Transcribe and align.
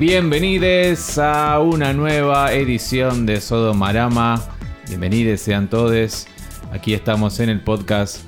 Bienvenidos 0.00 1.18
a 1.18 1.60
una 1.60 1.92
nueva 1.92 2.54
edición 2.54 3.26
de 3.26 3.38
Sodomarama. 3.38 4.42
Bienvenidos 4.88 5.42
sean 5.42 5.68
todos. 5.68 6.26
Aquí 6.72 6.94
estamos 6.94 7.38
en 7.38 7.50
el 7.50 7.60
podcast 7.60 8.22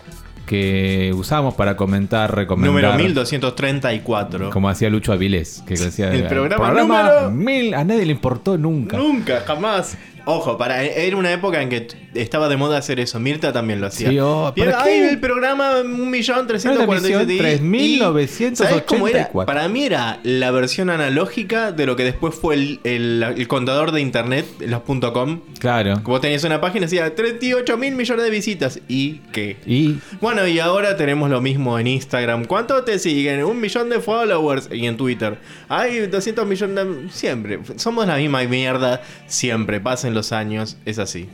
que 0.44 1.12
usamos 1.16 1.54
para 1.54 1.74
comentar, 1.74 2.34
recomendar. 2.36 2.74
Número 2.74 2.94
1234. 3.02 4.50
Como 4.50 4.68
hacía 4.68 4.90
Lucho 4.90 5.14
Avilés, 5.14 5.64
que 5.66 5.72
decía 5.72 6.12
El 6.12 6.26
programa 6.26 6.72
número- 6.72 7.30
mil, 7.30 7.72
a 7.72 7.84
nadie 7.84 8.04
le 8.04 8.12
importó 8.12 8.58
nunca. 8.58 8.98
Nunca, 8.98 9.40
jamás. 9.46 9.96
Ojo, 10.26 10.58
para, 10.58 10.82
era 10.84 11.16
una 11.16 11.32
época 11.32 11.62
en 11.62 11.70
que 11.70 11.88
estaba 12.14 12.48
de 12.48 12.56
moda 12.56 12.78
hacer 12.78 13.00
eso. 13.00 13.18
Mirta 13.20 13.52
también 13.52 13.80
lo 13.80 13.86
hacía. 13.86 14.10
Sí, 14.10 14.18
oh, 14.20 14.52
Y 14.54 14.60
¿para 14.60 14.82
qué? 14.84 14.90
"Ay, 14.90 14.98
el 15.10 15.20
programa 15.20 15.82
1.347.000. 15.82 16.70
Era 16.72 16.74
la 16.76 16.84
emisión 16.84 17.26
3984. 17.26 18.56
¿Sabes 18.56 18.82
cómo 18.86 19.08
era? 19.08 19.30
Para 19.46 19.68
mí 19.68 19.84
era 19.84 20.20
la 20.22 20.50
versión 20.50 20.90
analógica 20.90 21.72
de 21.72 21.86
lo 21.86 21.96
que 21.96 22.04
después 22.04 22.34
fue 22.34 22.54
el, 22.54 22.80
el- 22.84 23.22
el 23.36 23.48
contador 23.48 23.92
de 23.92 24.00
internet, 24.00 24.46
los 24.60 24.82
.com. 25.12 25.40
Claro. 25.58 26.00
Vos 26.04 26.20
tenías 26.20 26.44
una 26.44 26.60
página 26.60 26.86
y 26.86 26.88
decía 26.88 27.14
38 27.14 27.76
mil 27.78 27.94
millones 27.94 28.24
de 28.24 28.30
visitas. 28.30 28.80
¿Y 28.88 29.20
qué? 29.32 29.56
Y 29.66 29.98
Bueno, 30.20 30.46
y 30.46 30.58
ahora 30.58 30.96
tenemos 30.96 31.30
lo 31.30 31.40
mismo 31.40 31.78
en 31.78 31.86
Instagram. 31.86 32.44
¿Cuánto 32.44 32.82
te 32.84 32.98
siguen? 32.98 33.42
Un 33.44 33.60
millón 33.60 33.88
de 33.88 34.00
followers. 34.00 34.68
Y 34.72 34.86
en 34.86 34.96
Twitter. 34.96 35.38
Hay 35.68 36.06
200 36.06 36.46
millones 36.46 36.76
de... 36.76 37.10
Siempre. 37.10 37.60
Somos 37.76 38.06
la 38.06 38.16
misma 38.16 38.42
mierda. 38.44 39.02
Siempre. 39.26 39.80
Pasen 39.80 40.14
los 40.14 40.32
años. 40.32 40.76
Es 40.84 40.98
así. 40.98 41.28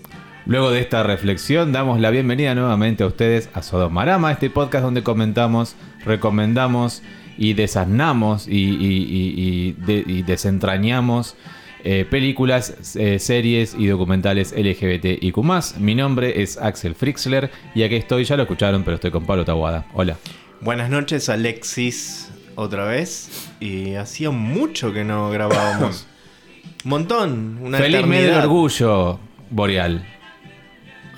Luego 0.46 0.70
de 0.70 0.80
esta 0.80 1.02
reflexión, 1.02 1.72
damos 1.72 2.00
la 2.00 2.10
bienvenida 2.10 2.54
nuevamente 2.54 3.04
a 3.04 3.06
ustedes 3.06 3.50
a 3.52 3.62
Sodomarama, 3.62 4.32
este 4.32 4.48
podcast 4.48 4.82
donde 4.84 5.02
comentamos, 5.02 5.76
recomendamos 6.04 7.02
y 7.36 7.52
desasnamos 7.52 8.48
y, 8.48 8.52
y- 8.56 9.04
y- 9.04 9.34
y 9.36 9.72
de- 9.72 10.04
y 10.06 10.22
desentrañamos 10.22 11.36
eh, 11.84 12.04
películas, 12.10 12.96
eh, 12.96 13.18
series 13.20 13.76
y 13.78 13.86
documentales 13.86 14.52
LGBTIQ. 14.52 15.78
Mi 15.78 15.94
nombre 15.94 16.42
es 16.42 16.58
Axel 16.58 16.94
Frixler 16.96 17.50
y 17.74 17.84
aquí 17.84 17.94
estoy, 17.94 18.24
ya 18.24 18.36
lo 18.36 18.42
escucharon, 18.42 18.82
pero 18.82 18.96
estoy 18.96 19.12
con 19.12 19.24
Pablo 19.24 19.44
Tabuada. 19.44 19.86
Hola. 19.94 20.16
Buenas 20.60 20.90
noches, 20.90 21.28
Alexis. 21.28 22.32
Otra 22.56 22.84
vez. 22.84 23.48
Y 23.60 23.94
hacía 23.94 24.30
mucho 24.32 24.92
que 24.92 25.04
no 25.04 25.30
grabábamos. 25.30 26.08
Montón. 26.84 27.58
Una 27.62 27.78
Feliz 27.78 28.04
mes 28.04 28.22
del 28.24 28.34
orgullo 28.34 29.20
boreal. 29.50 30.04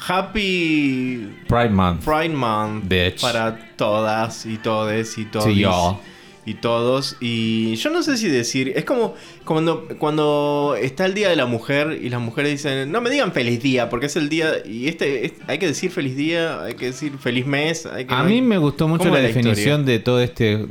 Happy 0.06 1.28
Pride 1.48 1.70
Month. 1.70 2.04
Pride 2.04 2.30
Month 2.34 2.88
Bitch. 2.88 3.20
para 3.20 3.56
todas 3.76 4.46
y 4.46 4.56
todes 4.58 5.16
y 5.18 5.24
todos. 5.26 5.54
Yo. 5.54 6.00
Y 6.46 6.54
todos. 6.54 7.16
Y 7.20 7.76
yo 7.76 7.90
no 7.90 8.02
sé 8.02 8.16
si 8.16 8.28
decir. 8.28 8.72
Es 8.74 8.84
como 8.84 9.14
cuando, 9.44 9.86
cuando 9.98 10.74
está 10.80 11.04
el 11.06 11.14
Día 11.14 11.28
de 11.28 11.36
la 11.36 11.46
Mujer 11.46 11.98
y 12.02 12.08
las 12.08 12.20
mujeres 12.20 12.50
dicen, 12.52 12.90
no 12.90 13.00
me 13.00 13.10
digan 13.10 13.32
feliz 13.32 13.62
día, 13.62 13.90
porque 13.90 14.06
es 14.06 14.16
el 14.16 14.28
día. 14.28 14.52
Y 14.64 14.88
este, 14.88 15.26
es- 15.26 15.32
hay 15.46 15.58
que 15.58 15.66
decir 15.66 15.90
feliz 15.90 16.16
día, 16.16 16.62
hay 16.62 16.74
que 16.74 16.86
decir 16.86 17.12
feliz 17.18 17.46
mes. 17.46 17.84
Hay 17.86 18.06
que, 18.06 18.14
A 18.14 18.22
mí 18.22 18.40
me 18.40 18.56
gustó 18.58 18.88
mucho 18.88 19.04
¿Cómo 19.04 19.16
la 19.16 19.20
definición 19.20 19.84
de 19.84 19.98
todo 19.98 20.20
este, 20.20 20.66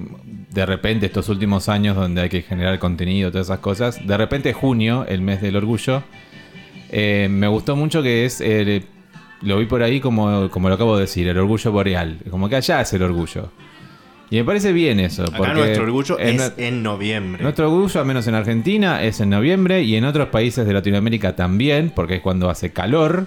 de 0.50 0.66
repente, 0.66 1.06
estos 1.06 1.30
últimos 1.30 1.70
años 1.70 1.96
donde 1.96 2.22
hay 2.24 2.30
que 2.30 2.42
generar 2.42 2.80
contenido, 2.80 3.32
todas 3.32 3.48
esas 3.48 3.60
cosas. 3.60 4.06
De 4.06 4.18
repente, 4.18 4.52
junio, 4.54 5.06
el 5.08 5.22
mes 5.22 5.40
del 5.42 5.56
orgullo. 5.56 6.04
eh, 6.92 7.28
me 7.30 7.48
gustó 7.48 7.76
mucho 7.76 8.02
que 8.02 8.26
es, 8.26 8.42
eh, 8.42 8.84
lo 9.42 9.58
vi 9.58 9.66
por 9.66 9.82
ahí 9.84 10.00
como, 10.00 10.50
como 10.50 10.70
lo 10.70 10.76
acabo 10.76 10.96
de 10.96 11.02
decir, 11.02 11.28
el 11.28 11.38
orgullo 11.38 11.72
boreal. 11.72 12.18
Como 12.30 12.50
que 12.50 12.56
allá 12.58 12.82
es 12.82 12.92
el 12.94 13.04
orgullo. 13.04 13.52
Y 14.32 14.36
me 14.38 14.44
parece 14.44 14.72
bien 14.74 15.00
eso. 15.00 15.24
Acá 15.24 15.38
porque 15.38 15.54
nuestro 15.54 15.84
orgullo 15.86 16.20
en 16.20 16.40
es 16.40 16.54
en 16.58 16.84
noviembre. 16.84 17.42
Nuestro 17.42 17.72
orgullo, 17.72 18.00
al 18.00 18.06
menos 18.06 18.28
en 18.28 18.36
Argentina, 18.36 19.02
es 19.04 19.20
en 19.22 19.30
noviembre 19.32 19.82
y 19.82 19.96
en 19.96 20.06
otros 20.06 20.28
países 20.28 20.68
de 20.68 20.74
Latinoamérica 20.74 21.36
también, 21.36 21.92
porque 21.96 22.16
es 22.18 22.22
cuando 22.22 22.48
hace 22.50 22.72
calor, 22.72 23.26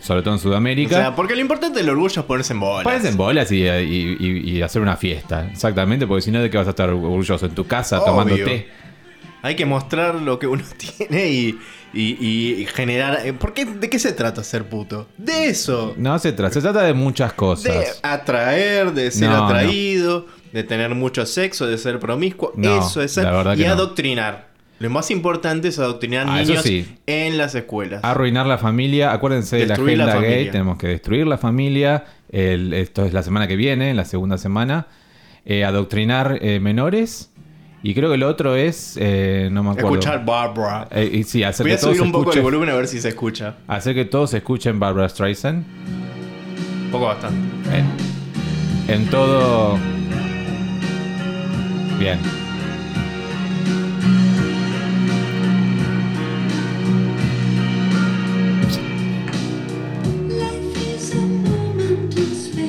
sobre 0.00 0.20
todo 0.20 0.34
en 0.34 0.38
o 0.38 0.42
Sudamérica. 0.42 0.96
sea, 0.96 1.14
porque 1.16 1.34
lo 1.36 1.40
importante 1.40 1.78
del 1.78 1.88
orgullo 1.88 2.20
es 2.20 2.26
ponerse 2.26 2.52
en 2.52 2.60
bolas. 2.60 2.84
Parecen 2.84 3.16
bolas 3.16 3.50
y, 3.50 3.62
y- 3.62 4.16
y- 4.20 4.50
y 4.58 4.62
hacer 4.62 4.82
una 4.82 4.96
fiesta. 4.96 5.48
Exactamente, 5.50 6.06
porque 6.06 6.20
si 6.22 6.30
no, 6.30 6.42
¿de 6.42 6.50
qué 6.50 6.58
vas 6.58 6.66
a 6.66 6.70
estar 6.70 6.90
orgulloso? 6.90 7.46
En 7.46 7.54
tu 7.54 7.66
casa, 7.66 7.98
Obvio. 8.00 8.06
tomando 8.12 8.34
té. 8.36 8.68
Hay 9.42 9.54
que 9.54 9.64
mostrar 9.64 10.16
lo 10.16 10.38
que 10.38 10.48
uno 10.48 10.64
tiene 10.98 11.30
y, 11.30 11.58
y- 11.92 12.16
y 12.62 12.66
generar. 12.66 13.20
eh, 13.24 13.32
¿Por 13.32 13.52
qué, 13.54 13.64
¿De 13.64 13.88
qué 13.90 13.98
se 13.98 14.12
trata 14.12 14.42
ser 14.44 14.64
puto? 14.68 15.08
De 15.16 15.46
eso. 15.46 15.94
No 15.96 16.18
se 16.18 16.32
trata, 16.32 16.52
se 16.54 16.60
trata 16.60 16.82
de 16.82 16.92
muchas 16.94 17.30
De 17.30 17.36
cosas. 17.36 18.00
atraer, 18.02 18.92
de 18.92 19.10
ser 19.10 19.30
No, 19.30 19.46
atraído, 19.46 20.26
de 20.52 20.62
tener 20.64 20.94
mucho 20.94 21.24
sexo, 21.26 21.66
de 21.66 21.78
ser 21.78 21.98
promiscuo. 21.98 22.52
No, 22.56 22.78
eso 22.86 23.00
es 23.02 23.12
ser. 23.12 23.24
la 23.24 23.32
verdad 23.32 23.56
Y 23.56 23.64
adoctrinar. 23.64 24.46
Lo 24.78 24.90
más 24.90 25.10
importante 25.10 25.68
es 25.68 25.78
adoctrinar 25.78 26.26
Ah, 26.28 26.42
niños 26.42 26.62
sí. 26.62 26.86
en 27.06 27.38
las 27.38 27.54
escuelas. 27.54 28.04
Arruinar 28.04 28.44
la 28.46 28.58
familia. 28.58 29.10
Acuérdense 29.12 29.56
de 29.56 29.66
la 29.66 29.74
agenda 29.74 30.18
gay. 30.20 30.50
Tenemos 30.50 30.76
que 30.76 30.88
destruir 30.88 31.26
la 31.26 31.38
familia. 31.38 32.04
El- 32.30 32.74
esto 32.74 33.06
es 33.06 33.14
la 33.14 33.22
semana 33.22 33.48
que 33.48 33.56
viene, 33.56 33.94
la 33.94 34.04
segunda 34.04 34.36
semana. 34.36 34.86
Eh, 35.46 35.64
adoctrinar 35.64 36.40
eh, 36.42 36.60
menores. 36.60 37.30
Y 37.86 37.94
creo 37.94 38.10
que 38.10 38.16
lo 38.16 38.26
otro 38.28 38.56
es. 38.56 38.96
eh, 39.00 39.48
no 39.52 39.62
me 39.62 39.70
acuerdo. 39.70 39.90
Escuchar 39.90 40.24
Barbara. 40.24 40.88
Eh, 40.90 41.08
y 41.20 41.22
sí, 41.22 41.44
hacer 41.44 41.62
Voy 41.62 41.70
que 41.70 41.76
a 41.76 41.80
todos 41.80 41.96
subir 41.96 42.06
un 42.08 42.10
poco 42.10 42.32
el 42.32 42.42
volumen 42.42 42.68
a 42.70 42.74
ver 42.74 42.88
si 42.88 43.00
se 43.00 43.10
escucha. 43.10 43.58
Hacer 43.68 43.94
que 43.94 44.04
todos 44.04 44.34
escuchen 44.34 44.80
Barbara 44.80 45.08
Streisand. 45.08 45.64
Un 46.86 46.90
poco 46.90 47.04
bastante. 47.04 47.38
En, 48.88 48.92
en 48.92 49.06
todo. 49.08 49.78
Bien. 52.00 52.18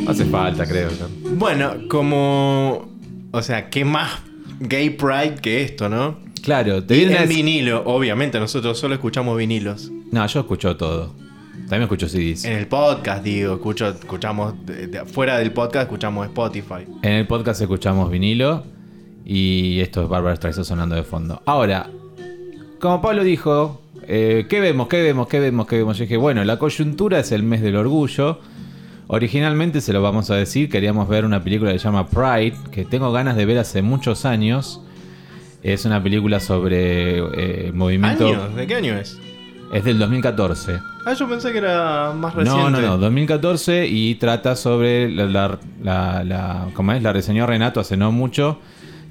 No 0.04 0.12
hace 0.12 0.26
falta, 0.26 0.64
creo. 0.68 0.90
yo. 0.92 1.08
Bueno, 1.38 1.74
como. 1.90 2.88
O 3.32 3.42
sea, 3.42 3.72
¿qué 3.72 3.84
más 3.84 4.27
gay 4.60 4.90
pride 4.92 5.36
que 5.42 5.64
esto, 5.64 5.90
no? 5.90 6.18
Claro, 6.44 6.84
te 6.84 6.96
Y 6.96 7.00
vienen 7.00 7.18
a 7.18 7.22
decir- 7.22 7.38
vinilo, 7.38 7.84
obviamente, 7.86 8.40
nosotros 8.40 8.78
solo 8.80 8.94
escuchamos 8.96 9.38
vinilos. 9.38 9.92
No, 10.12 10.26
yo 10.28 10.40
escucho 10.40 10.76
todo. 10.78 11.14
También 11.68 11.84
escucho 11.84 12.08
CDs. 12.08 12.46
En 12.46 12.54
el 12.54 12.68
podcast, 12.68 13.24
digo, 13.24 13.56
escucho, 13.56 13.90
escuchamos, 13.90 14.54
de- 14.66 14.88
de- 14.88 15.06
fuera 15.06 15.38
del 15.40 15.52
podcast 15.52 15.84
escuchamos 15.88 16.26
Spotify. 16.28 16.86
En 17.02 17.12
el 17.14 17.28
podcast 17.28 17.60
escuchamos 17.62 18.10
vinilo 18.10 18.64
y 19.26 19.80
esto 19.82 20.04
es 20.04 20.08
Barbara 20.10 20.36
Streisand 20.38 20.66
sonando 20.66 20.96
de 20.96 21.04
fondo. 21.04 21.42
Ahora, 21.46 21.90
como 22.80 23.02
Pablo 23.02 23.24
dijo, 23.26 23.82
eh, 24.08 24.46
¿qué 24.50 24.62
vemos? 24.62 24.88
¿Qué 24.88 25.02
vemos? 25.02 25.28
¿Qué 25.28 25.40
vemos? 25.42 25.68
¿Qué 25.68 25.78
vemos? 25.78 25.98
Yo 25.98 26.04
dije, 26.04 26.16
bueno, 26.16 26.46
la 26.46 26.58
coyuntura 26.58 27.20
es 27.20 27.34
el 27.34 27.44
mes 27.44 27.62
del 27.62 27.76
orgullo. 27.76 28.40
Originalmente, 29.08 29.80
se 29.82 29.94
lo 29.94 30.02
vamos 30.02 30.30
a 30.32 30.36
decir, 30.36 30.70
queríamos 30.70 31.08
ver 31.08 31.24
una 31.24 31.42
película 31.44 31.72
que 31.72 31.80
se 31.80 31.86
llama 31.86 32.08
Pride, 32.08 32.56
que 32.72 32.84
tengo 32.86 33.12
ganas 33.12 33.36
de 33.38 33.46
ver 33.46 33.58
hace 33.58 33.82
muchos 33.82 34.26
años. 34.26 34.82
Es 35.64 35.86
una 35.86 36.04
película 36.04 36.40
sobre 36.40 37.20
eh, 37.20 37.72
movimiento... 37.74 38.28
¿Años? 38.28 38.56
¿De 38.56 38.68
qué 38.68 38.76
año 38.76 38.96
es? 38.98 39.18
Es 39.74 39.84
del 39.84 39.98
2014. 40.00 40.80
Ah, 41.06 41.14
yo 41.14 41.28
pensé 41.28 41.52
que 41.52 41.58
era 41.60 42.12
más 42.14 42.36
reciente. 42.36 42.62
No, 42.64 42.70
no, 42.70 42.82
no, 42.82 42.98
2014 42.98 43.88
y 43.88 44.16
trata 44.16 44.56
sobre 44.56 45.10
la, 45.10 45.26
la, 45.26 45.60
la, 45.84 46.24
la- 46.24 46.68
¿cómo 46.74 46.92
es? 46.94 47.02
La 47.02 47.12
reseñó 47.14 47.46
Renato 47.48 47.80
hace 47.80 47.96
no 47.98 48.12
mucho. 48.12 48.60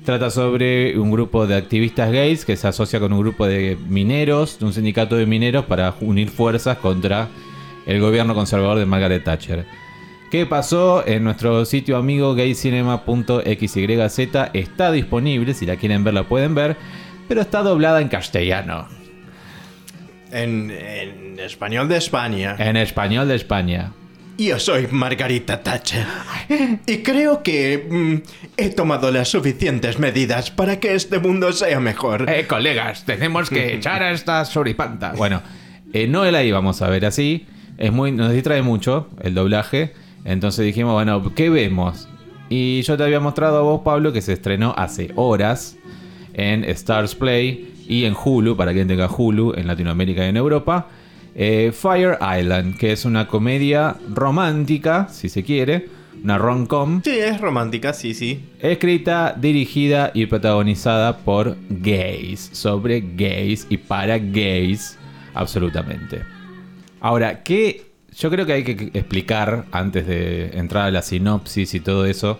Trata 0.04 0.30
sobre 0.30 0.98
un 0.98 1.10
grupo 1.10 1.46
de 1.46 1.56
activistas 1.56 2.12
gays 2.12 2.44
que 2.44 2.56
se 2.56 2.68
asocia 2.68 3.00
con 3.00 3.12
un 3.12 3.20
grupo 3.20 3.46
de 3.46 3.76
mineros, 3.88 4.58
de 4.58 4.66
un 4.66 4.72
sindicato 4.72 5.16
de 5.16 5.26
mineros 5.26 5.64
para 5.64 5.94
unir 6.00 6.28
fuerzas 6.28 6.78
contra 6.78 7.28
el 7.86 8.00
gobierno 8.00 8.34
conservador 8.34 8.78
de 8.78 8.86
Margaret 8.86 9.24
Thatcher. 9.24 9.66
¿Qué 10.36 10.44
pasó? 10.44 11.02
En 11.06 11.24
nuestro 11.24 11.64
sitio 11.64 11.96
amigo 11.96 12.34
gaycinema.xyz 12.34 14.18
está 14.52 14.92
disponible, 14.92 15.54
si 15.54 15.64
la 15.64 15.76
quieren 15.76 16.04
ver 16.04 16.12
la 16.12 16.24
pueden 16.24 16.54
ver, 16.54 16.76
pero 17.26 17.40
está 17.40 17.62
doblada 17.62 18.02
en 18.02 18.08
castellano, 18.08 18.86
En, 20.30 20.70
en 20.70 21.40
español 21.40 21.88
de 21.88 21.96
España. 21.96 22.54
en 22.58 22.76
español 22.76 23.28
de 23.28 23.34
España. 23.34 23.92
Yo 24.36 24.58
soy 24.58 24.88
Margarita 24.90 25.62
Thatcher. 25.62 26.04
Y 26.86 26.98
creo 26.98 27.42
que 27.42 27.86
mm, 27.90 28.16
he 28.58 28.68
tomado 28.68 29.10
las 29.10 29.28
suficientes 29.28 29.98
medidas 29.98 30.50
para 30.50 30.78
que 30.80 30.94
este 30.94 31.18
mundo 31.18 31.50
sea 31.52 31.80
mejor. 31.80 32.28
Eh, 32.28 32.46
colegas, 32.46 33.06
tenemos 33.06 33.48
que 33.48 33.76
echar 33.76 34.02
a 34.02 34.10
esta 34.10 34.44
suripanta. 34.44 35.14
Bueno, 35.16 35.40
eh, 35.94 36.06
no 36.06 36.30
la 36.30 36.44
íbamos 36.44 36.82
a 36.82 36.90
ver 36.90 37.06
así. 37.06 37.46
Es 37.78 37.90
muy, 37.90 38.12
nos 38.12 38.32
distrae 38.32 38.60
mucho 38.60 39.08
el 39.22 39.34
doblaje. 39.34 39.94
Entonces 40.26 40.66
dijimos, 40.66 40.92
bueno, 40.92 41.32
¿qué 41.34 41.48
vemos? 41.48 42.08
Y 42.48 42.82
yo 42.82 42.96
te 42.96 43.04
había 43.04 43.20
mostrado 43.20 43.58
a 43.58 43.62
vos, 43.62 43.80
Pablo, 43.84 44.12
que 44.12 44.20
se 44.20 44.32
estrenó 44.32 44.74
hace 44.76 45.10
horas 45.14 45.76
en 46.34 46.64
Stars 46.64 47.14
Play 47.14 47.72
y 47.88 48.04
en 48.04 48.14
Hulu, 48.14 48.56
para 48.56 48.72
quien 48.72 48.88
tenga 48.88 49.08
Hulu 49.08 49.54
en 49.56 49.66
Latinoamérica 49.66 50.26
y 50.26 50.28
en 50.30 50.36
Europa. 50.36 50.88
eh, 51.38 51.70
Fire 51.72 52.18
Island, 52.20 52.76
que 52.78 52.92
es 52.92 53.04
una 53.04 53.28
comedia 53.28 53.96
romántica, 54.12 55.06
si 55.10 55.28
se 55.28 55.44
quiere, 55.44 55.86
una 56.24 56.38
rom-com. 56.38 57.02
Sí, 57.04 57.10
es 57.10 57.40
romántica, 57.40 57.92
sí, 57.92 58.14
sí. 58.14 58.40
Escrita, 58.58 59.36
dirigida 59.38 60.10
y 60.14 60.26
protagonizada 60.26 61.18
por 61.18 61.56
gays, 61.68 62.48
sobre 62.52 63.04
gays 63.16 63.66
y 63.68 63.76
para 63.76 64.18
gays, 64.18 64.98
absolutamente. 65.34 66.22
Ahora, 67.00 67.42
¿qué? 67.42 67.82
Yo 68.18 68.30
creo 68.30 68.46
que 68.46 68.52
hay 68.54 68.64
que 68.64 68.90
explicar, 68.98 69.66
antes 69.72 70.06
de 70.06 70.50
entrar 70.54 70.86
a 70.86 70.90
la 70.90 71.02
sinopsis 71.02 71.74
y 71.74 71.80
todo 71.80 72.06
eso, 72.06 72.38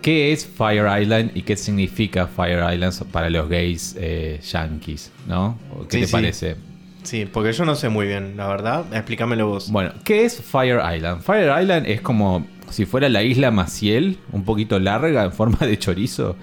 qué 0.00 0.32
es 0.32 0.46
Fire 0.46 0.86
Island 1.00 1.32
y 1.34 1.42
qué 1.42 1.56
significa 1.56 2.26
Fire 2.26 2.72
Island 2.72 2.94
para 3.12 3.28
los 3.28 3.48
gays 3.48 3.96
eh, 3.98 4.40
yankees, 4.42 5.12
¿no? 5.26 5.58
¿Qué 5.90 5.96
Sí, 5.96 6.00
te 6.00 6.06
sí. 6.06 6.12
parece? 6.12 6.56
Sí, 7.02 7.26
porque 7.30 7.52
yo 7.52 7.64
no 7.64 7.74
sé 7.74 7.88
muy 7.88 8.06
bien, 8.06 8.36
la 8.36 8.48
verdad. 8.48 8.84
Explícamelo 8.92 9.46
vos. 9.48 9.70
Bueno, 9.70 9.92
¿qué 10.04 10.24
es 10.24 10.40
Fire 10.40 10.80
Island? 10.94 11.22
Fire 11.22 11.52
Island 11.62 11.86
es 11.86 12.00
como 12.00 12.46
si 12.70 12.84
fuera 12.86 13.08
la 13.08 13.22
isla 13.22 13.50
Maciel, 13.50 14.18
un 14.32 14.44
poquito 14.44 14.78
larga, 14.78 15.24
en 15.24 15.32
forma 15.32 15.58
de 15.66 15.78
chorizo. 15.78 16.36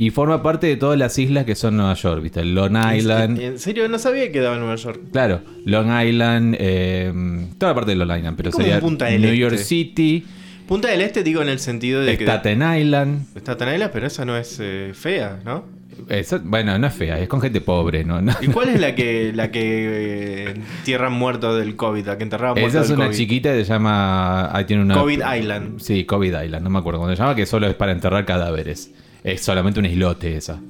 Y 0.00 0.10
forma 0.10 0.42
parte 0.44 0.68
de 0.68 0.76
todas 0.76 0.96
las 0.96 1.18
islas 1.18 1.44
que 1.44 1.56
son 1.56 1.76
Nueva 1.76 1.94
York, 1.94 2.22
¿viste? 2.22 2.44
Long 2.44 2.76
Island. 2.94 3.40
¿En 3.40 3.58
serio? 3.58 3.88
No 3.88 3.98
sabía 3.98 4.22
que 4.26 4.32
quedaba 4.32 4.54
en 4.54 4.60
Nueva 4.60 4.76
York. 4.76 5.00
Claro, 5.12 5.40
Long 5.64 5.90
Island, 6.06 6.56
eh, 6.58 7.12
toda 7.58 7.72
la 7.72 7.74
parte 7.74 7.90
de 7.90 7.96
Long 7.96 8.16
Island, 8.16 8.36
pero 8.36 8.52
sería 8.52 8.78
Punta 8.80 9.06
del 9.06 9.20
New 9.22 9.30
Este. 9.32 9.40
York 9.40 9.56
City, 9.56 10.24
Punta 10.68 10.88
del 10.88 11.00
Este 11.00 11.22
digo 11.24 11.42
en 11.42 11.48
el 11.48 11.58
sentido 11.58 12.00
de 12.02 12.16
que... 12.16 12.24
Staten 12.24 12.62
Island. 12.78 13.26
Está 13.34 13.56
tan 13.56 13.72
isla, 13.74 13.90
pero 13.90 14.06
esa 14.06 14.24
no 14.24 14.36
es 14.36 14.58
eh, 14.60 14.92
fea, 14.94 15.40
¿no? 15.44 15.64
Esa- 16.08 16.40
bueno, 16.44 16.78
no 16.78 16.86
es 16.86 16.94
fea, 16.94 17.18
es 17.18 17.26
con 17.26 17.40
gente 17.40 17.60
pobre, 17.60 18.04
¿no? 18.04 18.20
No- 18.22 18.34
¿Y 18.40 18.46
cuál 18.48 18.68
es 18.68 18.78
la 18.80 18.94
que 18.94 19.32
la 19.34 19.50
que 19.50 20.54
eh, 20.86 21.08
muertos 21.10 21.58
del 21.58 21.74
COVID? 21.74 22.06
La 22.06 22.16
que 22.18 22.22
enterraban 22.22 22.54
muertos 22.54 22.70
Esa 22.74 22.82
es 22.82 22.88
del 22.90 22.98
una 22.98 23.06
COVID. 23.06 23.16
chiquita 23.16 23.52
que 23.52 23.64
se 23.64 23.72
llama. 23.72 24.54
Ahí 24.56 24.64
tiene 24.64 24.82
una. 24.82 24.94
COVID 24.94 25.22
Island. 25.40 25.80
Sí, 25.80 26.04
COVID 26.04 26.40
Island, 26.42 26.62
no 26.62 26.70
me 26.70 26.78
acuerdo 26.78 27.00
cómo 27.00 27.10
se 27.10 27.16
llama, 27.16 27.34
que 27.34 27.46
solo 27.46 27.66
es 27.66 27.74
para 27.74 27.90
enterrar 27.90 28.24
cadáveres. 28.26 28.92
Es 29.24 29.40
solamente 29.42 29.80
un 29.80 29.86
islote 29.86 30.36
esa. 30.36 30.60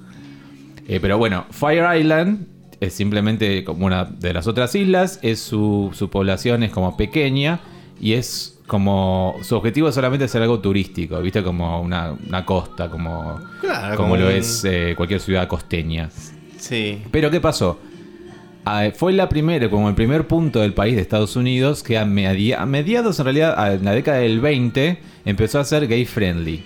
Eh, 0.87 0.99
pero 1.01 1.19
bueno, 1.19 1.45
Fire 1.51 1.99
Island 1.99 2.47
es 2.81 2.95
simplemente 2.95 3.65
como 3.65 3.87
una 3.87 4.05
de 4.05 4.33
las 4.33 4.47
otras 4.47 4.75
islas. 4.75 5.19
Es 5.23 5.41
su, 5.41 5.91
su 5.93 6.09
población 6.11 6.63
es 6.63 6.71
como 6.71 6.97
pequeña 6.97 7.61
y 8.01 8.15
es 8.15 8.59
como. 8.67 9.37
Su 9.43 9.57
objetivo 9.57 9.89
es 9.89 9.95
solamente 9.95 10.25
hacer 10.25 10.43
algo 10.43 10.61
turístico, 10.61 11.21
¿viste? 11.21 11.43
Como 11.43 11.81
una, 11.83 12.13
una 12.27 12.45
costa, 12.47 12.89
como, 12.91 13.39
Claro, 13.61 13.97
como 13.97 14.11
como 14.11 14.17
lo 14.17 14.31
es 14.31 14.65
eh, 14.65 14.95
cualquier 14.97 15.21
ciudad 15.21 15.47
costeña. 15.49 16.09
Sí. 16.59 17.03
Pero 17.11 17.31
¿qué 17.31 17.41
pasó? 17.41 17.79
Ah, 18.65 18.89
fue 18.95 19.13
la 19.15 19.29
primera, 19.29 19.71
como 19.71 19.89
el 19.89 19.95
primer 19.95 20.27
punto 20.27 20.61
del 20.61 20.75
país 20.75 20.95
de 20.97 21.01
Estados 21.03 21.37
Unidos 21.37 21.83
que 21.83 21.97
a, 21.97 22.05
medi- 22.05 22.55
a 22.55 22.67
mediados, 22.67 23.19
en 23.19 23.25
realidad, 23.25 23.55
a- 23.59 23.73
en 23.75 23.85
la 23.85 23.93
década 23.93 24.19
del 24.19 24.41
20, 24.41 24.99
empezó 25.25 25.59
a 25.61 25.65
ser 25.65 25.87
gay 25.87 26.05
friendly. 26.05 26.63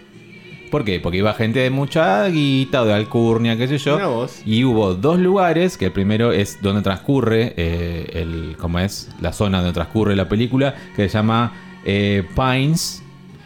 ¿Por 0.72 0.84
qué? 0.84 0.98
Porque 1.00 1.18
iba 1.18 1.34
gente 1.34 1.60
de 1.60 1.68
mucha 1.70 2.26
guita 2.28 2.80
o 2.82 2.86
de 2.86 2.94
alcurnia, 2.94 3.56
qué 3.58 3.68
sé 3.68 3.76
yo. 3.76 4.26
Y 4.46 4.64
hubo 4.64 4.94
dos 4.94 5.18
lugares, 5.18 5.76
que 5.76 5.84
el 5.84 5.92
primero 5.92 6.32
es 6.32 6.60
donde 6.62 6.80
transcurre, 6.80 7.52
eh, 7.58 8.10
el, 8.14 8.56
¿cómo 8.58 8.78
es? 8.78 9.10
La 9.20 9.34
zona 9.34 9.58
donde 9.58 9.74
transcurre 9.74 10.16
la 10.16 10.28
película, 10.30 10.74
que 10.96 11.08
se 11.10 11.12
llama 11.18 11.52
eh, 11.84 12.24
Pines. 12.34 13.02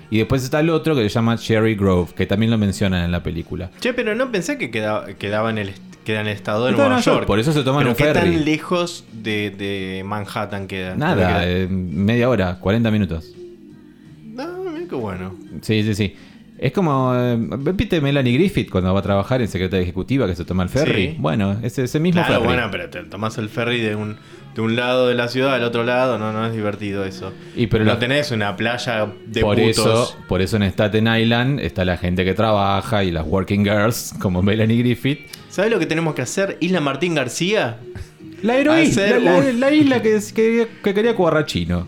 Y 0.08 0.18
después 0.18 0.44
está 0.44 0.60
el 0.60 0.70
otro 0.70 0.94
que 0.94 1.02
se 1.02 1.08
llama 1.08 1.36
Cherry 1.36 1.74
Grove, 1.74 2.12
que 2.14 2.26
también 2.26 2.52
lo 2.52 2.58
mencionan 2.58 3.04
en 3.04 3.10
la 3.10 3.24
película. 3.24 3.72
Che, 3.80 3.92
pero 3.92 4.14
no 4.14 4.30
pensé 4.30 4.56
que 4.56 4.70
quedaba, 4.70 5.06
quedaba 5.14 5.50
en 5.50 5.58
el 5.58 5.72
queda 6.04 6.20
en 6.20 6.28
el 6.28 6.34
estado 6.34 6.66
de 6.66 6.70
Nueva 6.70 6.86
Nueva 6.86 7.00
York, 7.02 7.16
York. 7.16 7.26
por 7.26 7.40
eso 7.40 7.50
se 7.52 7.64
toman 7.64 7.80
pero 7.80 7.90
un 7.90 7.96
¿qué 7.96 8.04
ferry. 8.04 8.20
tan 8.36 8.44
lejos 8.44 9.04
de, 9.12 9.50
de 9.50 10.02
Manhattan 10.06 10.68
queda? 10.68 10.94
Nada, 10.94 11.16
Queda- 11.40 11.48
eh, 11.48 11.66
media 11.68 12.28
hora, 12.30 12.56
40 12.60 12.88
minutos. 12.92 13.32
No, 14.24 14.46
mira 14.72 14.86
qué 14.88 14.94
bueno. 14.94 15.34
Sí, 15.62 15.82
sí, 15.82 15.94
sí. 15.96 16.14
Es 16.58 16.72
como, 16.72 17.12
eh, 17.14 17.36
¿viste 17.74 18.00
Melanie 18.00 18.32
Griffith 18.34 18.70
cuando 18.70 18.92
va 18.94 19.00
a 19.00 19.02
trabajar 19.02 19.42
en 19.42 19.48
secretaria 19.48 19.82
ejecutiva 19.82 20.26
que 20.26 20.34
se 20.34 20.44
toma 20.44 20.62
el 20.62 20.68
ferry? 20.70 21.08
Sí. 21.10 21.16
Bueno, 21.18 21.58
es 21.62 21.78
ese 21.78 22.00
mismo 22.00 22.22
Claro, 22.22 22.40
ferry. 22.40 22.46
bueno, 22.54 22.68
pero 22.72 22.88
te 22.88 23.02
tomás 23.04 23.36
el 23.36 23.50
ferry 23.50 23.80
de 23.80 23.94
un, 23.94 24.16
de 24.54 24.62
un 24.62 24.74
lado 24.74 25.06
de 25.06 25.14
la 25.14 25.28
ciudad 25.28 25.52
al 25.54 25.64
otro 25.64 25.84
lado, 25.84 26.18
no, 26.18 26.32
no 26.32 26.46
es 26.46 26.54
divertido 26.54 27.04
eso. 27.04 27.32
Y 27.54 27.66
pero 27.66 27.84
no 27.84 27.92
la- 27.92 27.98
tenés 27.98 28.30
una 28.30 28.56
playa 28.56 29.06
de 29.26 29.40
por 29.42 29.56
putos. 29.58 29.76
eso, 29.78 30.16
por 30.28 30.40
eso 30.40 30.56
en 30.56 30.62
Staten 30.62 31.06
Island 31.06 31.60
está 31.60 31.84
la 31.84 31.98
gente 31.98 32.24
que 32.24 32.32
trabaja 32.32 33.04
y 33.04 33.10
las 33.10 33.26
working 33.26 33.62
girls 33.64 34.14
como 34.18 34.40
Melanie 34.42 34.78
Griffith. 34.78 35.26
¿Sabes 35.50 35.70
lo 35.70 35.78
que 35.78 35.84
tenemos 35.86 36.14
que 36.14 36.22
hacer? 36.22 36.56
Isla 36.60 36.80
Martín 36.80 37.14
García. 37.14 37.78
La 38.42 38.56
heroína, 38.56 39.18
la, 39.18 39.40
la 39.52 39.72
isla 39.72 40.00
que, 40.02 40.18
que, 40.34 40.68
que 40.82 40.94
quería 40.94 41.14
Cuarrachino. 41.14 41.86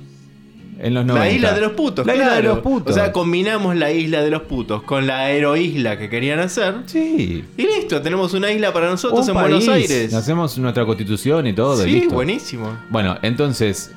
En 0.81 0.95
los 0.95 1.05
90. 1.05 1.25
La 1.27 1.31
isla 1.35 1.53
de 1.55 1.61
los 1.61 1.73
putos, 1.73 2.07
La 2.07 2.15
isla 2.15 2.35
de 2.37 2.43
los 2.45 2.59
putos. 2.61 2.93
O 2.93 2.95
sea, 2.95 3.11
combinamos 3.11 3.75
la 3.75 3.91
isla 3.91 4.23
de 4.23 4.31
los 4.31 4.43
putos 4.43 4.83
con 4.85 5.07
la 5.09 5.21
aeroisla 5.21 5.99
que 5.99 6.09
querían 6.09 6.39
hacer. 6.39 6.75
sí. 6.87 7.45
Y 7.57 7.63
listo, 7.63 8.01
tenemos 8.01 8.33
una 8.35 8.53
isla 8.53 8.73
para 8.73 8.89
nosotros 8.89 9.29
Un 9.29 9.37
en 9.37 9.43
Buenos. 9.43 9.69
Aires. 9.69 10.15
Hacemos 10.15 10.57
nuestra 10.59 10.87
constitución 10.87 11.47
y 11.49 11.53
todo. 11.53 11.85
y 11.85 11.91
sí, 11.91 12.01
listo. 12.01 12.15
buenísimo. 12.15 12.79
Bueno, 12.91 13.19
entonces, 13.23 13.93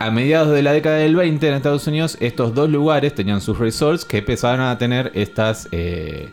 a 0.00 0.10
mediados 0.10 0.50
de 0.52 0.62
la 0.62 0.72
década 0.72 0.96
del 0.96 1.14
20 1.14 1.46
en 1.48 1.54
Estados 1.54 1.86
Unidos, 1.86 2.16
estos 2.20 2.52
dos 2.52 2.68
lugares 2.68 3.14
tenían 3.14 3.40
sus 3.40 3.56
resorts 3.58 4.04
que 4.04 4.18
empezaron 4.18 4.60
a 4.66 4.76
tener 4.76 5.12
estas 5.14 5.68
eh, 5.70 6.30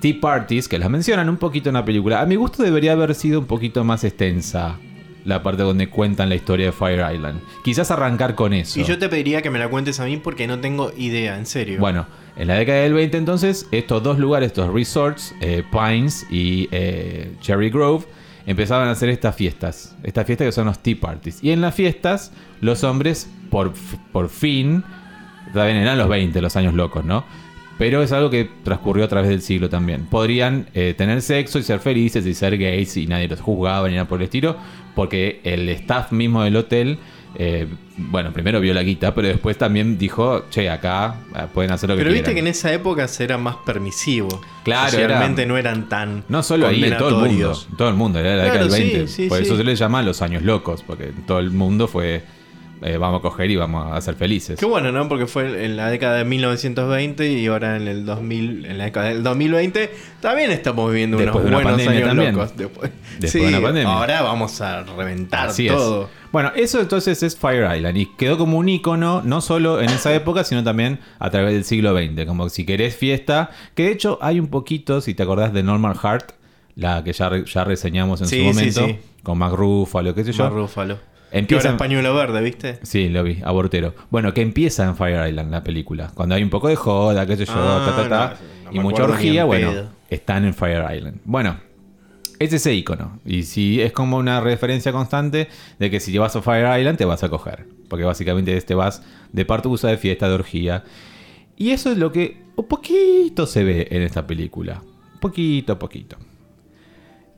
tea 0.00 0.16
parties 0.20 0.66
que 0.68 0.78
las 0.80 0.90
mencionan 0.90 1.28
un 1.28 1.36
poquito 1.36 1.68
en 1.68 1.74
la 1.74 1.84
película. 1.84 2.20
A 2.20 2.26
mi 2.26 2.34
gusto 2.34 2.64
debería 2.64 2.92
haber 2.92 3.14
sido 3.14 3.38
un 3.38 3.46
poquito 3.46 3.84
más 3.84 4.02
extensa 4.02 4.78
la 5.24 5.42
parte 5.42 5.62
donde 5.62 5.88
cuentan 5.88 6.28
la 6.28 6.34
historia 6.34 6.66
de 6.66 6.72
Fire 6.72 7.04
Island. 7.14 7.40
Quizás 7.62 7.90
arrancar 7.90 8.34
con 8.34 8.52
eso. 8.52 8.80
Y 8.80 8.84
yo 8.84 8.98
te 8.98 9.08
pediría 9.08 9.42
que 9.42 9.50
me 9.50 9.58
la 9.58 9.68
cuentes 9.68 10.00
a 10.00 10.04
mí 10.04 10.16
porque 10.16 10.46
no 10.46 10.58
tengo 10.60 10.92
idea, 10.96 11.36
en 11.36 11.46
serio. 11.46 11.78
Bueno, 11.78 12.06
en 12.36 12.48
la 12.48 12.54
década 12.54 12.80
del 12.80 12.94
20 12.94 13.16
entonces, 13.16 13.66
estos 13.70 14.02
dos 14.02 14.18
lugares, 14.18 14.48
estos 14.48 14.72
resorts, 14.72 15.34
eh, 15.40 15.62
Pines 15.70 16.26
y 16.30 16.68
eh, 16.72 17.32
Cherry 17.40 17.70
Grove, 17.70 18.04
empezaban 18.46 18.88
a 18.88 18.92
hacer 18.92 19.08
estas 19.08 19.36
fiestas. 19.36 19.96
Estas 20.02 20.26
fiestas 20.26 20.46
que 20.46 20.52
son 20.52 20.66
los 20.66 20.82
tea 20.82 20.96
parties. 21.00 21.42
Y 21.42 21.52
en 21.52 21.60
las 21.60 21.74
fiestas, 21.74 22.32
los 22.60 22.84
hombres, 22.84 23.28
por, 23.50 23.72
por 24.12 24.28
fin, 24.28 24.82
también 25.52 25.76
eran 25.78 25.98
los 25.98 26.08
20, 26.08 26.40
los 26.40 26.56
años 26.56 26.74
locos, 26.74 27.04
¿no? 27.04 27.24
Pero 27.78 28.02
es 28.02 28.12
algo 28.12 28.30
que 28.30 28.48
transcurrió 28.62 29.04
a 29.04 29.08
través 29.08 29.30
del 29.30 29.42
siglo 29.42 29.68
también. 29.68 30.06
Podrían 30.06 30.66
eh, 30.74 30.94
tener 30.96 31.20
sexo 31.22 31.58
y 31.58 31.62
ser 31.62 31.80
felices 31.80 32.24
y 32.26 32.34
ser 32.34 32.56
gays 32.58 32.96
y 32.96 33.06
nadie 33.06 33.28
los 33.28 33.40
juzgaba 33.40 33.88
ni 33.88 33.94
nada 33.94 34.06
por 34.06 34.20
el 34.20 34.24
estilo, 34.24 34.56
porque 34.94 35.40
el 35.42 35.68
staff 35.70 36.12
mismo 36.12 36.44
del 36.44 36.54
hotel, 36.56 36.98
eh, 37.34 37.66
bueno, 37.96 38.30
primero 38.32 38.60
vio 38.60 38.74
la 38.74 38.82
guita, 38.82 39.14
pero 39.14 39.26
después 39.28 39.56
también 39.56 39.96
dijo, 39.98 40.44
che, 40.50 40.68
acá 40.70 41.16
eh, 41.34 41.46
pueden 41.52 41.72
hacer 41.72 41.88
lo 41.88 41.96
que 41.96 42.02
Pero 42.02 42.12
viste 42.12 42.26
que 42.30 42.34
quieran. 42.34 42.46
en 42.46 42.50
esa 42.52 42.72
época 42.72 43.08
se 43.08 43.24
era 43.24 43.38
más 43.38 43.56
permisivo. 43.64 44.28
Claro, 44.64 44.96
Realmente 44.96 45.44
no 45.46 45.56
eran 45.56 45.88
tan. 45.88 46.24
No 46.28 46.42
solo 46.42 46.68
ahí, 46.68 46.84
en 46.84 46.96
todo 46.98 47.24
el 47.24 47.30
mundo. 47.32 47.58
Todo 47.76 47.88
el 47.88 47.94
mundo, 47.94 48.18
era 48.20 48.36
la 48.36 48.42
década 48.44 48.66
Claro, 48.66 48.74
del 48.74 48.82
sí, 48.82 48.90
20. 48.96 49.08
sí, 49.08 49.26
por 49.28 49.38
sí. 49.38 49.44
eso 49.44 49.56
se 49.56 49.64
le 49.64 49.74
llama 49.74 50.02
los 50.02 50.20
años 50.22 50.42
locos, 50.42 50.84
porque 50.86 51.10
todo 51.26 51.38
el 51.40 51.50
mundo 51.50 51.88
fue, 51.88 52.22
eh, 52.82 52.96
vamos 52.98 53.20
a 53.20 53.22
coger 53.22 53.50
y 53.50 53.56
vamos 53.56 53.92
a 53.92 54.00
ser 54.00 54.14
felices. 54.14 54.58
Qué 54.58 54.66
bueno, 54.66 54.92
¿no? 54.92 55.08
Porque 55.08 55.26
fue 55.26 55.64
en 55.64 55.76
la 55.76 55.88
década 55.90 56.16
de 56.18 56.24
1920 56.24 57.28
y 57.32 57.46
ahora 57.46 57.76
en 57.76 57.88
el 57.88 58.04
2000, 58.04 58.66
en 58.66 58.78
la 58.78 58.84
década 58.84 59.08
del 59.08 59.22
2020 59.22 59.90
también 60.20 60.50
estamos 60.50 60.90
viviendo 60.90 61.16
Después 61.18 61.44
unos 61.44 61.44
de 61.44 61.48
una 61.48 61.56
buenos 61.56 61.70
pandemia 61.72 61.98
años 61.98 62.08
también. 62.08 62.34
locos. 62.34 62.56
Después, 62.56 62.90
Después 63.18 63.32
Sí, 63.32 63.38
de 63.40 63.48
una 63.48 63.60
pandemia. 63.60 63.92
Ahora 63.92 64.22
vamos 64.22 64.60
a 64.60 64.82
reventar 64.82 65.48
Así 65.48 65.66
es. 65.66 65.72
todo. 65.74 66.08
Bueno, 66.32 66.50
eso 66.56 66.80
entonces 66.80 67.22
es 67.22 67.36
Fire 67.36 67.68
Island 67.76 67.96
y 67.98 68.06
quedó 68.16 68.38
como 68.38 68.56
un 68.58 68.68
icono 68.68 69.20
no 69.22 69.40
solo 69.40 69.80
en 69.80 69.90
esa 69.90 70.14
época, 70.14 70.44
sino 70.44 70.64
también 70.64 70.98
a 71.18 71.30
través 71.30 71.52
del 71.52 71.64
siglo 71.64 71.96
XX. 71.96 72.24
Como 72.26 72.48
si 72.48 72.64
querés 72.64 72.96
fiesta, 72.96 73.50
que 73.74 73.84
de 73.84 73.92
hecho 73.92 74.18
hay 74.22 74.40
un 74.40 74.46
poquito, 74.48 75.00
si 75.00 75.14
te 75.14 75.22
acordás 75.22 75.52
de 75.52 75.62
Norman 75.62 75.94
Hart, 76.02 76.32
la 76.74 77.04
que 77.04 77.12
ya, 77.12 77.30
ya 77.44 77.64
reseñamos 77.64 78.22
en 78.22 78.28
Sí, 78.28 78.38
su 78.38 78.44
momento, 78.44 78.86
sí. 78.86 78.98
con 79.22 79.36
Mac 79.36 79.52
Ruffalo, 79.52 80.14
qué 80.14 80.24
sé 80.24 80.32
yo. 80.32 80.44
Más 80.44 80.52
rúfalo. 80.54 80.98
Empieza 81.32 81.70
es 81.70 81.74
pañuelo 81.76 82.14
verde, 82.14 82.42
¿viste? 82.42 82.78
Sí, 82.82 83.08
lo 83.08 83.22
vi, 83.24 83.38
abortero. 83.42 83.94
Bueno, 84.10 84.34
que 84.34 84.42
empieza 84.42 84.84
en 84.84 84.96
Fire 84.96 85.28
Island 85.28 85.50
la 85.50 85.64
película. 85.64 86.10
Cuando 86.14 86.34
hay 86.34 86.42
un 86.42 86.50
poco 86.50 86.68
de 86.68 86.76
joda, 86.76 87.26
qué 87.26 87.36
sé 87.36 87.46
yo, 87.46 87.54
Ah, 87.56 87.82
ta, 87.86 87.96
ta, 88.02 88.08
ta, 88.08 88.36
no, 88.64 88.70
no 88.72 88.76
y 88.76 88.80
mucha 88.80 89.04
orgía, 89.04 89.40
en 89.42 89.46
bueno, 89.46 89.70
pedo. 89.70 89.88
están 90.10 90.44
en 90.44 90.52
Fire 90.54 90.84
Island. 90.94 91.20
Bueno, 91.24 91.56
es 92.38 92.52
ese 92.52 92.74
icono. 92.74 93.18
Y 93.24 93.44
si 93.44 93.80
es 93.80 93.92
como 93.92 94.18
una 94.18 94.40
referencia 94.40 94.92
constante 94.92 95.48
de 95.78 95.90
que 95.90 96.00
si 96.00 96.12
te 96.12 96.18
vas 96.18 96.36
a 96.36 96.42
Fire 96.42 96.78
Island 96.78 96.98
te 96.98 97.04
vas 97.06 97.22
a 97.22 97.28
coger. 97.28 97.66
Porque 97.88 98.04
básicamente 98.04 98.60
te 98.60 98.74
vas 98.74 99.02
de 99.32 99.44
partusa, 99.44 99.88
de 99.88 99.96
fiesta, 99.96 100.28
de 100.28 100.34
orgía. 100.34 100.84
Y 101.56 101.70
eso 101.70 101.90
es 101.92 101.98
lo 101.98 102.12
que 102.12 102.42
un 102.56 102.66
poquito 102.66 103.46
se 103.46 103.64
ve 103.64 103.88
en 103.90 104.02
esta 104.02 104.26
película. 104.26 104.82
Poquito, 105.20 105.78
poquito. 105.78 106.16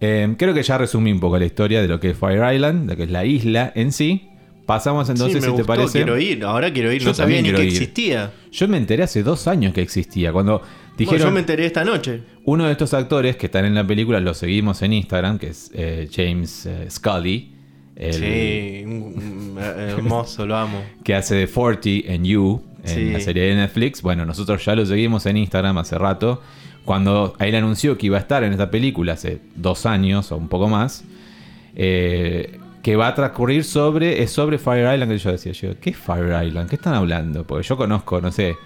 Eh, 0.06 0.34
creo 0.38 0.52
que 0.54 0.62
ya 0.62 0.76
resumí 0.78 1.12
un 1.12 1.20
poco 1.20 1.38
la 1.38 1.44
historia 1.46 1.80
de 1.80 1.88
lo 1.88 1.98
que 2.00 2.10
es 2.10 2.18
Fire 2.18 2.54
Island, 2.54 2.86
de 2.86 2.92
lo 2.92 2.96
que 2.96 3.02
es 3.04 3.10
la 3.10 3.24
isla 3.24 3.72
en 3.74 3.92
sí. 3.92 4.28
Pasamos 4.66 5.08
entonces, 5.10 5.42
sí, 5.42 5.50
me 5.50 5.56
si 5.56 5.62
te 5.62 5.64
parece. 5.66 5.92
quiero 5.98 6.18
ir. 6.18 6.42
Ahora 6.44 6.72
quiero 6.72 6.90
ir. 6.92 7.00
Yo 7.02 7.08
no 7.08 7.14
sabía 7.14 7.42
ni 7.42 7.52
que 7.52 7.62
ir. 7.64 7.68
existía. 7.68 8.32
Yo 8.50 8.66
me 8.68 8.78
enteré 8.78 9.02
hace 9.02 9.22
dos 9.22 9.46
años 9.46 9.74
que 9.74 9.82
existía. 9.82 10.32
Cuando 10.32 10.58
Bueno, 10.60 10.94
dijeron. 10.96 11.20
yo 11.26 11.30
me 11.30 11.40
enteré 11.40 11.66
esta 11.66 11.84
noche. 11.84 12.22
Uno 12.44 12.64
de 12.66 12.72
estos 12.72 12.94
actores 12.94 13.36
que 13.36 13.46
están 13.46 13.64
en 13.66 13.74
la 13.74 13.86
película 13.86 14.20
lo 14.20 14.32
seguimos 14.34 14.80
en 14.82 14.94
Instagram, 14.94 15.38
que 15.38 15.48
es 15.48 15.70
eh, 15.74 16.08
James 16.10 16.64
eh, 16.66 16.86
Scully. 16.90 17.52
el 17.96 18.12
Sí, 18.14 18.20
eh, 18.24 18.84
hermoso, 19.98 20.46
lo 20.46 20.56
amo. 20.56 20.82
Que 21.04 21.14
hace 21.14 21.34
de 21.34 21.46
40 21.46 22.10
en 22.12 22.24
You. 22.24 22.62
en 22.84 22.88
Sí. 22.88 23.10
la 23.12 23.20
serie 23.20 23.42
de 23.44 23.54
Netflix. 23.56 24.00
Bueno, 24.02 24.24
nosotros 24.24 24.64
ya 24.64 24.74
lo 24.74 24.84
seguimos 24.86 25.26
en 25.26 25.36
Instagram 25.36 25.76
hace 25.78 25.98
rato. 25.98 26.40
Cuando 26.84 27.34
él 27.38 27.54
anunció 27.54 27.96
que 27.96 28.06
iba 28.06 28.18
a 28.18 28.20
estar 28.20 28.42
en 28.44 28.52
esta 28.52 28.70
película 28.70 29.14
hace 29.14 29.40
dos 29.56 29.86
años 29.86 30.30
o 30.32 30.36
un 30.36 30.48
poco 30.48 30.68
más, 30.68 31.04
eh, 31.76 32.58
que 32.82 32.96
va 32.96 33.08
a 33.08 33.14
transcurrir 33.14 33.64
sobre, 33.64 34.22
es 34.22 34.30
sobre 34.30 34.58
Fire 34.58 34.92
Island, 34.92 35.10
que 35.12 35.18
yo 35.18 35.32
decía, 35.32 35.52
¿qué 35.80 35.90
es 35.90 35.96
Fire 35.96 36.44
Island? 36.46 36.68
¿Qué 36.68 36.76
están 36.76 36.94
hablando? 36.94 37.44
Porque 37.44 37.66
yo 37.66 37.76
conozco, 37.78 38.20
no 38.20 38.30
sé, 38.30 38.56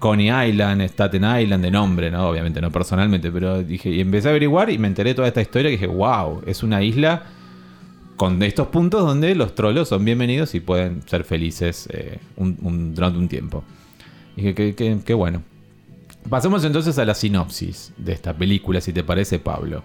Coney 0.00 0.30
Island, 0.50 0.82
Staten 0.82 1.22
Island 1.40 1.62
de 1.62 1.70
nombre, 1.70 2.10
¿no? 2.10 2.28
Obviamente, 2.28 2.60
no 2.60 2.72
personalmente, 2.72 3.30
pero 3.30 3.62
dije, 3.62 3.88
y 3.90 4.00
empecé 4.00 4.26
a 4.26 4.30
averiguar 4.32 4.68
y 4.70 4.78
me 4.78 4.88
enteré 4.88 5.14
toda 5.14 5.28
esta 5.28 5.40
historia 5.40 5.68
que 5.70 5.76
dije, 5.76 5.86
wow, 5.86 6.42
es 6.44 6.64
una 6.64 6.82
isla 6.82 7.22
con 8.16 8.42
estos 8.42 8.66
puntos 8.68 9.02
donde 9.06 9.34
los 9.36 9.54
trolos 9.54 9.88
son 9.88 10.04
bienvenidos 10.04 10.56
y 10.56 10.60
pueden 10.60 11.02
ser 11.06 11.22
felices 11.22 11.88
eh, 11.92 12.18
durante 12.36 13.18
un 13.18 13.28
tiempo. 13.28 13.62
Dije, 14.34 14.54
qué, 14.54 14.74
qué- 14.74 14.98
qué 15.04 15.14
bueno. 15.14 15.42
Pasemos 16.28 16.64
entonces 16.64 16.98
a 16.98 17.04
la 17.04 17.14
sinopsis 17.14 17.92
de 17.96 18.12
esta 18.12 18.34
película, 18.34 18.80
si 18.80 18.92
te 18.92 19.02
parece, 19.02 19.38
Pablo. 19.38 19.84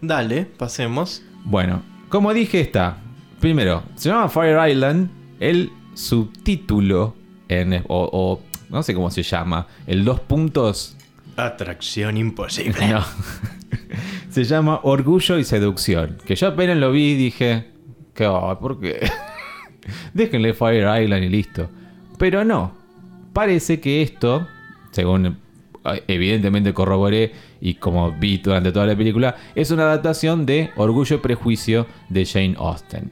Dale, 0.00 0.44
pasemos. 0.44 1.22
Bueno, 1.44 1.82
como 2.08 2.32
dije, 2.34 2.60
está. 2.60 2.98
Primero, 3.40 3.82
se 3.94 4.08
llama 4.08 4.28
Fire 4.28 4.70
Island. 4.70 5.10
El 5.40 5.70
subtítulo, 5.94 7.14
en, 7.48 7.84
o, 7.88 8.08
o 8.12 8.40
no 8.70 8.82
sé 8.82 8.94
cómo 8.94 9.10
se 9.10 9.22
llama, 9.22 9.66
el 9.86 10.04
dos 10.04 10.20
puntos. 10.20 10.96
Atracción 11.36 12.16
imposible. 12.16 12.88
No. 12.88 13.04
se 14.30 14.44
llama 14.44 14.80
Orgullo 14.82 15.38
y 15.38 15.44
Seducción. 15.44 16.18
Que 16.26 16.36
yo 16.36 16.48
apenas 16.48 16.76
lo 16.76 16.90
vi 16.92 17.12
y 17.12 17.16
dije, 17.16 17.70
¿qué 18.14 18.26
va? 18.26 18.58
¿Por 18.58 18.80
qué? 18.80 19.08
Déjenle 20.14 20.54
Fire 20.54 21.02
Island 21.02 21.24
y 21.24 21.28
listo. 21.28 21.68
Pero 22.18 22.44
no. 22.44 22.74
Parece 23.32 23.80
que 23.80 24.02
esto, 24.02 24.46
según 24.94 25.26
eh, 25.84 26.02
evidentemente 26.08 26.72
corroboré 26.72 27.32
y 27.60 27.74
como 27.74 28.12
vi 28.12 28.38
durante 28.38 28.72
toda 28.72 28.86
la 28.86 28.96
película, 28.96 29.36
es 29.54 29.70
una 29.70 29.84
adaptación 29.84 30.46
de 30.46 30.70
Orgullo 30.76 31.16
y 31.16 31.18
Prejuicio 31.18 31.86
de 32.08 32.24
Jane 32.24 32.54
Austen. 32.58 33.10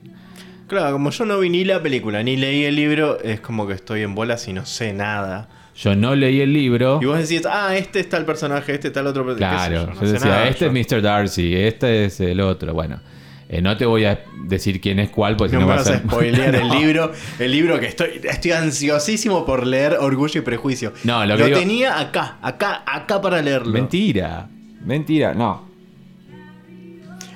Claro, 0.69 0.93
como 0.93 1.11
yo 1.11 1.27
no 1.27 1.39
vi 1.39 1.51
ni 1.51 1.65
la 1.65 1.83
película 1.83 2.23
ni 2.23 2.37
leí 2.37 2.65
el 2.65 2.77
libro, 2.77 3.21
es 3.21 3.41
como 3.41 3.67
que 3.67 3.75
estoy 3.75 4.03
en 4.03 4.15
bolas 4.15 4.49
y 4.49 4.53
no 4.53 4.65
sé 4.65 4.95
nada. 4.95 5.49
Yo 5.75 5.97
no 5.97 6.15
leí 6.15 6.41
el 6.41 6.53
libro. 6.53 6.99
Y 7.03 7.07
vos 7.07 7.19
decís, 7.19 7.47
ah, 7.51 7.77
este 7.77 8.01
está 8.01 8.19
el 8.19 8.25
personaje, 8.25 8.75
este 8.75 8.89
está 8.89 9.01
el 9.01 9.07
otro 9.07 9.25
personaje. 9.25 9.69
Claro, 9.69 9.87
yo, 9.87 9.95
no 9.95 10.01
yo 10.01 10.13
decía, 10.13 10.31
nada, 10.31 10.49
este 10.49 10.65
yo. 10.67 10.73
es 10.73 10.93
Mr. 10.93 11.03
Darcy, 11.03 11.55
este 11.55 12.05
es 12.05 12.21
el 12.21 12.41
otro. 12.41 12.73
Bueno, 12.75 13.01
eh, 13.53 13.61
no 13.63 13.77
te 13.77 13.85
voy 13.87 14.05
a 14.07 14.21
decir 14.45 14.81
quién 14.81 14.99
es 14.99 15.11
cuál, 15.11 15.37
porque 15.37 15.55
No 15.55 15.61
si 15.61 15.67
me 15.67 15.73
vas 15.73 15.87
a 15.87 15.91
ser- 15.93 16.03
spoilear 16.09 16.55
el 16.57 16.69
libro, 16.71 17.13
el 17.39 17.51
libro 17.53 17.79
que 17.79 17.87
estoy, 17.87 18.21
estoy 18.25 18.51
ansiosísimo 18.53 19.45
por 19.47 19.67
leer 19.67 19.99
Orgullo 20.01 20.41
y 20.41 20.43
Prejuicio. 20.43 20.93
No, 21.05 21.25
lo 21.27 21.37
que 21.37 21.45
digo- 21.45 21.59
tenía 21.59 22.01
acá, 22.01 22.39
acá, 22.43 22.83
acá 22.87 23.21
para 23.21 23.41
leerlo. 23.43 23.73
Mentira, 23.73 24.49
mentira, 24.85 25.35
no. 25.35 25.71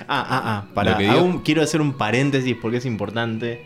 Ah, 0.09 0.25
ah, 0.29 0.41
ah, 0.45 0.65
para, 0.73 0.91
Lo 0.91 0.97
digo- 0.97 1.41
quiero 1.43 1.61
hacer 1.61 1.81
un 1.81 1.93
paréntesis 1.93 2.55
porque 2.61 2.77
es 2.77 2.85
importante. 2.85 3.65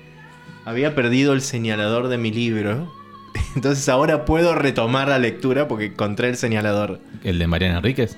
Había 0.65 0.95
perdido 0.95 1.33
el 1.33 1.41
señalador 1.41 2.07
de 2.07 2.17
mi 2.17 2.31
libro. 2.31 2.91
Entonces 3.55 3.87
ahora 3.89 4.25
puedo 4.25 4.55
retomar 4.55 5.07
la 5.07 5.19
lectura 5.19 5.67
porque 5.67 5.85
encontré 5.85 6.29
el 6.29 6.37
señalador. 6.37 6.99
¿El 7.23 7.39
de 7.39 7.47
Mariana 7.47 7.77
Enríquez? 7.77 8.17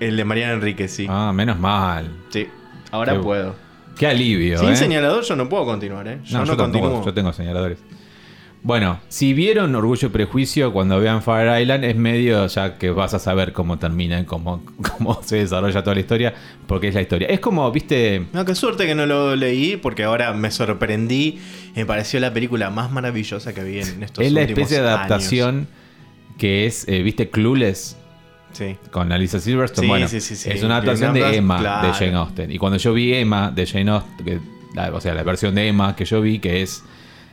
El 0.00 0.16
de 0.16 0.24
Mariana 0.24 0.54
Enrique, 0.54 0.88
sí. 0.88 1.06
Ah, 1.08 1.32
menos 1.34 1.58
mal. 1.58 2.10
Sí, 2.30 2.48
ahora 2.90 3.14
Qué- 3.14 3.18
puedo. 3.20 3.54
Qué 3.98 4.06
alivio, 4.06 4.58
Sin 4.58 4.70
¿eh? 4.70 4.76
señalador 4.76 5.24
yo 5.24 5.36
no 5.36 5.48
puedo 5.48 5.64
continuar, 5.66 6.06
¿eh? 6.08 6.18
Yo 6.24 6.38
No, 6.38 6.44
no, 6.44 6.52
yo, 6.52 6.56
tampoco, 6.56 6.84
continúo. 6.84 7.04
yo 7.06 7.12
tengo 7.14 7.32
señaladores. 7.32 7.78
Bueno, 8.62 9.00
si 9.08 9.32
vieron 9.32 9.74
Orgullo 9.74 10.08
y 10.08 10.10
Prejuicio 10.10 10.70
cuando 10.72 11.00
vean 11.00 11.22
Fire 11.22 11.60
Island, 11.62 11.82
es 11.84 11.96
medio 11.96 12.46
ya 12.46 12.76
que 12.76 12.90
vas 12.90 13.14
a 13.14 13.18
saber 13.18 13.52
cómo 13.54 13.78
termina 13.78 14.20
y 14.20 14.24
cómo, 14.24 14.62
cómo 14.98 15.18
se 15.22 15.36
desarrolla 15.36 15.82
toda 15.82 15.94
la 15.94 16.00
historia, 16.00 16.34
porque 16.66 16.88
es 16.88 16.94
la 16.94 17.00
historia. 17.00 17.28
Es 17.28 17.40
como, 17.40 17.70
viste, 17.72 18.26
No, 18.34 18.44
qué 18.44 18.54
suerte 18.54 18.86
que 18.86 18.94
no 18.94 19.06
lo 19.06 19.34
leí 19.34 19.76
porque 19.76 20.04
ahora 20.04 20.32
me 20.34 20.50
sorprendí. 20.50 21.38
Me 21.74 21.86
pareció 21.86 22.20
la 22.20 22.32
película 22.34 22.68
más 22.70 22.90
maravillosa 22.92 23.54
que 23.54 23.64
vi 23.64 23.80
en 23.80 24.02
estos 24.02 24.24
es 24.24 24.32
la 24.32 24.40
últimos 24.42 24.58
especie 24.60 24.82
de 24.82 24.88
años. 24.88 24.98
adaptación 24.98 25.68
que 26.38 26.66
es, 26.66 26.86
eh, 26.86 27.02
viste, 27.02 27.30
Clueless 27.30 27.96
Sí. 28.52 28.76
con 28.90 29.10
Alisa 29.12 29.38
Silverstone. 29.40 29.86
Sí, 29.86 29.88
bueno, 29.88 30.08
sí, 30.08 30.16
es 30.18 30.62
una 30.62 30.80
Remember, 30.80 31.12
de 31.30 31.36
Emma 31.36 31.58
claro. 31.58 31.86
de 31.88 31.92
Jane 31.94 32.14
Austen. 32.14 32.50
Y 32.52 32.58
cuando 32.58 32.78
yo 32.78 32.92
vi 32.92 33.14
Emma 33.14 33.50
de 33.50 33.66
Jane 33.66 33.90
Austen, 33.90 34.24
que- 34.24 34.40
la- 34.74 34.92
o 34.94 35.00
sea, 35.00 35.14
la 35.14 35.22
versión 35.22 35.54
de 35.54 35.68
Emma 35.68 35.94
que 35.96 36.04
yo 36.04 36.20
vi, 36.20 36.38
que 36.38 36.62
es 36.62 36.82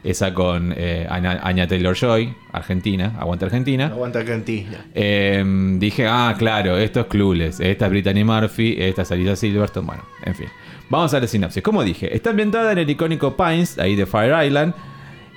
esa 0.04 0.34
con 0.34 0.74
eh, 0.78 1.06
Anya, 1.10 1.40
Anya 1.44 1.68
Taylor-Joy, 1.68 2.34
Argentina, 2.54 3.14
aguanta 3.20 3.46
Argentina. 3.48 3.88
Aguanta 3.88 4.20
Argentina. 4.20 4.86
Eh, 4.96 5.44
dije, 5.80 6.08
ah, 6.08 6.34
claro, 6.38 6.78
esto 6.78 7.02
es 7.02 7.06
Clueless, 7.08 7.60
esta 7.60 7.86
es 7.86 7.92
Brittany 7.92 8.24
Murphy, 8.24 8.76
esta 8.80 9.02
es 9.02 9.12
Alisa 9.12 9.36
Silverstone, 9.36 9.86
bueno, 9.88 10.04
en 10.24 10.36
fin. 10.36 10.48
Vamos 10.90 11.14
a 11.14 11.20
la 11.20 11.28
sinopsis. 11.28 11.62
Como 11.62 11.84
dije, 11.84 12.16
está 12.16 12.30
ambientada 12.30 12.72
en 12.72 12.78
el 12.78 12.90
icónico 12.90 13.36
Pines, 13.36 13.78
ahí 13.80 13.96
de 13.96 14.06
Fire 14.06 14.46
Island, 14.46 14.74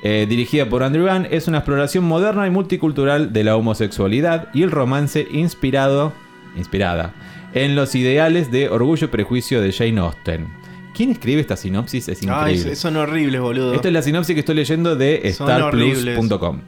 eh, 0.02 0.26
dirigida 0.28 0.68
por 0.68 0.82
Andrew 0.82 1.06
Gunn, 1.06 1.26
es 1.30 1.48
una 1.48 1.58
exploración 1.58 2.04
moderna 2.04 2.46
y 2.46 2.50
multicultural 2.50 3.32
de 3.32 3.44
la 3.44 3.56
homosexualidad 3.56 4.48
y 4.54 4.62
el 4.62 4.70
romance 4.70 5.26
inspirado, 5.30 6.12
inspirada 6.56 7.14
en 7.52 7.74
los 7.74 7.94
ideales 7.94 8.50
de 8.50 8.68
Orgullo 8.68 9.06
y 9.06 9.08
Prejuicio 9.08 9.60
de 9.60 9.72
Jane 9.72 10.00
Austen. 10.00 10.46
¿Quién 10.94 11.10
escribe 11.10 11.40
esta 11.40 11.56
sinopsis? 11.56 12.08
Es 12.08 12.22
Ay, 12.22 12.28
increíble. 12.28 12.76
son 12.76 12.96
horribles, 12.96 13.40
boludo. 13.40 13.74
Esta 13.74 13.88
es 13.88 13.94
la 13.94 14.02
sinopsis 14.02 14.34
que 14.34 14.40
estoy 14.40 14.54
leyendo 14.54 14.96
de 14.96 15.32
starplus.com. 15.32 16.60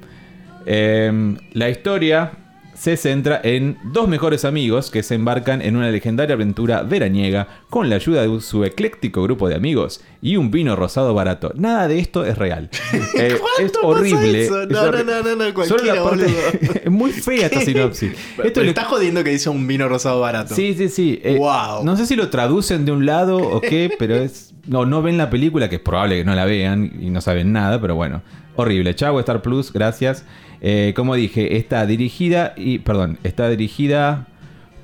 Eh, 0.65 1.37
la 1.53 1.69
historia 1.71 2.33
se 2.75 2.97
centra 2.97 3.41
en 3.45 3.77
dos 3.85 4.09
mejores 4.09 4.45
amigos 4.45 4.91
que 4.91 5.03
se 5.03 5.15
embarcan 5.15 5.61
en 5.63 5.77
una 5.77 5.91
legendaria 5.91 6.35
aventura 6.35 6.83
veraniega 6.83 7.47
con 7.71 7.89
la 7.91 7.97
ayuda 7.97 8.27
de 8.27 8.41
su 8.41 8.65
ecléctico 8.65 9.23
grupo 9.23 9.49
de 9.49 9.55
amigos 9.55 10.01
y 10.23 10.37
un 10.37 10.51
vino 10.51 10.75
rosado 10.75 11.13
barato. 11.15 11.53
Nada 11.55 11.87
de 11.89 11.99
esto 11.99 12.25
es 12.25 12.37
real. 12.39 12.71
Eh, 13.15 13.37
¿Cuánto 13.39 13.79
es 13.81 13.85
horrible. 13.85 14.45
eso? 14.45 14.63
es 14.63 14.69
No, 14.71 14.91
no, 14.91 15.05
no, 15.05 15.37
no, 15.37 15.65
Solo 15.65 15.85
la 15.85 16.03
parte- 16.03 16.83
muy 16.91 17.13
fea 17.13 17.47
esta 17.47 17.61
sinopsis. 17.65 18.13
Esto 18.43 18.63
le- 18.63 18.69
estás 18.71 18.87
jodiendo 18.87 19.23
que 19.23 19.31
dice 19.31 19.49
un 19.51 19.67
vino 19.67 19.87
rosado 19.89 20.21
barato. 20.21 20.55
Sí, 20.55 20.75
sí, 20.75 20.89
sí. 20.89 21.21
Eh, 21.23 21.37
Wow. 21.39 21.85
No 21.85 21.97
sé 21.97 22.07
si 22.07 22.17
lo 22.17 22.31
traducen 22.31 22.85
de 22.85 22.93
un 22.93 23.05
lado 23.07 23.37
o 23.37 23.61
qué, 23.61 23.91
pero 23.99 24.17
es. 24.17 24.55
No, 24.67 24.87
no 24.87 25.03
ven 25.03 25.19
la 25.19 25.29
película, 25.29 25.69
que 25.69 25.77
es 25.77 25.83
probable 25.83 26.17
que 26.19 26.25
no 26.25 26.35
la 26.35 26.45
vean 26.45 26.93
y 27.01 27.11
no 27.11 27.21
saben 27.21 27.53
nada, 27.53 27.81
pero 27.81 27.95
bueno. 27.97 28.23
Horrible. 28.55 28.95
Chau, 28.95 29.19
Star 29.19 29.41
Plus, 29.43 29.73
gracias. 29.73 30.25
Eh, 30.65 30.93
como 30.95 31.17
dije, 31.17 31.57
está 31.57 31.85
dirigida 31.87 32.55
y. 32.57 32.79
Perdón, 32.79 33.19
está 33.25 33.49
dirigida 33.49 34.29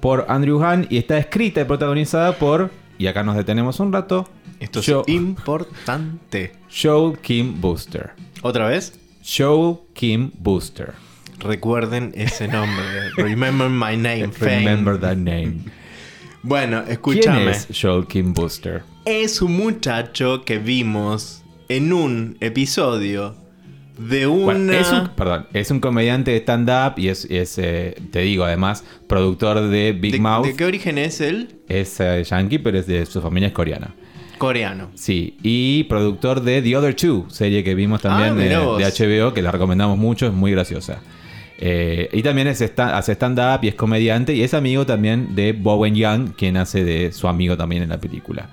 por 0.01 0.27
Andrew 0.29 0.61
Hahn 0.63 0.87
y 0.91 0.99
está 0.99 1.19
escrita 1.19 1.61
y 1.61 1.65
protagonizada 1.65 2.33
por. 2.37 2.71
Y 2.99 3.07
acá 3.07 3.23
nos 3.23 3.37
detenemos 3.37 3.79
un 3.79 3.93
rato. 3.93 4.29
Esto 4.59 4.81
es 4.81 5.09
importante. 5.09 6.53
Joel 6.69 7.17
Kim 7.21 7.61
Booster. 7.61 8.11
¿Otra 8.43 8.67
vez? 8.67 8.99
Joel 9.25 9.79
Kim 9.95 10.33
Booster. 10.41 10.95
Recuerden 11.39 12.11
ese 12.17 12.49
nombre. 12.49 12.85
Remember 13.17 13.69
my 13.69 13.97
name. 13.97 14.29
fame. 14.33 14.59
Remember 14.59 14.99
that 14.99 15.17
name. 15.17 15.59
Bueno, 16.43 16.83
¿Quién 16.83 16.93
escúchame. 16.93 17.51
es 17.53 17.69
Joel 17.81 18.07
Kim 18.09 18.35
Booster? 18.35 18.83
Es 19.05 19.41
un 19.41 19.57
muchacho 19.57 20.45
que 20.45 20.59
vimos 20.59 21.43
en 21.69 21.93
un 21.93 22.37
episodio 22.41 23.37
de 23.99 24.27
una. 24.27 24.45
Bueno, 24.45 24.73
es 24.73 24.91
un, 24.91 25.09
perdón, 25.09 25.47
es 25.53 25.71
un 25.71 25.81
comediante 25.81 26.31
de 26.31 26.39
stand-up 26.39 26.99
y 26.99 27.09
es, 27.09 27.25
es, 27.27 27.59
eh, 27.59 27.97
te 28.11 28.21
digo, 28.21 28.45
además, 28.45 28.85
productor 29.07 29.61
de 29.69 29.93
Big 29.93 30.13
¿De, 30.13 30.21
Mouth. 30.21 30.47
de 30.47 30.57
qué 30.57 30.65
origen 30.65 30.99
es 30.99 31.21
él? 31.21 31.57
Es 31.69 32.01
eh, 32.01 32.23
yankee, 32.25 32.59
pero 32.59 32.79
es 32.79 32.87
de 32.87 33.05
su 33.07 33.21
familia 33.21 33.49
es 33.49 33.53
coreana. 33.53 33.95
Coreano. 34.39 34.91
Sí, 34.95 35.37
y 35.43 35.85
productor 35.85 36.43
de 36.43 36.63
The 36.63 36.77
Other 36.77 36.95
Two, 36.95 37.27
serie 37.29 37.65
que 37.65 37.75
vimos 37.75 38.01
también 38.01 38.33
Ah, 38.33 38.79
de, 38.79 38.85
HBO, 38.85 39.35
que 39.35 39.43
la 39.43 39.51
recomendamos 39.51 39.99
mucho, 39.99 40.27
es 40.27 40.33
muy 40.33 40.53
graciosa. 40.53 41.01
Eh, 41.61 42.09
y 42.13 42.23
también 42.23 42.47
es 42.47 42.63
hace 42.63 43.13
stand-up 43.13 43.65
y 43.65 43.69
es 43.69 43.75
comediante 43.75 44.33
y 44.33 44.43
es 44.45 44.55
amigo 44.55 44.87
también 44.87 45.35
de 45.35 45.53
Bowen 45.53 45.97
Young, 45.97 46.31
quien 46.37 46.57
hace 46.57 46.85
de 46.85 47.11
su 47.11 47.27
amigo 47.27 47.57
también 47.57 47.83
en 47.83 47.89
la 47.89 47.99
película. 47.99 48.49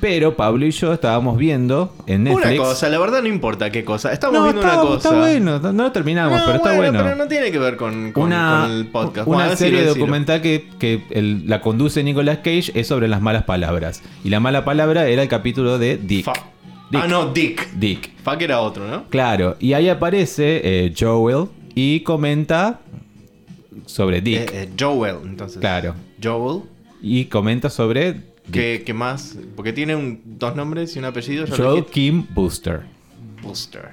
Pero 0.00 0.36
Pablo 0.36 0.64
y 0.64 0.70
yo 0.70 0.92
estábamos 0.92 1.36
viendo 1.36 1.92
en 2.06 2.22
Netflix... 2.24 2.46
Una 2.46 2.56
cosa, 2.68 2.88
la 2.88 2.98
verdad 2.98 3.20
no 3.20 3.28
importa 3.28 3.70
qué 3.70 3.84
cosa. 3.84 4.12
Estamos 4.12 4.38
no, 4.38 4.44
viendo 4.44 4.60
está, 4.62 4.74
una 4.74 4.82
cosa. 4.82 5.08
está 5.08 5.18
bueno, 5.18 5.58
no 5.58 5.82
lo 5.84 5.92
terminamos, 5.92 6.38
No, 6.38 6.44
pero 6.46 6.56
está 6.58 6.76
bueno. 6.76 7.00
Pero 7.02 7.16
no 7.16 7.26
tiene 7.26 7.50
que 7.50 7.58
ver 7.58 7.76
con, 7.76 8.12
con- 8.12 8.24
una, 8.24 8.62
con 8.62 8.70
el 8.76 8.86
podcast. 8.86 9.26
una 9.26 9.36
Bueno, 9.38 9.56
serie 9.56 9.80
decilo. 9.80 9.94
documental 9.96 10.40
que, 10.40 10.68
que 10.78 11.02
el- 11.10 11.48
la 11.48 11.60
conduce 11.60 12.04
Nicolas 12.04 12.38
Cage 12.38 12.70
es 12.74 12.86
sobre 12.86 13.08
las 13.08 13.20
malas 13.20 13.42
palabras. 13.42 14.02
Y 14.22 14.28
la 14.30 14.38
mala 14.38 14.64
palabra 14.64 15.08
era 15.08 15.22
el 15.22 15.28
capítulo 15.28 15.78
de 15.78 15.96
Dick. 15.96 16.28
Ah, 16.94 17.06
no, 17.08 17.32
Dick. 17.32 17.68
Dick. 17.74 18.10
Fuck 18.22 18.40
era 18.42 18.60
otro, 18.60 18.86
¿no? 18.88 19.04
Claro, 19.10 19.56
y 19.58 19.72
ahí 19.72 19.88
aparece 19.88 20.60
eh, 20.62 20.94
Joel 20.98 21.46
y 21.74 22.00
comenta 22.00 22.80
sobre 23.84 24.20
Dick. 24.20 24.38
Eh, 24.38 24.62
eh, 24.62 24.68
Joel, 24.78 25.16
entonces. 25.24 25.58
Claro. 25.58 25.94
Joel. 26.22 26.62
Y 27.02 27.26
comenta 27.26 27.68
sobre. 27.68 28.27
¿Qué, 28.52 28.82
qué 28.84 28.94
más? 28.94 29.36
Porque 29.56 29.72
tiene 29.72 29.94
un- 29.96 30.20
dos 30.24 30.56
nombres 30.56 30.94
y 30.96 30.98
un 30.98 31.04
apellido. 31.04 31.44
dijiste. 31.44 31.92
Kim 31.92 32.26
Booster. 32.34 32.82
Booster. 33.42 33.90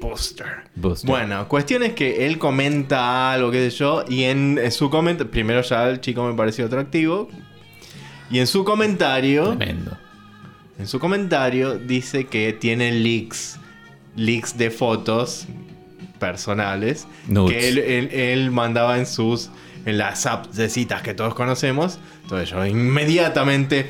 Buster. 0.00 1.08
Bueno, 1.08 1.48
cuestión 1.48 1.82
es 1.82 1.92
que 1.94 2.26
él 2.26 2.38
comenta 2.38 3.32
algo, 3.32 3.50
qué 3.50 3.70
sé 3.70 3.76
yo, 3.76 4.04
y 4.08 4.24
en, 4.24 4.58
en 4.58 4.70
su 4.72 4.90
comentario, 4.90 5.30
primero 5.30 5.62
ya 5.62 5.88
el 5.88 6.00
chico 6.00 6.26
me 6.26 6.34
pareció 6.34 6.66
atractivo, 6.66 7.28
y 8.30 8.38
en 8.38 8.46
su 8.46 8.64
comentario, 8.64 9.56
Tremendo. 9.56 9.96
en 10.78 10.86
su 10.86 10.98
comentario 10.98 11.78
dice 11.78 12.26
que 12.26 12.52
tiene 12.52 12.92
leaks, 12.92 13.58
leaks 14.16 14.56
de 14.58 14.70
fotos 14.70 15.46
personales 16.18 17.06
Nudes. 17.28 17.52
que 17.56 17.68
él, 17.68 17.78
él- 17.78 18.08
él 18.12 18.50
mandaba 18.50 18.98
en 18.98 19.06
sus, 19.06 19.50
en 19.86 19.98
las 19.98 20.26
apps 20.26 20.56
de 20.56 20.68
citas 20.68 21.02
que 21.02 21.14
todos 21.14 21.34
conocemos. 21.34 21.98
Entonces 22.22 22.50
yo 22.50 22.64
inmediatamente 22.66 23.86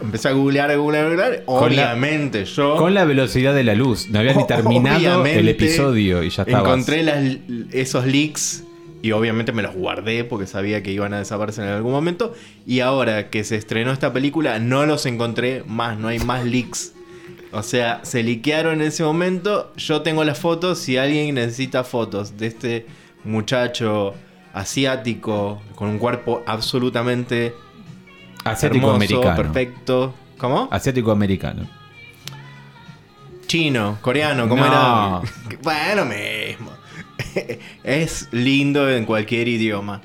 empecé 0.00 0.28
a 0.28 0.32
googlear, 0.32 0.70
a 0.70 0.76
googlear, 0.76 1.04
a 1.06 1.08
googlear. 1.08 1.44
Con 1.44 1.76
la- 1.76 1.92
Obviamente 1.92 2.44
yo... 2.44 2.76
Con 2.76 2.94
la 2.94 3.04
velocidad 3.04 3.54
de 3.54 3.64
la 3.64 3.74
luz. 3.74 4.08
No 4.10 4.18
había 4.18 4.34
ni 4.34 4.46
terminado 4.46 4.98
el 4.98 5.06
Obviamente, 5.20 5.50
episodio 5.50 6.22
y 6.22 6.30
ya 6.30 6.42
estaba. 6.42 6.60
Encontré 6.68 7.02
las- 7.02 7.36
esos 7.72 8.06
leaks 8.06 8.64
y 9.02 9.12
obviamente 9.12 9.52
me 9.52 9.62
los 9.62 9.74
guardé 9.74 10.24
porque 10.24 10.46
sabía 10.46 10.82
que 10.82 10.92
iban 10.92 11.14
a 11.14 11.18
desaparecer 11.18 11.64
en 11.64 11.70
algún 11.70 11.92
momento. 11.92 12.34
Y 12.66 12.80
ahora 12.80 13.30
que 13.30 13.44
se 13.44 13.56
estrenó 13.56 13.92
esta 13.92 14.12
película, 14.12 14.58
no 14.58 14.84
los 14.86 15.06
encontré 15.06 15.64
más, 15.66 15.98
no 15.98 16.08
hay 16.08 16.18
más 16.18 16.44
leaks. 16.44 16.92
O 17.52 17.62
sea, 17.64 18.00
se 18.04 18.22
liquearon 18.22 18.80
en 18.80 18.88
ese 18.88 19.02
momento. 19.02 19.72
Yo 19.76 20.02
tengo 20.02 20.22
las 20.24 20.38
fotos. 20.38 20.78
Si 20.78 20.96
alguien 20.98 21.34
necesita 21.34 21.82
fotos 21.82 22.36
de 22.36 22.46
este 22.46 22.86
muchacho 23.24 24.14
asiático 24.52 25.60
con 25.74 25.88
un 25.88 25.98
cuerpo 25.98 26.42
absolutamente 26.46 27.54
Asiático 28.44 28.86
hermoso, 28.92 28.96
americano. 28.96 29.36
perfecto. 29.36 30.14
¿Cómo? 30.38 30.68
Asiático 30.70 31.10
americano. 31.12 31.68
Chino, 33.46 33.98
coreano, 34.00 34.48
¿cómo 34.48 34.64
No. 34.64 35.22
era? 35.22 35.58
Bueno, 35.62 36.04
mismo. 36.06 36.70
es 37.84 38.28
lindo 38.32 38.88
en 38.90 39.04
cualquier 39.04 39.48
idioma 39.48 40.00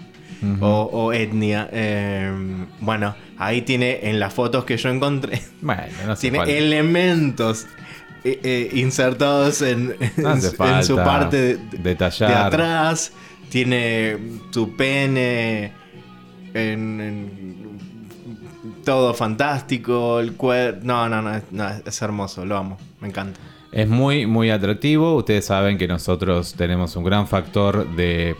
o, 0.59 0.89
o 0.91 1.13
etnia. 1.13 1.69
Eh, 1.71 2.65
bueno, 2.81 3.15
ahí 3.37 3.61
tiene 3.61 3.99
en 4.09 4.19
las 4.19 4.33
fotos 4.33 4.65
que 4.65 4.77
yo 4.77 4.89
encontré, 4.89 5.41
Bueno, 5.61 5.81
no 6.05 6.11
hace 6.13 6.29
tiene 6.29 6.57
elementos 6.57 7.67
eh, 8.25 8.39
eh, 8.43 8.69
insertados 8.73 9.61
en, 9.61 9.95
No 10.17 10.29
hace 10.29 10.55
en- 10.57 10.63
en 10.75 10.83
su 10.83 10.95
parte 10.97 11.37
de, 11.37 11.57
de- 11.57 11.77
detallar. 11.77 12.29
de 12.29 12.35
atrás. 12.35 13.13
Tiene 13.49 14.17
su 14.51 14.75
pene 14.75 15.71
en, 16.53 16.99
en- 17.01 17.55
todo 18.83 19.13
fantástico, 19.13 20.19
el 20.19 20.33
cuerpo... 20.33 20.79
No, 20.83 21.07
no, 21.09 21.21
no, 21.21 21.41
no, 21.51 21.69
es 21.85 22.01
hermoso, 22.01 22.45
lo 22.45 22.57
amo, 22.57 22.77
me 23.01 23.07
encanta. 23.07 23.39
Es 23.71 23.87
muy, 23.87 24.25
muy 24.25 24.49
atractivo. 24.49 25.15
Ustedes 25.15 25.45
saben 25.45 25.77
que 25.77 25.87
nosotros 25.87 26.53
tenemos 26.55 26.95
un 26.95 27.03
gran 27.03 27.27
factor 27.27 27.87
de, 27.95 28.35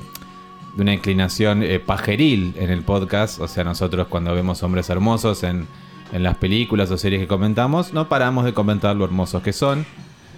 de 0.75 0.81
una 0.81 0.93
inclinación 0.93 1.61
eh, 1.63 1.79
pajeril 1.79 2.53
en 2.57 2.69
el 2.69 2.81
podcast. 2.83 3.39
O 3.39 3.47
sea, 3.47 3.63
nosotros 3.63 4.07
cuando 4.07 4.33
vemos 4.33 4.61
hombres 4.63 4.89
hermosos 4.89 5.43
en, 5.43 5.67
en 6.11 6.23
las 6.23 6.37
películas 6.37 6.91
o 6.91 6.97
series 6.97 7.21
que 7.21 7.27
comentamos, 7.27 7.93
no 7.93 8.09
paramos 8.09 8.45
de 8.45 8.53
comentar 8.53 8.95
lo 8.95 9.05
hermosos 9.05 9.41
que 9.41 9.53
son. 9.53 9.85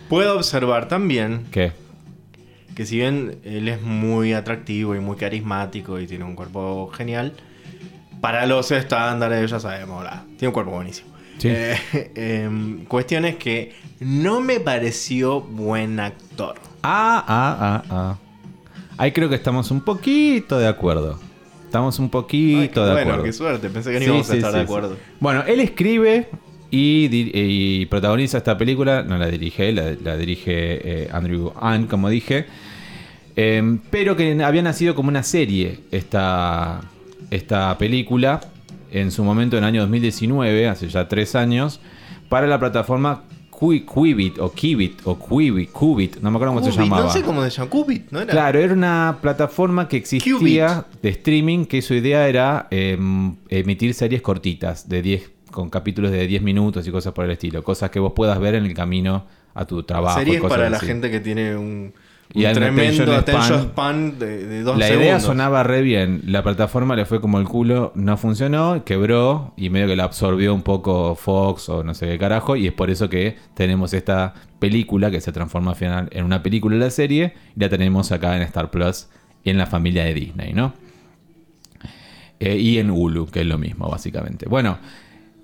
Puedo 0.10 0.36
observar 0.36 0.88
también 0.88 1.46
¿Qué? 1.52 1.74
que 2.76 2.86
si 2.86 2.98
bien 2.98 3.40
él 3.44 3.68
es 3.68 3.82
muy 3.82 4.34
atractivo 4.34 4.96
y 4.96 5.00
muy 5.00 5.18
carismático 5.18 6.00
y 6.00 6.06
tiene 6.06 6.26
un 6.26 6.36
cuerpo 6.36 6.92
genial, 6.94 7.34
para 8.22 8.46
los 8.46 8.70
estándares 8.72 9.50
ya 9.50 9.60
sabemos, 9.60 10.02
bla, 10.02 10.24
tiene 10.38 10.50
un 10.50 10.54
cuerpo 10.54 10.72
buenísimo. 10.72 11.10
Sí. 11.40 11.50
Eh, 11.52 12.12
em, 12.46 12.86
cuestión 12.86 13.26
es 13.26 13.36
que 13.38 13.74
no 14.00 14.42
me 14.42 14.60
pareció 14.60 15.42
buen 15.42 16.00
actor. 16.00 16.56
Ah, 16.84 17.24
ah, 17.28 17.58
ah, 17.60 17.84
ah. 17.90 18.18
Ahí 18.98 19.12
creo 19.12 19.30
que 19.30 19.36
estamos 19.36 19.72
un 19.72 19.82
poquito 19.82 20.58
de 20.58 20.68
acuerdo. 20.68 21.20
Estamos 21.68 22.00
un 22.00 22.06
Ay, 22.06 22.10
poquito 22.10 22.82
qué 22.82 22.88
de 22.88 22.92
bueno, 22.94 23.00
acuerdo. 23.02 23.24
qué 23.24 23.34
suerte, 23.34 23.70
pensé 23.70 23.92
que 23.92 24.00
no 24.00 24.00
Sí, 24.00 24.06
íbamos 24.06 24.30
a 24.32 24.36
estar 24.36 24.52
sí, 24.52 24.58
de 24.58 24.64
acuerdo. 24.64 24.98
Bueno, 25.20 25.44
él 25.46 25.60
escribe 25.60 26.30
y, 26.72 27.10
y 27.12 27.86
protagoniza 27.88 28.38
esta 28.38 28.58
película. 28.58 29.04
No 29.04 29.18
la 29.18 29.28
dirige, 29.28 29.70
él, 29.70 29.76
la, 29.76 29.94
la 30.02 30.18
dirige 30.18 31.04
eh, 31.04 31.10
Andrew 31.12 31.52
Ann, 31.60 31.88
como 31.88 32.10
dije. 32.10 32.46
Eh, 33.36 33.78
pero 33.92 34.16
que 34.16 34.42
había 34.44 34.62
nacido 34.64 34.96
como 34.96 35.10
una 35.10 35.24
serie 35.24 35.82
esta, 35.92 36.82
esta 37.30 37.78
película 37.78 38.40
en 38.92 39.12
su 39.12 39.24
momento 39.24 39.58
en 39.58 39.64
el 39.64 39.68
año 39.68 39.82
2019, 39.82 40.68
hace 40.70 40.88
ya 40.88 41.08
tres 41.10 41.36
años, 41.36 41.80
para 42.30 42.48
la 42.48 42.58
plataforma 42.60 43.24
Quibit 43.60 44.40
o 44.40 44.52
Kibit 44.52 45.02
o 45.06 45.18
Quibit, 45.18 45.72
Qubit, 45.72 46.18
no 46.18 46.30
me 46.30 46.38
acuerdo 46.38 46.54
cómo 46.54 46.66
se 46.66 46.72
llamaba. 46.72 47.06
No 47.06 47.10
sé 47.10 47.24
cómo 47.24 47.44
se 47.44 47.50
llama, 47.50 47.70
Qubit, 47.70 48.12
¿no 48.12 48.22
era? 48.22 48.32
Claro, 48.32 48.60
era 48.60 48.74
una 48.74 49.18
plataforma 49.22 49.88
que 49.88 49.98
existía 49.98 50.86
de 51.02 51.10
streaming 51.10 51.66
que 51.66 51.82
su 51.82 51.96
idea 51.96 52.28
era 52.28 52.68
eh, 52.70 52.98
emitir 53.50 53.94
series 53.94 54.22
cortitas 54.22 54.88
de 54.88 55.02
10 55.02 55.32
con 55.52 55.70
capítulos 55.70 56.12
de 56.12 56.28
10 56.28 56.44
minutos 56.44 56.88
y 56.88 56.92
cosas 56.92 57.14
por 57.14 57.26
el 57.26 57.32
estilo, 57.32 57.64
cosas 57.64 57.90
que 57.90 58.00
vos 58.00 58.14
puedas 58.16 58.40
ver 58.40 58.56
en 58.56 58.66
el 58.66 58.74
camino 58.76 59.26
a 59.56 59.66
tu 59.66 59.82
trabajo. 59.82 60.20
Series 60.20 60.42
para 60.42 60.70
la 60.70 60.80
gente 60.80 61.10
que 61.10 61.20
tiene 61.20 61.56
un, 61.56 61.94
Y 62.34 62.46
un 62.46 62.54
tremendo 62.54 63.04
attention 63.04 63.10
attention 63.12 63.60
span. 63.70 63.70
span 63.72 64.20
de, 64.20 64.46
de 64.46 64.62
dos 64.62 64.78
La 64.78 64.88
segundos. 64.88 65.06
idea 65.06 65.20
sonaba 65.20 65.64
re 65.64 65.82
bien, 65.82 66.22
la 66.26 66.44
plataforma 66.44 66.96
le 66.96 67.06
fue 67.06 67.22
como 67.22 67.40
el 67.40 67.46
culo, 67.48 67.92
no 67.96 68.18
funcionó, 68.18 68.84
quebró 68.84 69.54
y 69.56 69.70
medio 69.70 69.88
que 69.88 69.96
la 69.96 70.04
absorbió 70.04 70.54
un 70.54 70.62
poco 70.62 71.16
Fox 71.16 71.70
o 71.70 71.84
no 71.84 71.94
sé 71.94 72.08
qué 72.08 72.18
carajo 72.18 72.56
y 72.56 72.68
es 72.68 72.74
por 72.74 72.90
eso 72.90 73.10
que 73.10 73.38
tenemos 73.54 73.94
esta 73.94 74.34
película 74.60 75.10
que 75.10 75.22
se 75.22 75.32
transforma 75.32 75.72
al 75.72 75.78
final 75.78 76.10
en 76.12 76.26
una 76.26 76.44
película 76.44 76.76
de 76.76 76.82
la 76.84 76.90
serie 76.92 77.34
y 77.56 77.60
la 77.60 77.70
tenemos 77.70 78.12
acá 78.12 78.36
en 78.36 78.42
Star 78.44 78.70
Plus 78.72 79.08
y 79.44 79.50
en 79.50 79.58
la 79.58 79.66
familia 79.66 80.04
de 80.04 80.14
Disney, 80.14 80.54
¿no? 80.54 80.74
Eh, 82.40 82.58
y 82.58 82.78
en 82.78 82.92
Hulu, 82.92 83.28
que 83.28 83.42
es 83.42 83.48
lo 83.48 83.58
mismo 83.58 83.90
básicamente. 83.90 84.48
Bueno, 84.48 84.78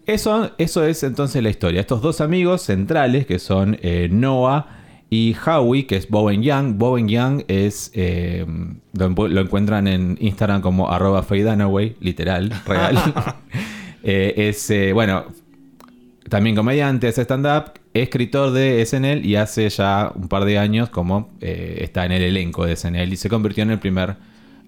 eso, 0.05 0.51
eso 0.57 0.83
es 0.83 1.01
entonces 1.03 1.41
la 1.41 1.49
historia. 1.49 1.79
Estos 1.81 2.01
dos 2.01 2.21
amigos 2.21 2.61
centrales 2.61 3.25
que 3.25 3.39
son 3.39 3.77
eh, 3.81 4.09
Noah 4.11 4.81
y 5.09 5.35
Howie, 5.45 5.85
que 5.85 5.95
es 5.97 6.09
Bowen 6.09 6.41
Young. 6.41 6.77
Bowen 6.77 7.07
Young 7.07 7.43
es. 7.47 7.91
eh, 7.93 8.45
lo, 8.93 9.09
encu- 9.09 9.29
lo 9.29 9.41
encuentran 9.41 9.87
en 9.87 10.17
Instagram 10.19 10.61
como 10.61 10.89
arroba 10.91 11.21
Faye 11.23 11.43
Dunaway, 11.43 11.95
literal, 11.99 12.51
real. 12.65 12.97
Eh, 14.05 14.49
es, 14.49 14.69
eh, 14.69 14.91
bueno, 14.91 15.23
también 16.27 16.57
comediante, 16.57 17.07
hace 17.07 17.21
stand-up, 17.21 17.71
escritor 17.93 18.51
de 18.51 18.85
SNL 18.85 19.25
y 19.25 19.37
hace 19.37 19.69
ya 19.69 20.11
un 20.13 20.27
par 20.27 20.43
de 20.43 20.57
años 20.57 20.89
como 20.89 21.29
está 21.39 22.05
en 22.05 22.11
el 22.11 22.21
elenco 22.23 22.65
de 22.65 22.75
SNL 22.75 23.13
y 23.13 23.15
se 23.15 23.29
convirtió 23.29 23.63
en 23.63 23.71
el 23.71 23.79
primer 23.79 24.15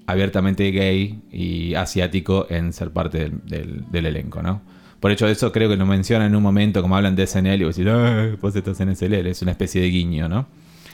abiertamente 0.08 0.72
gay 0.72 1.20
y 1.34 1.74
asiático 1.76 2.48
en 2.50 2.72
ser 2.72 2.92
parte 2.92 3.18
del, 3.18 3.42
del- 3.46 3.84
del 3.92 4.06
elenco, 4.06 4.42
¿no? 4.42 4.62
Por 5.06 5.12
hecho 5.12 5.28
eso 5.28 5.52
creo 5.52 5.70
que 5.70 5.78
lo 5.78 5.86
mencionan 5.86 6.30
en 6.30 6.36
un 6.36 6.42
momento 6.42 6.82
como 6.82 6.98
hablan 6.98 7.16
de 7.16 7.28
SNL 7.28 7.62
y 7.62 7.64
vos 7.64 7.76
decís, 7.76 7.92
"Ah, 7.94 8.36
vos 8.42 8.56
estás 8.56 8.80
en 8.80 8.90
SNL, 8.90 9.30
es 9.30 9.40
una 9.44 9.52
especie 9.52 9.80
de 9.80 9.90
guiño, 9.90 10.28
¿no? 10.28 10.48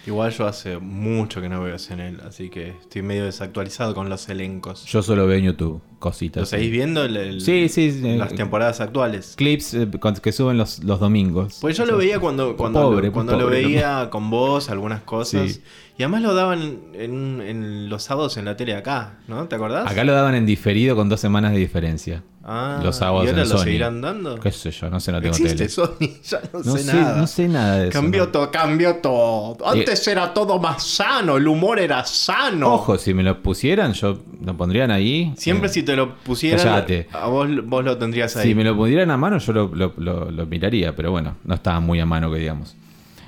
Igual 0.06 0.34
yo 0.34 0.48
hace 0.48 0.80
mucho 0.80 1.40
que 1.40 1.48
no 1.48 1.62
veo 1.64 1.76
SNL, 1.76 2.20
así 2.28 2.50
que 2.50 2.72
estoy 2.82 3.04
medio 3.04 3.24
desactualizado 3.24 3.96
con 3.96 4.10
los 4.10 4.28
elencos. 4.28 4.84
Yo 4.84 5.02
solo 5.02 5.26
veo 5.28 5.38
en 5.38 5.46
YouTube 5.46 5.82
cositas. 6.02 6.42
¿Lo 6.42 6.46
seguís 6.46 6.70
viendo? 6.72 7.06
el- 7.06 7.16
el- 7.16 7.40
Sí, 7.42 7.70
sí, 7.70 7.92
sí. 7.92 8.18
Las 8.18 8.36
temporadas 8.36 8.82
actuales. 8.82 9.36
Clips 9.38 9.74
eh, 9.76 9.88
que 10.22 10.32
suben 10.34 10.58
los, 10.58 10.84
los 10.84 11.00
domingos. 11.00 11.60
Pues 11.62 11.78
yo 11.78 11.86
lo 11.86 11.96
veía 11.96 12.20
cuando, 12.20 12.58
cuando, 12.58 12.82
Pobre, 12.82 13.08
lo, 13.08 13.14
cuando 13.14 13.38
lo 13.40 13.48
veía 13.48 14.10
con 14.10 14.30
vos, 14.30 14.70
algunas 14.70 15.02
cosas. 15.04 15.54
Sí. 15.54 15.62
Y 15.98 16.04
además 16.04 16.22
lo 16.24 16.34
daban 16.34 16.80
en, 16.94 17.42
en 17.42 17.90
los 17.90 18.04
sábados 18.04 18.36
en 18.38 18.46
la 18.46 18.58
tele 18.58 18.76
acá, 18.76 19.20
¿no? 19.28 19.48
¿Te 19.48 19.56
acordás? 19.56 19.90
Acá 19.90 20.04
lo 20.04 20.14
daban 20.14 20.34
en 20.36 20.46
diferido 20.48 20.96
con 20.96 21.10
dos 21.10 21.20
semanas 21.20 21.52
de 21.54 21.60
diferencia. 21.60 22.24
Ah, 22.44 22.80
los 22.84 22.96
sábados 22.96 23.26
¿Y 23.26 23.30
ahora 23.30 23.44
en 23.44 23.50
lo 23.50 23.56
Sony. 23.58 23.64
seguirán 23.66 24.02
dando? 24.02 24.40
¿Qué 24.40 24.52
sé 24.52 24.72
yo? 24.72 24.90
No 24.90 25.00
sé, 25.00 25.12
no 25.12 25.22
tengo 25.22 25.36
Existe 25.36 25.58
tele. 25.58 25.70
Sony, 25.70 26.10
ya 26.24 26.42
no, 26.52 26.60
No 26.64 26.76
sé, 26.78 26.84
sé, 26.84 26.94
nada. 26.96 27.18
no 27.18 27.28
sé 27.28 27.48
nada 27.48 27.76
de 27.78 27.90
eso. 27.90 27.92
Cambió 28.02 28.30
todo, 28.30 28.50
cambió 28.50 28.96
todo. 28.96 29.58
Antes 29.64 30.08
era 30.08 30.34
todo 30.34 30.58
más 30.58 30.82
sano, 30.84 31.38
el 31.38 31.48
humor 31.48 31.78
era 31.80 32.04
sano. 32.04 32.74
Ojo, 32.74 32.98
si 32.98 33.14
me 33.14 33.22
lo 33.22 33.44
pusieran, 33.44 33.94
yo 33.94 34.18
lo 34.44 34.58
pondrían 34.58 34.90
ahí. 34.90 35.32
Siempre 35.38 35.70
Eh, 35.70 35.74
si 35.74 35.84
te 35.84 35.91
lo 35.96 36.16
pusieran, 36.16 36.64
Cállate. 36.66 37.08
a 37.12 37.28
vos, 37.28 37.48
vos 37.66 37.84
lo 37.84 37.98
tendrías 37.98 38.36
ahí. 38.38 38.50
Si 38.50 38.56
me 38.56 38.64
lo 38.64 38.76
pudieran 38.76 39.12
a 39.12 39.18
mano, 39.18 39.38
yo 39.38 39.54
lo, 39.54 39.72
lo- 39.76 39.94
lo- 39.98 40.32
lo 40.32 40.46
miraría, 40.46 40.96
pero 40.96 41.12
bueno, 41.12 41.36
no 41.44 41.56
estaba 41.56 41.80
muy 41.80 42.00
a 42.00 42.06
mano 42.06 42.32
que 42.32 42.40
digamos. 42.40 42.76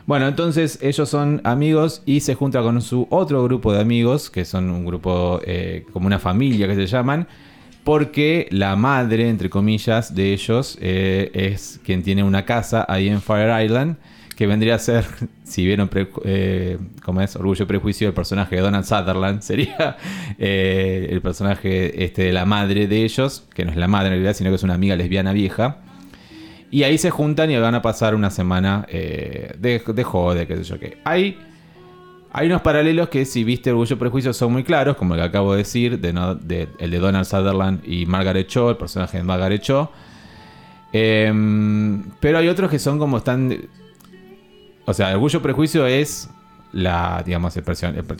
Bueno, 0.05 0.27
entonces 0.27 0.79
ellos 0.81 1.07
son 1.07 1.39
amigos 1.45 2.01
y 2.05 2.19
se 2.19 2.35
junta 2.35 2.61
con 2.61 2.81
su 2.81 3.07
otro 3.09 3.41
grupo 3.45 3.71
de 3.71 3.79
amigos, 3.79 4.29
que 4.29 4.43
son 4.43 4.69
un 4.69 4.85
grupo 4.85 5.39
eh, 5.45 5.85
como 5.93 6.07
una 6.07 6.19
familia 6.19 6.67
que 6.67 6.75
se 6.75 6.87
llaman, 6.87 7.27
porque 7.85 8.47
la 8.51 8.75
madre, 8.75 9.29
entre 9.29 9.49
comillas, 9.49 10.13
de 10.15 10.33
ellos 10.33 10.77
eh, 10.81 11.31
es 11.33 11.79
quien 11.85 12.03
tiene 12.03 12.23
una 12.23 12.43
casa 12.45 12.85
ahí 12.89 13.07
en 13.09 13.21
Fire 13.21 13.63
Island, 13.63 13.95
que 14.35 14.47
vendría 14.47 14.75
a 14.75 14.79
ser, 14.79 15.05
si 15.53 15.65
vieron 15.65 15.87
pre- 15.87 16.09
eh, 16.25 16.77
¿cómo 17.03 17.21
es? 17.21 17.35
Orgullo 17.35 17.63
y 17.63 17.67
Prejuicio, 17.67 18.07
el 18.07 18.13
personaje 18.13 18.55
de 18.55 18.61
Donald 18.63 18.85
Sutherland, 18.85 19.41
sería 19.49 19.97
eh, 20.39 21.07
el 21.11 21.21
personaje 21.21 22.03
este 22.03 22.23
de 22.23 22.33
la 22.33 22.45
madre 22.45 22.87
de 22.87 23.03
ellos, 23.03 23.45
que 23.53 23.63
no 23.65 23.71
es 23.71 23.77
la 23.77 23.87
madre 23.87 24.07
en 24.07 24.13
realidad, 24.13 24.33
sino 24.35 24.49
que 24.49 24.55
es 24.55 24.63
una 24.63 24.73
amiga 24.73 24.95
lesbiana 24.95 25.31
vieja. 25.33 25.77
Y 26.71 26.81
ahí 26.83 26.97
se 26.97 27.11
juntan 27.11 27.51
y 27.51 27.57
van 27.57 27.75
a 27.75 27.81
pasar 27.83 28.15
una 28.15 28.31
semana 28.31 28.85
eh, 28.89 29.53
de, 29.59 29.79
de 29.85 30.03
jode, 30.03 30.47
qué 30.47 30.57
sé 30.57 30.63
yo 30.63 30.79
qué. 30.79 30.97
Hay, 31.03 31.37
hay 32.31 32.47
unos 32.47 32.61
paralelos 32.63 33.09
que 33.09 33.25
si 33.25 33.43
viste 33.43 33.69
Orgullo 33.69 33.95
y 33.95 33.99
Prejuicio 33.99 34.33
son 34.33 34.51
muy 34.53 34.63
claros, 34.63 34.97
como 34.97 35.13
el 35.13 35.19
que 35.21 35.27
acabo 35.27 35.51
de 35.51 35.59
decir, 35.59 35.99
de, 35.99 36.11
de- 36.41 36.67
el 36.79 36.89
de 36.89 36.97
Donald 36.97 37.25
Sutherland 37.25 37.87
y 37.87 38.07
Margaret 38.07 38.47
Cho, 38.47 38.71
el 38.71 38.77
personaje 38.77 39.17
de 39.17 39.23
Margaret 39.23 39.61
Cho. 39.61 39.91
Em, 40.91 42.03
pero 42.19 42.37
hay 42.39 42.47
otros 42.47 42.69
que 42.71 42.79
son 42.79 42.97
como 42.99 43.17
están... 43.17 43.55
O 44.85 44.93
sea, 44.93 45.13
Orgullo 45.13 45.39
y 45.39 45.41
Prejuicio 45.41 45.85
es 45.87 46.29
la, 46.71 47.23
digamos, 47.25 47.55
el 47.55 47.63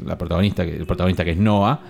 la 0.05 0.17
protagonista, 0.17 0.63
el 0.63 0.85
protagonista 0.85 1.25
que 1.25 1.31
es 1.31 1.37
Noah. 1.37 1.81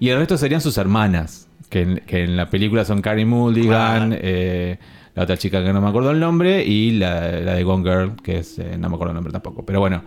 Y 0.00 0.08
el 0.08 0.18
resto 0.18 0.36
serían 0.36 0.60
sus 0.60 0.76
hermanas, 0.78 1.48
que 1.68 1.82
en, 1.82 1.96
que 2.06 2.24
en 2.24 2.36
la 2.36 2.50
película 2.50 2.84
son 2.84 3.00
Carrie 3.00 3.26
Mulligan, 3.26 4.16
eh, 4.20 4.78
la 5.14 5.22
otra 5.22 5.36
chica 5.36 5.62
que 5.62 5.72
no 5.72 5.80
me 5.80 5.88
acuerdo 5.88 6.10
el 6.10 6.20
nombre, 6.20 6.64
y 6.64 6.92
la, 6.92 7.30
la 7.40 7.54
de 7.54 7.62
Gone 7.62 7.84
Girl, 7.84 8.16
que 8.22 8.38
es, 8.38 8.58
eh, 8.58 8.76
no 8.78 8.88
me 8.88 8.94
acuerdo 8.94 9.12
el 9.12 9.16
nombre 9.16 9.32
tampoco. 9.32 9.64
Pero 9.64 9.80
bueno, 9.80 10.02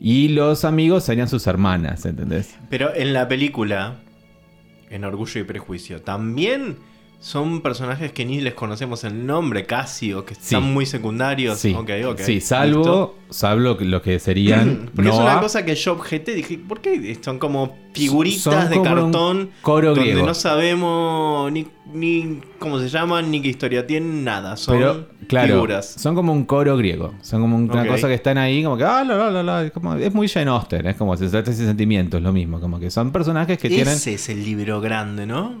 y 0.00 0.28
los 0.28 0.64
amigos 0.64 1.04
serían 1.04 1.28
sus 1.28 1.46
hermanas, 1.46 2.06
¿entendés? 2.06 2.56
Pero 2.70 2.94
en 2.94 3.12
la 3.12 3.28
película, 3.28 3.96
en 4.90 5.04
Orgullo 5.04 5.40
y 5.40 5.44
Prejuicio, 5.44 6.02
también 6.02 6.76
son 7.26 7.60
personajes 7.60 8.12
que 8.12 8.24
ni 8.24 8.40
les 8.40 8.54
conocemos 8.54 9.02
el 9.02 9.26
nombre 9.26 9.66
casi, 9.66 10.12
o 10.12 10.24
que 10.24 10.34
están 10.34 10.62
Sí. 10.62 10.68
muy 10.68 10.86
secundarios. 10.86 11.58
Sí, 11.58 11.74
salvo, 12.40 12.78
Listo. 12.78 13.14
salvo 13.30 13.76
lo 13.80 14.00
que 14.00 14.20
serían 14.20 14.90
Porque 14.94 15.10
es 15.10 15.16
una 15.16 15.40
cosa 15.40 15.64
que 15.64 15.74
yo 15.74 15.90
objeté, 15.94 16.34
dije, 16.34 16.56
¿por 16.56 16.80
qué 16.80 17.18
son 17.20 17.40
como 17.40 17.76
figuritas 17.94 18.42
Son 18.42 18.70
de 18.70 18.76
como 18.76 18.84
cartón 18.84 19.50
coro 19.60 19.88
donde 19.88 20.02
griego. 20.10 20.24
no 20.24 20.34
sabemos 20.34 21.50
ni, 21.50 21.66
ni 21.92 22.40
cómo 22.60 22.78
se 22.78 22.88
llaman, 22.88 23.28
ni 23.28 23.42
qué 23.42 23.48
historia 23.48 23.84
tienen, 23.84 24.22
nada, 24.22 24.56
son 24.56 24.78
Pero, 24.78 25.08
claro, 25.26 25.54
figuras. 25.54 25.94
son 25.98 26.14
como 26.14 26.32
un 26.32 26.44
coro 26.44 26.76
griego. 26.76 27.12
Son 27.22 27.40
como 27.40 27.56
un- 27.56 27.68
una 27.68 27.88
cosa 27.88 28.06
que 28.06 28.14
están 28.14 28.38
ahí, 28.38 28.62
como 28.62 28.76
que, 28.76 28.84
ah, 28.84 29.02
la, 29.02 29.32
la, 29.32 29.42
la, 29.42 29.64
es 29.64 29.72
como- 29.72 29.96
es 29.96 30.14
muy 30.14 30.28
Jane 30.28 30.48
Austen, 30.48 30.86
es 30.86 30.94
como 30.94 31.16
se 31.16 31.28
trata 31.28 31.50
ese 31.50 31.66
sentimiento, 31.66 32.18
es 32.18 32.22
lo 32.22 32.32
mismo. 32.32 32.60
Como 32.60 32.78
que 32.78 32.88
son 32.88 33.10
personajes 33.10 33.58
que 33.58 33.68
tienen. 33.68 33.94
Ese 33.94 34.14
es 34.14 34.28
el 34.28 34.44
libro 34.44 34.80
grande, 34.80 35.26
¿no? 35.26 35.54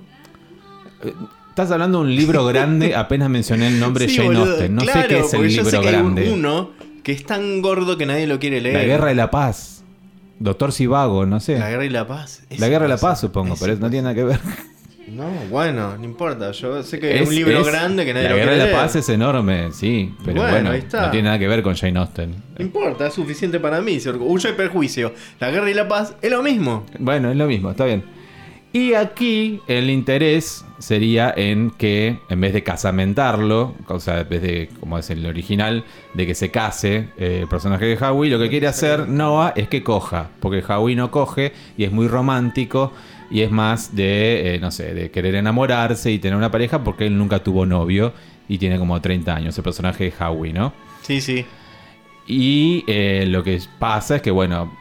Estás 1.56 1.70
hablando 1.70 2.00
de 2.00 2.04
un 2.04 2.14
libro 2.14 2.44
grande, 2.44 2.94
apenas 2.94 3.30
mencioné 3.30 3.68
el 3.68 3.80
nombre 3.80 4.06
Sí, 4.10 4.16
Jane 4.16 4.28
boludo, 4.28 4.50
Austen. 4.52 4.74
No 4.74 4.82
sé 4.82 4.92
qué 5.08 5.20
es 5.20 5.32
el 5.32 5.38
porque 5.40 5.48
yo 5.50 5.64
sé 5.64 5.70
libro 5.70 5.80
que 5.80 5.88
hay 5.88 5.94
grande. 5.94 6.30
uno 6.30 6.70
que 7.02 7.12
es 7.12 7.24
tan 7.24 7.62
gordo 7.62 7.96
que 7.96 8.04
nadie 8.04 8.26
lo 8.26 8.38
quiere 8.38 8.60
leer. 8.60 8.74
La 8.76 8.84
Guerra 8.84 9.06
de 9.08 9.14
la 9.14 9.30
Paz. 9.30 9.82
Doctor 10.38 10.70
Sivago, 10.70 11.24
no 11.24 11.40
sé. 11.40 11.54
La 11.54 11.60
La, 11.60 11.70
Guerra 11.70 11.84
y 11.86 11.88
la 11.88 12.06
Paz. 12.06 12.42
Ese 12.50 12.68
Guerra 12.68 12.82
de 12.82 12.88
la 12.90 12.98
Paz, 12.98 13.20
supongo, 13.22 13.54
pero 13.58 13.74
no 13.76 13.88
tiene 13.88 14.02
nada 14.02 14.14
que 14.14 14.24
ver. 14.24 14.38
No, 15.08 15.24
bueno, 15.50 15.96
no 15.96 16.04
importa. 16.04 16.50
Yo 16.52 16.82
sé 16.82 16.98
que 17.00 17.14
es, 17.14 17.22
Es- 17.22 17.28
un 17.28 17.34
libro 17.34 17.58
es- 17.60 17.66
grande 17.66 18.04
que 18.04 18.12
nadie 18.12 18.24
La 18.24 18.30
lo 18.32 18.36
Guerra 18.36 18.50
quiere 18.50 18.64
de 18.64 18.70
la 18.72 18.76
leer. 18.76 18.86
Paz 18.88 18.96
es 18.96 19.08
enorme, 19.08 19.72
sí. 19.72 20.14
Pero 20.26 20.42
Bueno, 20.42 20.52
bueno, 20.52 20.70
ahí 20.72 20.80
está. 20.80 21.06
no 21.06 21.10
tiene 21.10 21.24
nada 21.24 21.38
que 21.38 21.48
ver 21.48 21.62
con 21.62 21.74
Jane 21.74 21.98
Austen. 21.98 22.34
No 22.58 22.62
importa, 22.62 23.06
es 23.06 23.14
suficiente 23.14 23.58
para 23.60 23.80
mí. 23.80 23.98
Orgullo 24.06 24.50
y 24.50 24.52
Perjuicio, 24.52 25.14
La 25.40 25.50
Guerra 25.50 25.70
y 25.70 25.74
la 25.74 25.88
Paz 25.88 26.16
es 26.20 26.30
lo 26.30 26.42
mismo. 26.42 26.84
Bueno, 26.98 27.30
es 27.30 27.36
lo 27.38 27.46
mismo, 27.46 27.70
está 27.70 27.86
bien. 27.86 28.04
Y 28.74 28.92
aquí 28.92 29.58
el 29.68 29.88
interés 29.88 30.65
sería 30.78 31.32
en 31.36 31.70
que, 31.70 32.18
en 32.28 32.40
vez 32.40 32.52
de 32.52 32.62
casamentarlo, 32.62 33.74
o 33.88 34.00
sea, 34.00 34.20
en 34.20 34.28
vez 34.28 34.42
de, 34.42 34.70
como 34.80 34.98
es 34.98 35.10
el 35.10 35.24
original, 35.26 35.84
de 36.14 36.26
que 36.26 36.34
se 36.34 36.50
case 36.50 37.08
eh, 37.18 37.40
el 37.42 37.48
personaje 37.48 37.86
de 37.86 37.96
Howie, 38.04 38.30
lo 38.30 38.38
que 38.38 38.48
quiere 38.48 38.66
hacer 38.66 39.08
Noah 39.08 39.52
es 39.56 39.68
que 39.68 39.82
coja, 39.82 40.30
porque 40.40 40.62
Howie 40.66 40.96
no 40.96 41.10
coge 41.10 41.52
y 41.76 41.84
es 41.84 41.92
muy 41.92 42.08
romántico 42.08 42.92
y 43.30 43.42
es 43.42 43.50
más 43.50 43.94
de, 43.94 44.54
eh, 44.54 44.60
no 44.60 44.70
sé, 44.70 44.94
de 44.94 45.10
querer 45.10 45.34
enamorarse 45.34 46.10
y 46.12 46.18
tener 46.18 46.36
una 46.36 46.50
pareja 46.50 46.84
porque 46.84 47.06
él 47.06 47.18
nunca 47.18 47.40
tuvo 47.42 47.66
novio 47.66 48.12
y 48.48 48.58
tiene 48.58 48.78
como 48.78 49.00
30 49.00 49.34
años, 49.34 49.58
el 49.58 49.64
personaje 49.64 50.04
de 50.04 50.24
Howie, 50.24 50.52
¿no? 50.52 50.72
Sí, 51.02 51.20
sí. 51.20 51.44
Y 52.26 52.84
eh, 52.86 53.24
lo 53.28 53.42
que 53.42 53.60
pasa 53.78 54.16
es 54.16 54.22
que, 54.22 54.30
bueno, 54.30 54.76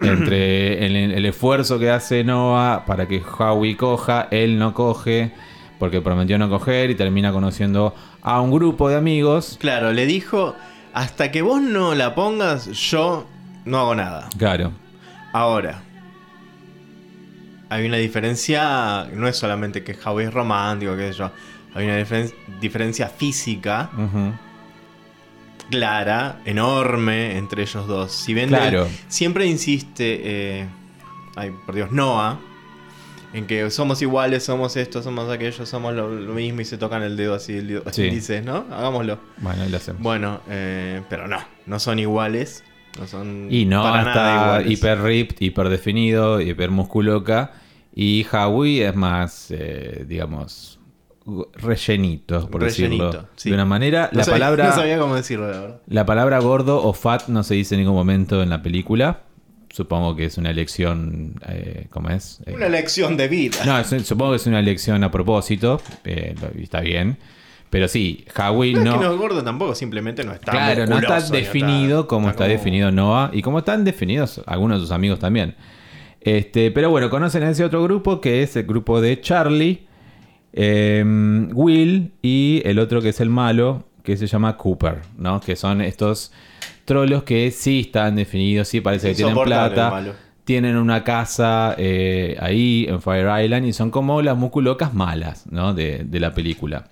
entre 0.00 0.84
el, 0.86 0.96
el 1.12 1.26
esfuerzo 1.26 1.78
que 1.78 1.90
hace 1.90 2.24
Noah 2.24 2.84
para 2.86 3.06
que 3.08 3.22
Howie 3.22 3.76
coja, 3.76 4.28
él 4.30 4.58
no 4.58 4.74
coge 4.74 5.32
porque 5.78 6.00
prometió 6.00 6.38
no 6.38 6.48
coger 6.48 6.90
y 6.90 6.94
termina 6.94 7.32
conociendo 7.32 7.94
a 8.22 8.40
un 8.40 8.50
grupo 8.50 8.88
de 8.88 8.96
amigos. 8.96 9.56
Claro, 9.60 9.92
le 9.92 10.06
dijo, 10.06 10.54
hasta 10.94 11.30
que 11.30 11.42
vos 11.42 11.60
no 11.60 11.94
la 11.94 12.14
pongas, 12.14 12.66
yo 12.72 13.26
no 13.64 13.78
hago 13.80 13.94
nada. 13.94 14.28
Claro, 14.38 14.72
Ahora, 15.32 15.82
hay 17.68 17.86
una 17.86 17.96
diferencia, 17.96 19.06
no 19.12 19.26
es 19.28 19.36
solamente 19.36 19.82
que 19.84 19.94
Howie 20.04 20.26
es 20.26 20.32
romántico, 20.34 20.96
qué 20.96 21.12
sé 21.12 21.18
yo. 21.18 21.30
Hay 21.74 21.84
una 21.84 21.98
diferen- 21.98 22.32
diferencia 22.60 23.08
física 23.08 23.90
ujú, 23.92 24.32
clara, 25.70 26.40
enorme 26.44 27.36
entre 27.38 27.62
ellos 27.62 27.86
dos. 27.86 28.12
Si 28.12 28.34
bien 28.34 28.48
Claro. 28.48 28.88
siempre 29.08 29.46
insiste, 29.46 30.20
eh, 30.60 30.66
ay, 31.34 31.52
por 31.64 31.74
Dios, 31.74 31.92
Noah, 31.92 32.38
en 33.32 33.46
que 33.46 33.70
somos 33.70 34.00
iguales, 34.02 34.44
somos 34.44 34.76
esto, 34.76 35.02
somos 35.02 35.30
aquello, 35.30 35.66
somos 35.66 35.94
lo, 35.94 36.08
lo 36.14 36.34
mismo 36.34 36.60
y 36.60 36.64
se 36.64 36.78
tocan 36.78 37.02
el 37.02 37.16
dedo 37.16 37.34
así, 37.34 37.54
el 37.54 37.68
dedo, 37.68 37.82
Sí. 37.92 38.04
dices, 38.04 38.44
¿no? 38.44 38.64
Hagámoslo. 38.70 39.18
bueno, 39.38 39.64
lo 39.68 39.76
hacemos. 39.76 40.00
Bueno, 40.02 40.40
eh, 40.48 41.02
pero 41.10 41.28
no, 41.28 41.38
no 41.66 41.78
son 41.78 41.98
iguales. 41.98 42.64
No 42.98 43.06
son 43.06 43.48
y 43.50 43.66
Noah 43.66 43.90
para 43.90 44.02
nada 44.04 44.10
está 44.10 44.34
iguales. 44.62 44.70
hiper 44.78 45.02
ripped, 45.02 45.36
hiper 45.40 45.68
definido, 45.68 46.40
hiper 46.40 46.70
musculoca. 46.70 47.52
Y 47.94 48.26
Howie 48.30 48.86
es 48.86 48.94
más, 48.94 49.48
eh, 49.50 50.04
digamos, 50.08 50.75
rellenito, 51.54 52.48
por 52.48 52.62
Rellenito, 52.62 53.04
decirlo 53.06 53.28
sí. 53.36 53.48
de 53.50 53.54
una 53.54 53.64
manera. 53.64 54.08
No 54.12 54.18
la 54.18 54.24
sabía- 54.24 54.34
palabra... 54.40 54.66
No 54.68 54.72
sabía 54.74 54.98
cómo 54.98 55.14
decirlo, 55.16 55.50
la 55.50 55.60
verdad. 55.60 55.80
La 55.88 56.06
palabra 56.06 56.38
gordo 56.40 56.82
o 56.82 56.92
fat 56.92 57.28
no 57.28 57.42
se 57.42 57.54
dice 57.54 57.74
en 57.74 57.80
ningún 57.80 57.96
momento 57.96 58.42
en 58.42 58.48
la 58.50 58.62
película. 58.62 59.20
Supongo 59.70 60.16
que 60.16 60.24
es 60.26 60.38
una 60.38 60.50
elección. 60.50 61.34
Eh, 61.48 61.86
¿Cómo 61.90 62.08
es? 62.10 62.40
Eh, 62.46 62.54
Una 62.54 62.68
lección 62.68 63.16
de 63.16 63.28
vida. 63.28 63.58
no, 63.66 63.78
es- 63.78 64.06
supongo 64.06 64.30
que 64.32 64.36
es 64.36 64.46
una 64.46 64.60
elección 64.60 65.02
a 65.04 65.10
propósito. 65.10 65.80
eh, 66.04 66.34
está 66.60 66.80
bien. 66.80 67.18
Pero 67.68 67.88
sí, 67.88 68.24
Howie 68.38 68.72
no, 68.74 68.84
no. 68.84 68.90
es 68.92 68.98
que 68.98 69.04
no 69.04 69.12
es 69.12 69.18
gordo 69.18 69.42
tampoco, 69.42 69.74
simplemente 69.74 70.22
no 70.24 70.32
está 70.32 70.52
claro, 70.52 70.86
no 70.86 70.98
está 70.98 71.20
definido 71.20 72.06
como 72.06 72.28
está, 72.30 72.44
como- 72.44 72.50
definido 72.50 72.92
Noah. 72.92 73.30
Y 73.34 73.42
como 73.42 73.58
están 73.58 73.84
definidos 73.84 74.40
algunos 74.46 74.78
de 74.78 74.82
sus 74.86 74.92
amigos 74.92 75.18
también. 75.18 75.56
Este, 76.20 76.70
pero 76.70 76.90
bueno, 76.90 77.10
conocen 77.10 77.42
a 77.42 77.50
ese 77.50 77.64
otro 77.64 77.82
grupo 77.82 78.20
que 78.20 78.42
es 78.42 78.56
el 78.56 78.64
grupo 78.64 79.00
de 79.00 79.20
Charlie, 79.20 79.85
em, 80.56 81.50
Will 81.54 82.12
y 82.22 82.62
el 82.64 82.78
otro 82.80 83.00
que 83.02 83.10
es 83.10 83.20
el 83.20 83.28
malo, 83.30 83.84
que 84.02 84.16
se 84.16 84.26
llama 84.26 84.56
Cooper, 84.56 85.02
¿no? 85.18 85.40
Que 85.40 85.54
son 85.56 85.80
estos 85.80 86.32
trolos 86.84 87.22
que 87.24 87.50
sí 87.50 87.80
están 87.86 88.16
definidos, 88.16 88.68
sí 88.68 88.80
parece 88.80 89.08
que 89.08 89.14
tienen 89.16 89.34
plata. 89.44 89.90
Tienen 90.44 90.76
una 90.76 91.02
casa 91.02 91.74
eh, 91.76 92.36
ahí 92.40 92.86
en 92.88 93.02
Fire 93.02 93.28
Island 93.44 93.66
y 93.66 93.72
son 93.72 93.90
como 93.90 94.22
las 94.22 94.36
musculocas 94.36 94.94
malas, 94.94 95.44
¿no? 95.50 95.74
De, 95.74 96.04
de 96.04 96.20
la 96.20 96.32
película. 96.34 96.88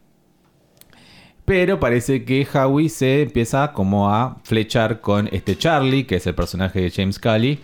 Pero 1.44 1.79
parece 1.79 2.24
que 2.24 2.46
Howie 2.53 2.88
se 2.88 3.22
empieza 3.22 3.72
como 3.72 4.11
a 4.11 4.38
flechar 4.44 5.00
con 5.00 5.29
este 5.31 5.57
Charlie, 5.57 6.05
que 6.05 6.16
es 6.16 6.27
el 6.27 6.35
personaje 6.35 6.81
de 6.81 6.90
James 6.90 7.18
Cully. 7.18 7.59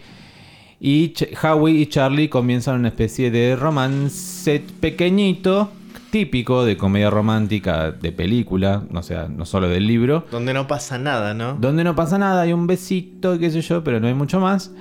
Y 0.79 1.09
Ch- 1.13 1.29
Howie 1.43 1.73
y 1.81 1.87
Charlie 1.87 2.29
comienzan 2.29 2.79
una 2.79 2.89
especie 2.89 3.31
de 3.31 3.57
romance 3.57 4.63
pequeñito, 4.81 5.73
típico 6.11 6.64
de 6.64 6.77
comedia 6.77 7.11
romántica 7.11 7.90
de 7.92 8.12
película, 8.12 8.85
no 8.90 9.03
sea, 9.03 9.29
no 9.29 9.44
solo 9.46 9.68
del 9.68 9.87
libro. 9.87 10.27
Donde 10.31 10.53
no 10.55 10.66
pasa 10.66 10.99
nada, 10.99 11.35
¿no? 11.35 11.55
Donde 11.61 11.85
no 11.85 11.94
pasa 11.94 12.18
nada, 12.18 12.42
hay 12.42 12.53
un 12.53 12.66
besito, 12.66 13.38
qué 13.38 13.51
sé 13.51 13.61
yo, 13.61 13.83
pero 13.85 14.01
no 14.01 14.07
hay 14.09 14.14
mucho 14.14 14.40
más. 14.40 14.73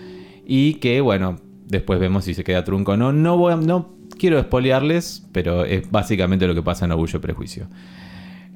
Y 0.46 0.76
que, 0.76 1.02
bueno, 1.02 1.38
después 1.68 2.00
vemos 2.00 2.26
si 2.26 2.34
se 2.34 2.44
queda 2.44 2.64
trunco 2.64 2.94
o 2.94 2.98
no. 2.98 3.12
No, 3.14 3.38
voy 3.38 3.54
a- 3.54 3.58
no 3.58 3.94
quiero 4.18 4.40
espolearles, 4.40 5.26
pero 5.32 5.64
es 5.66 5.90
básicamente 5.92 6.48
lo 6.48 6.56
que 6.56 6.64
pasa 6.64 6.86
en 6.86 6.92
Orgullo 6.92 7.18
y 7.18 7.22
Prejuicio. 7.22 7.68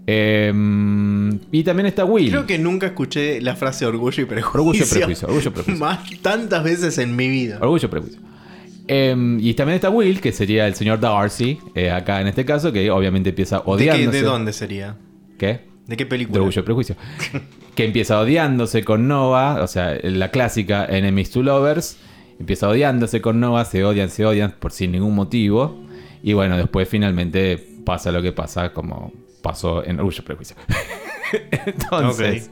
Em, 0.05 1.39
y 1.51 1.63
también 1.63 1.85
está 1.85 2.03
Will. 2.05 2.29
Creo 2.29 2.45
que 2.45 2.59
nunca 2.59 2.87
escuché 2.87 3.39
la 3.41 3.55
frase 3.55 3.85
orgullo 3.85 4.21
y 4.23 4.25
prejuicio. 4.25 4.59
Orgullo 4.59 4.83
y 4.83 4.87
prejuicio, 4.87 5.27
orgullo 5.29 5.49
y 5.49 5.53
prejuicio. 5.53 5.79
Más 5.85 5.99
tantas 6.21 6.63
veces 6.63 6.97
en 6.97 7.15
mi 7.15 7.27
vida. 7.29 7.57
Orgullo 7.61 7.85
y 7.87 7.89
Prejuicio. 7.89 8.19
Em, 8.87 9.39
y 9.39 9.53
también 9.53 9.75
está 9.75 9.89
Will, 9.89 10.19
que 10.19 10.31
sería 10.31 10.67
el 10.67 10.75
señor 10.75 10.99
Darcy, 10.99 11.59
eh, 11.73 11.89
acá 11.89 12.19
en 12.21 12.27
este 12.27 12.45
caso, 12.45 12.71
que 12.71 12.91
obviamente 12.91 13.29
empieza 13.29 13.57
¿De, 13.57 13.63
qué, 13.63 13.69
odiándose. 13.69 14.17
¿De 14.17 14.23
dónde 14.23 14.53
sería? 14.53 14.97
¿Qué? 15.37 15.61
¿De 15.87 15.97
qué 15.97 16.03
De 16.03 16.09
película? 16.09 16.39
Orgullo 16.39 16.61
y 16.61 16.65
Prejuicio. 16.65 16.95
que 17.75 17.85
empieza 17.85 18.19
odiándose 18.19 18.83
con 18.83 19.07
Nova, 19.07 19.61
o 19.61 19.67
sea, 19.67 19.97
la 20.03 20.29
clásica 20.29 20.85
Enemies 20.85 21.31
to 21.31 21.43
Lovers. 21.43 21.97
Empieza 22.39 22.67
odiándose 22.67 23.21
con 23.21 23.39
Nova, 23.39 23.63
se 23.65 23.83
odian, 23.83 24.09
se 24.09 24.25
odian 24.25 24.55
por 24.59 24.71
sin 24.71 24.91
ningún 24.91 25.15
motivo. 25.15 25.81
Y 26.21 26.33
bueno, 26.33 26.57
después 26.57 26.87
finalmente 26.87 27.57
pasa 27.85 28.11
lo 28.11 28.21
que 28.21 28.31
pasa, 28.31 28.73
como 28.73 29.13
pasó 29.41 29.83
en 29.85 29.99
Orgullo 29.99 30.19
y 30.19 30.25
Prejuicio. 30.25 30.55
Entonces, 31.65 32.49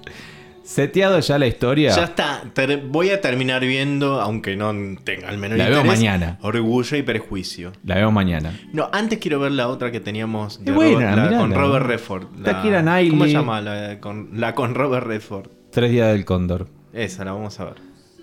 Seteado 0.74 1.20
ya 1.20 1.38
la 1.38 1.48
historia. 1.48 1.94
Ya 1.94 2.06
está. 2.06 2.44
ter- 2.54 2.82
voy 2.88 3.10
a 3.10 3.20
terminar 3.20 3.60
viendo, 3.66 4.22
aunque 4.22 4.56
no 4.56 4.74
tenga 5.04 5.28
al 5.28 5.38
menor 5.38 5.58
La 5.58 5.66
veo 5.70 5.80
interés, 5.80 6.00
mañana. 6.00 6.40
Orgullo 6.42 6.96
y 6.98 7.02
prejuicio. 7.02 7.74
La 7.84 7.96
veo 7.96 8.10
mañana. 8.12 8.58
No, 8.72 8.90
antes 8.94 9.20
quiero 9.20 9.40
ver 9.42 9.52
la 9.52 9.68
otra 9.68 9.92
que 9.92 10.00
teníamos 10.00 10.64
de 10.64 10.72
Es 10.72 10.76
buena, 10.76 10.94
Robert- 10.94 11.16
la 11.18 11.24
mirala. 11.24 11.38
con 11.40 11.54
Robert 11.54 11.86
Redford. 11.88 12.24
La- 12.42 12.62
Keira 12.62 12.82
Knightley. 12.82 13.10
¿Cómo 13.10 13.26
se 13.26 13.32
llama? 13.34 13.60
La 13.62 14.00
con, 14.00 14.30
la 14.40 14.56
con 14.56 14.74
Robert 14.76 15.06
Redford. 15.08 15.48
Tres 15.72 15.92
días 15.92 16.12
del 16.14 16.24
cóndor. 16.24 16.68
Esa 16.94 17.26
la 17.26 17.34
vamos 17.34 17.60
a 17.60 17.66
ver. 17.66 17.76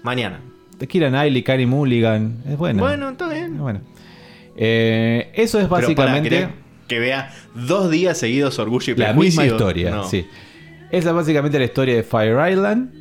Mañana. 0.03 0.41
Kira 0.89 1.09
Knightley, 1.11 1.43
Carey 1.43 1.67
Mulligan. 1.67 2.43
Es 2.49 2.57
buena. 2.57 2.81
Bueno, 2.83 3.11
está 3.11 3.29
bien. 3.29 3.55
Es 3.55 3.61
buena. 3.61 3.83
Eh, 4.57 5.31
eso 5.35 5.59
es 5.59 5.65
Pero 5.65 5.69
básicamente 5.83 6.29
¿querés 6.31 6.49
que 6.89 6.99
vea 6.99 7.31
dos 7.55 7.91
días 7.91 8.17
seguidos 8.17 8.59
Orgullo 8.59 8.95
y 8.95 8.97
la 8.97 9.07
Prejuicio. 9.09 9.43
misma 9.43 9.55
historia. 9.57 9.91
No. 9.91 10.05
Sí. 10.09 10.27
Esa 10.91 11.09
es 11.11 11.15
básicamente 11.15 11.59
la 11.59 11.65
historia 11.67 11.95
de 11.97 12.03
Fire 12.03 12.51
Island. 12.51 12.93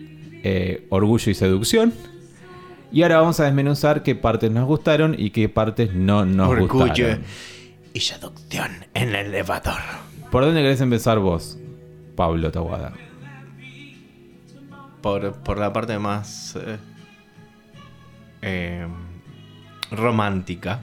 eh, 0.43 0.85
orgullo 0.89 1.31
y 1.31 1.33
seducción. 1.33 1.93
Y 2.91 3.01
ahora 3.03 3.19
vamos 3.19 3.39
a 3.39 3.45
desmenuzar 3.45 4.01
qué 4.03 4.15
partes 4.15 4.49
nos 4.51 4.65
gustaron 4.65 5.13
y 5.17 5.31
qué 5.31 5.49
partes 5.49 5.93
no 5.93 6.25
nos 6.25 6.49
Orgullo 6.49 6.85
gustaron. 6.85 7.23
y 7.93 7.99
seducción 7.99 8.71
en 8.93 9.09
el 9.09 9.15
elevador. 9.27 9.79
¿Por 10.31 10.45
dónde 10.45 10.61
querés 10.61 10.79
empezar 10.79 11.19
vos, 11.19 11.57
Pablo 12.15 12.49
Tawada? 12.51 12.93
Por, 15.01 15.33
por 15.43 15.57
la 15.57 15.73
parte 15.73 15.99
más 15.99 16.55
eh, 16.55 16.77
eh, 18.41 18.87
romántica. 19.91 20.79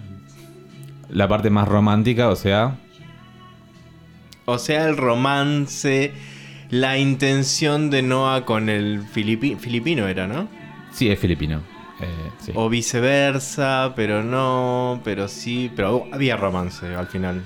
La 1.09 1.27
parte 1.29 1.49
más 1.51 1.69
romántica, 1.69 2.29
o 2.29 2.37
sea, 2.37 2.77
O 4.47 4.59
sea, 4.59 4.87
el 4.89 4.97
romance, 4.99 6.13
la 6.71 6.99
intención 6.99 7.91
de 7.91 8.03
Noah 8.03 8.45
con 8.45 8.69
el 8.69 9.03
filipi- 9.03 9.57
filipino 9.57 10.07
era, 10.09 10.27
¿no? 10.27 10.49
sí, 10.93 11.11
es 11.11 11.19
filipino. 11.19 11.61
Eh, 12.01 12.07
sí. 12.39 12.53
O 12.55 12.69
viceversa, 12.69 13.93
pero 13.97 14.23
no, 14.23 15.01
pero 15.05 15.29
sí, 15.29 15.71
pero 15.75 16.07
había 16.13 16.37
romance 16.37 16.87
al 16.95 17.07
final. 17.07 17.43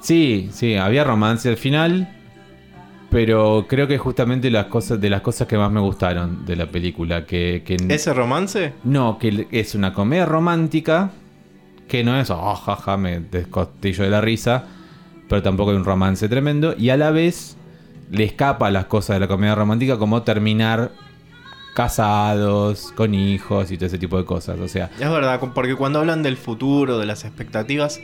Sí, 0.00 0.48
sí, 0.52 0.76
había 0.76 1.04
romance 1.04 1.48
al 1.48 1.56
final. 1.56 2.08
Pero 3.10 3.66
creo 3.68 3.86
que 3.86 3.96
justamente 3.96 4.50
las 4.50 4.66
cosas, 4.66 5.00
de 5.00 5.08
las 5.08 5.20
cosas 5.20 5.46
que 5.46 5.56
más 5.56 5.70
me 5.70 5.78
gustaron 5.80 6.44
de 6.44 6.56
la 6.56 6.66
película, 6.66 7.24
que, 7.26 7.62
que 7.64 7.76
¿Ese 7.88 8.12
romance? 8.12 8.72
no, 8.82 9.18
que 9.18 9.46
es 9.52 9.74
una 9.76 9.92
comedia 9.92 10.26
romántica, 10.26 11.12
que 11.86 12.02
no 12.02 12.18
es, 12.18 12.30
oh, 12.30 12.54
jaja, 12.56 12.96
me 12.96 13.20
descostillo 13.20 14.02
de 14.02 14.10
la 14.10 14.20
risa, 14.20 14.64
pero 15.28 15.42
tampoco 15.42 15.70
hay 15.70 15.76
un 15.76 15.84
romance 15.84 16.28
tremendo, 16.28 16.74
y 16.76 16.90
a 16.90 16.96
la 16.96 17.12
vez 17.12 17.56
le 18.10 18.24
escapa 18.24 18.68
a 18.68 18.70
las 18.70 18.86
cosas 18.86 19.16
de 19.16 19.20
la 19.20 19.28
comedia 19.28 19.54
romántica, 19.54 19.98
como 19.98 20.22
terminar 20.22 20.92
casados, 21.74 22.92
con 22.94 23.14
hijos 23.14 23.70
y 23.70 23.76
todo 23.76 23.86
ese 23.86 23.98
tipo 23.98 24.16
de 24.18 24.24
cosas. 24.24 24.58
O 24.60 24.68
sea, 24.68 24.90
Es 24.98 25.10
verdad, 25.10 25.40
porque 25.54 25.74
cuando 25.74 25.98
hablan 25.98 26.22
del 26.22 26.36
futuro, 26.36 26.98
de 26.98 27.06
las 27.06 27.24
expectativas, 27.24 28.00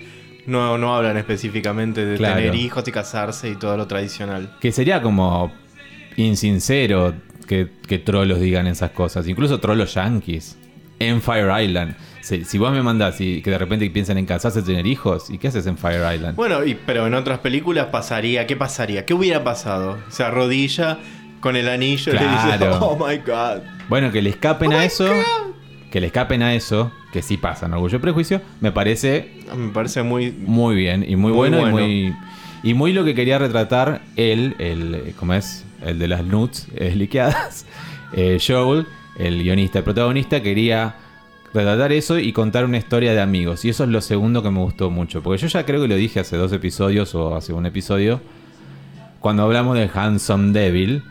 no, 0.47 0.77
no 0.79 0.97
hablan 0.97 1.17
específicamente 1.17 2.05
de 2.05 2.17
Claro. 2.17 2.37
tener 2.37 2.55
hijos 2.57 2.87
y 2.89 2.93
casarse 2.93 3.51
y 3.51 3.55
todo 3.57 3.77
lo 3.77 3.87
tradicional. 3.87 4.57
Que 4.61 4.73
sería 4.73 5.01
como 5.03 5.53
insincero 6.17 7.15
que, 7.47 7.71
que 7.87 7.99
trolos 7.99 8.41
digan 8.41 8.67
esas 8.67 8.91
cosas. 8.91 9.29
Incluso 9.29 9.61
trolos 9.61 9.95
yankees. 9.95 10.57
En 10.99 11.23
Fire 11.23 11.51
Island. 11.63 11.95
Si, 12.21 12.45
si 12.45 12.59
vos 12.59 12.71
me 12.73 12.83
mandás 12.83 13.21
y 13.21 13.41
que 13.43 13.51
de 13.51 13.59
repente 13.59 13.89
piensan 13.91 14.19
en 14.19 14.27
casarse, 14.27 14.63
tener 14.63 14.87
hijos, 14.87 15.31
¿y 15.31 15.39
qué 15.39 15.49
haces 15.49 15.67
en 15.67 15.79
Fire 15.79 16.03
Island? 16.15 16.37
Bueno, 16.37 16.65
y, 16.65 16.75
pero 16.75 17.07
en 17.07 17.15
otras 17.15 17.39
películas 17.39 17.87
pasaría, 17.87 18.47
¿qué 18.47 18.57
pasaría? 18.57 19.07
¿Qué 19.07 19.15
hubiera 19.15 19.43
pasado? 19.43 19.99
Se 20.11 20.23
arrodilla 20.23 20.99
con 21.41 21.57
el 21.57 21.69
anillo 21.69 22.13
y 22.13 22.17
le 22.17 22.23
dice, 22.29 22.57
Claro. 22.59 22.79
oh 22.81 22.97
my 23.09 23.17
god. 23.19 23.63
Bueno, 23.89 24.13
que 24.13 24.21
le 24.21 24.31
escapen 24.31 24.73
Oh 24.73 24.77
a 24.79 24.85
eso. 24.85 25.11
Que 25.91 26.01
le 26.01 26.07
escapen 26.09 26.43
a 26.43 26.55
eso, 26.55 26.93
que 27.13 27.21
sí 27.23 27.37
pasa 27.37 27.67
en 27.67 27.73
Orgullo 27.73 27.97
y 27.97 28.01
Prejuicio, 28.01 28.41
me 28.61 28.71
parece 28.71 29.33
Me 29.57 29.71
parece 29.73 30.03
muy... 30.05 30.31
muy 30.31 30.77
bien 30.77 31.03
y 31.03 31.17
muy, 31.17 31.33
Muy 31.33 31.33
bueno, 31.33 31.59
bueno. 31.63 31.81
y 31.81 32.11
muy. 32.11 32.17
Y 32.63 32.75
muy 32.75 32.93
lo 32.93 33.05
que 33.07 33.15
quería 33.15 33.39
retratar 33.39 34.03
él, 34.17 34.55
el. 34.59 35.15
¿Cómo 35.19 35.33
es? 35.33 35.65
El 35.83 35.99
de 35.99 36.07
las 36.09 36.23
nudes 36.25 36.69
eh, 36.77 36.93
liqueadas. 36.95 37.65
eh, 38.13 38.39
Joel, 38.47 38.87
el 39.19 39.43
guionista, 39.43 39.79
el 39.79 39.85
protagonista, 39.85 40.43
quería 40.43 40.95
retratar 41.53 41.93
eso 41.93 42.19
y 42.19 42.33
contar 42.33 42.65
una 42.65 42.79
historia 42.79 43.13
de 43.13 43.21
amigos. 43.21 43.65
Y 43.65 43.71
eso 43.71 43.85
es 43.85 43.91
lo 43.91 44.01
segundo 44.01 44.43
que 44.43 44.51
me 44.51 44.61
gustó 44.61 44.91
mucho. 44.91 45.23
Porque 45.23 45.43
yo 45.43 45.49
ya 45.49 45.65
creo 45.65 45.81
que 45.83 45.89
lo 45.89 45.97
dije 45.97 46.21
hace 46.21 46.37
dos 46.37 46.53
episodios 46.53 47.15
o 47.15 47.35
hace 47.35 47.53
un 47.53 47.67
episodio. 47.67 48.21
Cuando 49.21 49.43
hablamos 49.43 49.77
de 49.77 49.91
Handsome 49.93 50.53
Devil. 50.53 51.03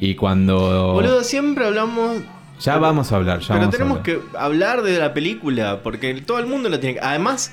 Y 0.00 0.16
cuando. 0.16 0.94
Boludo, 0.94 1.22
siempre 1.22 1.64
hablamos... 1.64 2.22
ya 2.58 2.76
vamos 2.78 3.12
a 3.12 3.16
hablar, 3.16 3.38
ya 3.38 3.48
pero 3.48 3.60
vamos 3.60 3.74
a 3.74 3.78
tenemos 3.78 3.98
hablar. 3.98 4.20
que 4.20 4.36
hablar 4.36 4.82
de 4.82 4.98
la 4.98 5.14
película, 5.14 5.80
porque 5.84 6.12
todo 6.26 6.40
el 6.40 6.46
mundo 6.46 6.68
la 6.68 6.80
tiene. 6.80 6.98
Además, 7.00 7.52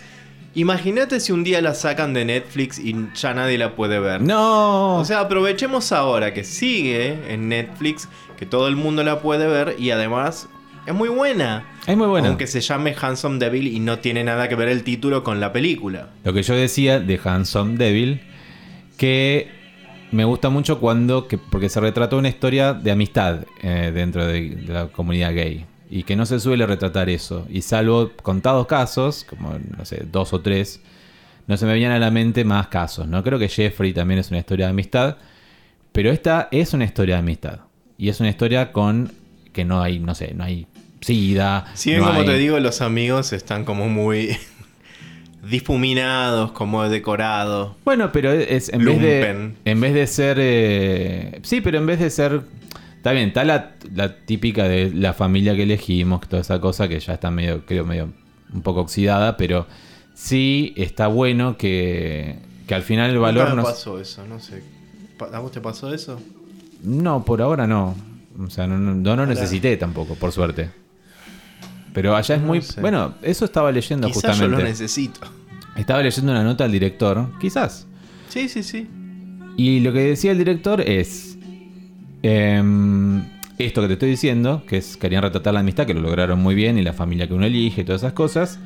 imagínate 0.56 1.20
si 1.20 1.32
un 1.32 1.44
día 1.44 1.62
la 1.62 1.76
sacan 1.76 2.16
de 2.16 2.26
Netflix 2.26 2.80
y 2.80 2.96
ya 3.14 3.36
nadie 3.36 3.60
la 3.60 3.76
puede 3.76 4.00
ver. 4.00 4.24
¡No! 4.24 4.96
O 4.96 5.06
sea, 5.06 5.20
aprovechemos 5.20 5.92
ahora 5.92 6.34
que 6.34 6.44
sigue 6.44 7.32
en 7.32 7.50
Netflix, 7.50 8.10
que 8.36 8.48
todo 8.48 8.68
el 8.68 8.76
mundo 8.76 9.04
la 9.04 9.20
puede 9.20 9.46
ver 9.46 9.76
y 9.78 9.92
además 9.92 10.50
es 10.90 10.96
muy 10.96 11.10
buena. 11.10 11.68
es 11.86 11.96
muy 11.96 12.08
bueno. 12.08 12.30
Aunque 12.30 12.48
se 12.48 12.62
llame 12.62 12.96
Handsome 13.00 13.38
Devil 13.38 13.68
y 13.68 13.80
no 13.80 14.00
tiene 14.00 14.24
nada 14.24 14.50
que 14.50 14.56
ver 14.56 14.70
el 14.70 14.84
título 14.84 15.24
con 15.24 15.40
la 15.40 15.54
película. 15.54 16.10
Lo 16.24 16.34
que 16.34 16.42
yo 16.42 16.56
decía 16.56 17.00
de 17.00 17.20
Handsome 17.24 17.78
Devil, 17.78 18.22
que 18.98 19.52
me 20.12 20.26
gusta 20.26 20.50
mucho 20.50 20.80
cuando, 20.80 21.28
que, 21.28 21.38
porque 21.38 21.70
se 21.70 21.80
retrató 21.80 22.18
una 22.18 22.30
historia 22.30 22.74
de 22.74 22.90
amistad 22.90 23.46
eh, 23.62 23.92
dentro 23.94 24.26
de, 24.26 24.56
de 24.56 24.74
la 24.74 24.88
comunidad 24.88 25.32
gay. 25.36 25.68
Y 25.92 26.04
que 26.04 26.16
no 26.16 26.26
se 26.26 26.40
suele 26.40 26.66
retratar 26.66 27.08
eso. 27.08 27.46
Y 27.50 27.62
salvo 27.62 28.12
contados 28.24 28.66
casos, 28.66 29.28
como 29.30 29.60
no 29.78 29.86
sé, 29.86 30.08
dos 30.12 30.34
o 30.34 30.42
tres, 30.42 30.82
no 31.46 31.56
se 31.56 31.68
me 31.68 31.74
venían 31.74 31.92
a 31.92 32.00
la 32.00 32.10
mente 32.10 32.44
más 32.44 32.68
casos. 32.68 33.08
No 33.08 33.24
creo 33.24 33.38
que 33.38 33.48
Jeffrey 33.48 33.94
también 33.94 34.20
es 34.20 34.32
una 34.32 34.40
historia 34.40 34.66
de 34.66 34.72
amistad. 34.72 35.18
Pero 35.92 36.10
esta 36.10 36.48
es 36.52 36.74
una 36.74 36.86
historia 36.86 37.16
de 37.16 37.20
amistad. 37.20 37.60
Y 37.98 38.10
es 38.10 38.20
una 38.20 38.30
historia 38.30 38.72
con 38.72 39.12
que 39.54 39.66
no 39.66 39.82
hay, 39.82 40.00
no 40.00 40.16
sé, 40.16 40.34
no 40.34 40.44
hay 40.44 40.68
sida. 41.02 41.66
Si 41.76 41.90
bien, 41.92 42.02
no 42.02 42.08
como 42.08 42.20
hay- 42.22 42.26
te 42.26 42.38
digo, 42.38 42.60
los 42.60 42.82
amigos 42.82 43.34
están 43.34 43.66
como 43.66 43.88
muy 43.90 44.36
difuminados, 45.50 46.52
como 46.52 46.88
decorados. 46.90 47.76
Bueno, 47.86 48.12
pero 48.12 48.32
es 48.32 48.70
en 48.70 48.84
vez 48.86 49.02
de 49.02 49.20
Lumpen. 49.22 49.58
en 49.66 49.82
vez 49.82 49.94
de 49.94 50.08
ser 50.08 50.38
eh, 50.40 51.40
sí, 51.44 51.62
pero 51.62 51.78
en 51.78 51.86
vez 51.86 52.00
de 52.00 52.10
ser 52.10 52.42
está 52.98 53.12
bien, 53.14 53.30
está 53.30 53.44
la, 53.46 53.72
la 53.96 54.18
típica 54.18 54.66
de 54.68 54.92
la 54.94 55.14
familia 55.14 55.56
que 55.56 55.64
elegimos, 55.64 56.22
toda 56.28 56.42
esa 56.42 56.60
cosa 56.60 56.88
que 56.88 57.00
ya 57.00 57.14
está 57.14 57.32
medio 57.32 57.66
creo 57.66 57.86
medio 57.86 58.10
un 58.54 58.62
poco 58.62 58.82
oxidada, 58.82 59.38
pero 59.38 59.68
sí 60.14 60.74
está 60.76 61.08
bueno 61.08 61.58
que 61.58 62.36
que 62.68 62.76
al 62.76 62.84
final 62.84 63.10
el 63.10 63.18
valor 63.20 63.56
no 63.56 63.64
pasó 63.64 64.00
eso, 64.00 64.28
no 64.28 64.40
sé. 64.40 64.62
¿A 65.34 65.40
vos 65.40 65.52
te 65.52 65.60
pasó 65.62 65.94
eso? 65.94 66.20
no 66.84 67.26
por 67.26 67.42
ahora 67.42 67.66
no. 67.68 67.96
O 68.40 68.50
sea, 68.50 68.68
no, 68.68 68.78
no, 68.78 68.94
no 68.96 69.16
lo 69.18 69.26
necesité 69.26 69.76
tampoco, 69.76 70.16
por 70.16 70.32
suerte. 70.32 70.70
Pero 72.02 72.16
allá 72.16 72.36
es 72.36 72.42
No 72.42 72.48
muy 72.48 72.62
sé. 72.62 72.80
bueno, 72.80 73.14
eso 73.22 73.44
estaba 73.44 73.72
leyendo 73.74 74.08
Quizás 74.08 74.22
yo 74.24 74.30
justamente. 74.30 74.58
lo 74.64 74.70
necesito. 74.70 75.20
Estaba 75.76 76.02
leyendo 76.02 76.32
una 76.32 76.44
nota 76.46 76.64
al 76.64 76.72
director, 76.72 77.30
quizás. 77.42 77.88
Sí, 78.30 78.48
sí, 78.48 78.64
sí. 78.64 78.88
Y 79.58 79.82
lo 79.82 79.92
que 79.92 80.00
decía 80.00 80.32
el 80.32 80.38
director 80.38 80.80
es. 80.82 81.38
em, 82.24 83.22
esto 83.58 83.82
que 83.82 83.88
te 83.88 83.94
estoy 83.94 84.10
diciendo, 84.12 84.64
que 84.66 84.78
es 84.78 84.96
querían 84.96 85.22
retratar 85.24 85.54
la 85.54 85.60
amistad, 85.60 85.86
que 85.86 85.94
lo 85.94 86.00
lograron 86.02 86.40
muy 86.40 86.56
bien, 86.56 86.78
y 86.78 86.82
la 86.84 86.94
familia 86.94 87.28
que 87.28 87.34
uno 87.34 87.46
elige, 87.46 87.82
y 87.82 87.84
todas 87.84 88.02
esas 88.04 88.14
cosas. 88.14 88.60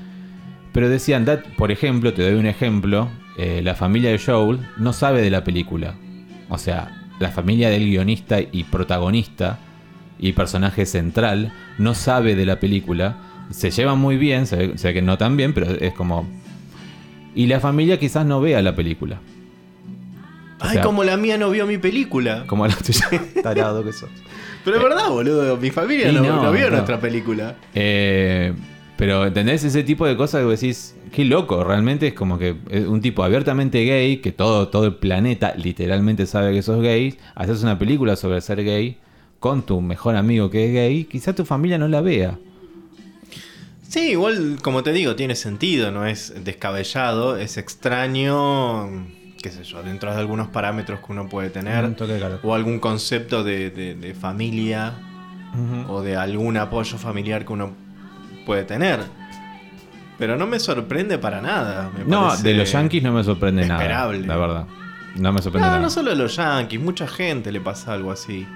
Pero 0.72 0.90
decían, 0.90 1.26
"Dad", 1.26 1.40
por 1.58 1.72
ejemplo, 1.72 2.14
te 2.14 2.22
doy 2.24 2.40
un 2.40 2.46
ejemplo, 2.46 3.10
eh, 3.40 3.62
la 3.64 3.74
familia 3.76 4.12
de 4.12 4.20
Joel 4.20 4.60
no 4.78 4.94
sabe 4.94 5.22
de 5.24 5.32
la 5.32 5.44
película. 5.44 5.96
O 6.50 6.58
sea, 6.60 7.08
la 7.20 7.30
familia 7.32 7.70
del 7.70 7.86
guionista 7.86 8.40
y 8.42 8.64
protagonista 8.66 9.58
y 10.24 10.32
personaje 10.32 10.86
central 10.86 11.52
no 11.78 11.94
sabe 11.94 12.36
de 12.36 12.46
la 12.46 12.62
película. 12.62 13.18
Se 13.52 13.72
llevan 13.72 14.00
muy 14.00 14.16
bien, 14.16 14.48
se 14.48 14.56
ve, 14.56 14.78
se 14.78 14.88
ve 14.88 14.94
que 14.94 15.02
no 15.02 15.18
tan 15.18 15.36
bien, 15.36 15.54
pero 15.54 15.70
es 15.70 15.94
como... 15.94 16.26
Y 17.36 17.48
la 17.48 17.60
familia 17.60 18.00
quizás 18.00 18.26
no 18.26 18.40
vea 18.40 18.62
la 18.62 18.74
película. 18.74 19.20
O 20.62 20.66
Ay, 20.66 20.76
sea- 20.76 20.82
como 20.82 21.04
la 21.04 21.18
mía 21.18 21.38
no 21.38 21.50
vio 21.50 21.68
mi 21.68 21.78
película. 21.78 22.46
Como 22.48 22.66
la 22.66 22.74
tuya. 22.74 23.10
Tarado 23.44 23.84
que 23.84 23.92
sos. 23.92 24.10
Pero 24.64 24.78
es 24.78 24.84
verdad, 24.84 25.10
boludo. 25.10 25.58
Mi 25.58 25.72
familia 25.72 26.10
no, 26.14 26.22
no, 26.22 26.42
no 26.42 26.52
vio 26.54 26.70
no. 26.70 26.78
nuestra 26.78 27.02
película. 27.02 27.58
Eh, 27.76 28.54
pero 28.96 29.26
¿entendés 29.26 29.66
ese 29.66 29.84
tipo 29.84 30.08
de 30.08 30.16
cosas 30.16 30.42
que 30.44 30.48
decís? 30.48 30.96
Qué 31.12 31.26
loco, 31.26 31.66
realmente 31.66 32.08
es 32.08 32.14
como 32.14 32.40
que 32.40 32.56
es 32.70 32.88
un 32.88 33.02
tipo 33.02 33.24
abiertamente 33.24 33.84
gay, 33.84 34.18
que 34.18 34.32
todo, 34.32 34.70
todo 34.70 34.86
el 34.86 34.96
planeta 34.96 35.54
literalmente 35.58 36.26
sabe 36.26 36.54
que 36.54 36.62
sos 36.62 36.82
gay, 36.82 37.18
haces 37.36 37.62
una 37.62 37.78
película 37.78 38.16
sobre 38.16 38.40
ser 38.40 38.64
gay 38.64 38.98
con 39.44 39.62
tu 39.64 39.82
mejor 39.82 40.16
amigo 40.16 40.50
que 40.50 40.68
es 40.68 40.72
gay, 40.74 41.04
quizá 41.04 41.34
tu 41.36 41.44
familia 41.44 41.78
no 41.78 41.90
la 41.90 42.00
vea. 42.00 42.40
Sí, 43.90 44.12
igual, 44.12 44.58
como 44.62 44.84
te 44.84 44.94
digo, 44.94 45.18
tiene 45.18 45.36
sentido, 45.36 45.92
no 45.92 46.06
es 46.06 46.34
descabellado, 46.46 47.36
es 47.36 47.58
extraño 47.58 48.88
qué 49.42 49.50
sé 49.50 49.66
yo, 49.66 49.84
dentro 49.84 50.14
de 50.14 50.18
algunos 50.22 50.48
parámetros 50.48 51.02
que 51.02 51.12
uno 51.12 51.28
puede 51.28 51.50
tener, 51.50 51.94
toque 51.96 52.14
de 52.14 52.38
o 52.42 52.56
algún 52.56 52.80
concepto 52.80 53.44
de, 53.44 53.70
de- 53.70 53.96
de 53.96 54.14
familia, 54.14 54.94
o 55.90 56.02
de 56.02 56.16
algún 56.16 56.56
apoyo 56.56 56.98
familiar 56.98 57.46
que 57.46 57.52
uno 57.52 57.74
puede 58.46 58.64
tener. 58.64 59.02
Pero 60.18 60.38
no 60.38 60.48
me 60.48 60.58
sorprende 60.60 61.18
para 61.18 61.42
nada. 61.42 61.92
me 61.98 62.06
No, 62.06 62.38
de 62.38 62.54
los 62.54 62.72
Yankees 62.72 63.04
no 63.04 63.12
me 63.12 63.26
sorprende 63.26 63.66
nada. 63.68 63.82
La 64.26 64.38
verdad. 64.38 64.66
No 65.18 65.34
me 65.34 65.42
sorprende 65.42 65.68
No, 65.68 65.74
nada. 65.74 65.82
no 65.84 65.90
solo 65.90 66.12
a 66.12 66.16
los 66.16 66.38
Yankees, 66.38 66.80
mucha 66.80 67.08
gente 67.08 67.52
le 67.52 67.60
pasa 67.60 67.92
algo 67.92 68.10
así. 68.14 68.48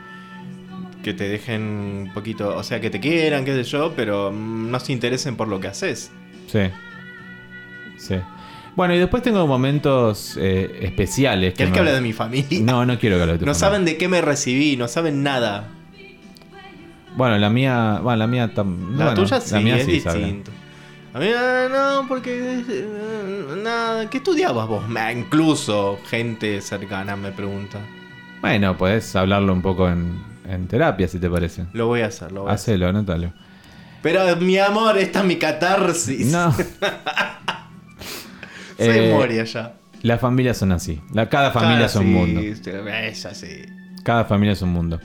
Que 1.08 1.13
te 1.13 1.30
dejen 1.30 1.62
un 1.62 2.12
poquito, 2.13 2.54
o 2.54 2.63
sea, 2.63 2.82
que 2.82 2.89
te 2.89 3.00
quieran, 3.00 3.46
qué 3.46 3.54
sé 3.54 3.63
yo, 3.63 3.93
pero 3.96 4.30
no 4.30 4.78
se 4.82 4.91
interesen 4.91 5.38
por 5.38 5.48
lo 5.48 5.58
que 5.62 5.70
haces. 5.70 6.12
Sí. 6.48 6.60
Sí. 7.98 8.15
Bueno, 8.76 8.93
y 8.93 8.98
después 9.00 9.24
tengo 9.24 9.48
momentos 9.48 10.38
eh, 10.38 10.80
especiales. 10.82 11.54
¿Querés 11.54 11.70
me- 11.70 11.74
que 11.76 11.80
hable 11.80 11.93
de 11.93 12.02
mi 12.02 12.12
familia? 12.12 12.60
No, 12.62 12.86
no 12.86 13.00
quiero 13.00 13.15
que 13.15 13.22
hable 13.22 13.34
de 13.36 13.39
tu 13.39 13.46
No 13.46 13.54
familia. 13.54 13.70
saben 13.70 13.86
de 13.86 13.96
qué 13.98 14.10
me 14.10 14.20
recibí, 14.20 14.76
no 14.76 14.89
saben 14.89 15.24
nada. 15.24 15.70
Bueno, 17.15 17.38
la 17.38 17.50
mía. 17.50 18.02
Bueno, 18.04 18.17
la 18.17 18.28
mía 18.28 18.54
tam- 18.54 18.89
La 18.98 19.06
bueno, 19.06 19.13
tuya 19.24 19.39
sí, 19.39 19.54
la 19.54 19.60
mía 19.62 19.78
es 19.78 19.86
sí 19.86 19.91
distinto. 19.93 20.52
A 21.13 21.20
mí 21.20 21.28
no, 21.72 22.06
porque 22.10 22.63
eh, 22.67 22.86
nada, 23.63 24.10
¿qué 24.10 24.17
estudiabas 24.17 24.67
vos? 24.67 24.84
Incluso 25.15 26.00
gente 26.10 26.60
cercana 26.60 27.15
me 27.15 27.32
pregunta. 27.32 27.80
Bueno, 28.41 28.78
podés 28.78 29.15
hablarlo 29.15 29.54
un 29.54 29.62
poco 29.62 29.88
en, 29.89 30.26
en 30.49 30.67
terapia, 30.67 31.07
si 31.07 31.19
te 31.19 31.29
parece. 31.29 31.65
Lo 31.73 31.88
voy 31.88 32.01
a 32.01 32.07
hacer, 32.07 32.31
lo 32.31 32.43
voy 32.43 32.51
a 32.51 32.53
hacer. 32.53 32.83
Anótalo. 32.83 33.33
Pero 34.01 34.36
mi 34.38 34.57
amor, 34.57 34.97
esta 34.97 35.19
es 35.19 35.25
mi 35.25 35.38
catarsis. 35.38 36.31
No. 36.31 36.51
Soy 38.77 38.77
Eh, 38.77 39.13
Moria 39.13 39.43
ya. 39.43 39.73
Las 40.03 40.21
familias 40.21 40.57
son 40.57 40.71
así. 40.71 41.01
La, 41.13 41.27
cada 41.27 41.51
familia 41.51 41.88
es 41.88 41.95
un 41.95 42.03
sí, 42.03 42.10
mundo. 42.10 42.41
Es 42.41 43.25
así. 43.25 43.47
Cada 44.03 44.25
familia 44.25 44.53
es 44.53 44.62
un 44.62 44.69
mundo. 44.69 44.99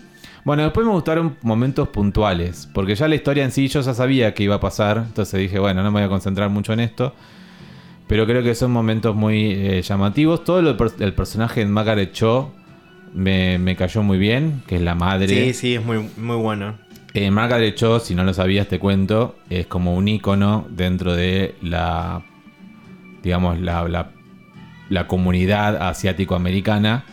Bueno, 0.44 0.64
después 0.64 0.86
me 0.86 0.92
gustaron 0.92 1.36
momentos 1.42 1.88
puntuales, 1.88 2.68
porque 2.74 2.94
ya 2.94 3.08
la 3.08 3.14
historia 3.14 3.44
en 3.44 3.52
sí 3.52 3.68
yo 3.68 3.80
ya 3.80 3.94
sabía 3.94 4.34
que 4.34 4.42
iba 4.42 4.56
a 4.56 4.60
pasar, 4.60 5.04
entonces 5.06 5.40
dije, 5.40 5.58
bueno, 5.60 5.82
no 5.82 5.90
me 5.92 6.00
voy 6.00 6.06
a 6.06 6.08
concentrar 6.08 6.50
mucho 6.50 6.72
en 6.72 6.80
esto, 6.80 7.14
pero 8.08 8.26
creo 8.26 8.42
que 8.42 8.54
son 8.56 8.72
momentos 8.72 9.14
muy 9.14 9.52
eh, 9.52 9.82
llamativos. 9.82 10.44
Todo 10.44 10.60
lo 10.60 10.76
el 10.98 11.14
personaje 11.14 11.60
de 11.60 11.66
Margaret 11.66 12.12
Cho 12.12 12.52
me, 13.12 13.58
me 13.58 13.76
cayó 13.76 14.02
muy 14.02 14.18
bien, 14.18 14.62
que 14.66 14.76
es 14.76 14.82
la 14.82 14.94
madre. 14.94 15.28
Sí, 15.28 15.54
sí, 15.54 15.74
es 15.74 15.84
muy, 15.84 16.08
muy 16.16 16.36
bueno. 16.36 16.78
Eh, 17.14 17.30
Margaret 17.30 17.74
Cho, 17.74 18.00
si 18.00 18.14
no 18.14 18.24
lo 18.24 18.32
sabías, 18.32 18.68
te 18.68 18.78
cuento, 18.78 19.36
es 19.50 19.66
como 19.66 19.94
un 19.94 20.08
ícono 20.08 20.66
dentro 20.70 21.14
de 21.14 21.54
la, 21.60 22.22
digamos, 23.22 23.60
la, 23.60 23.86
la, 23.86 24.10
la 24.88 25.06
comunidad 25.06 25.76
asiático-americana. 25.88 27.04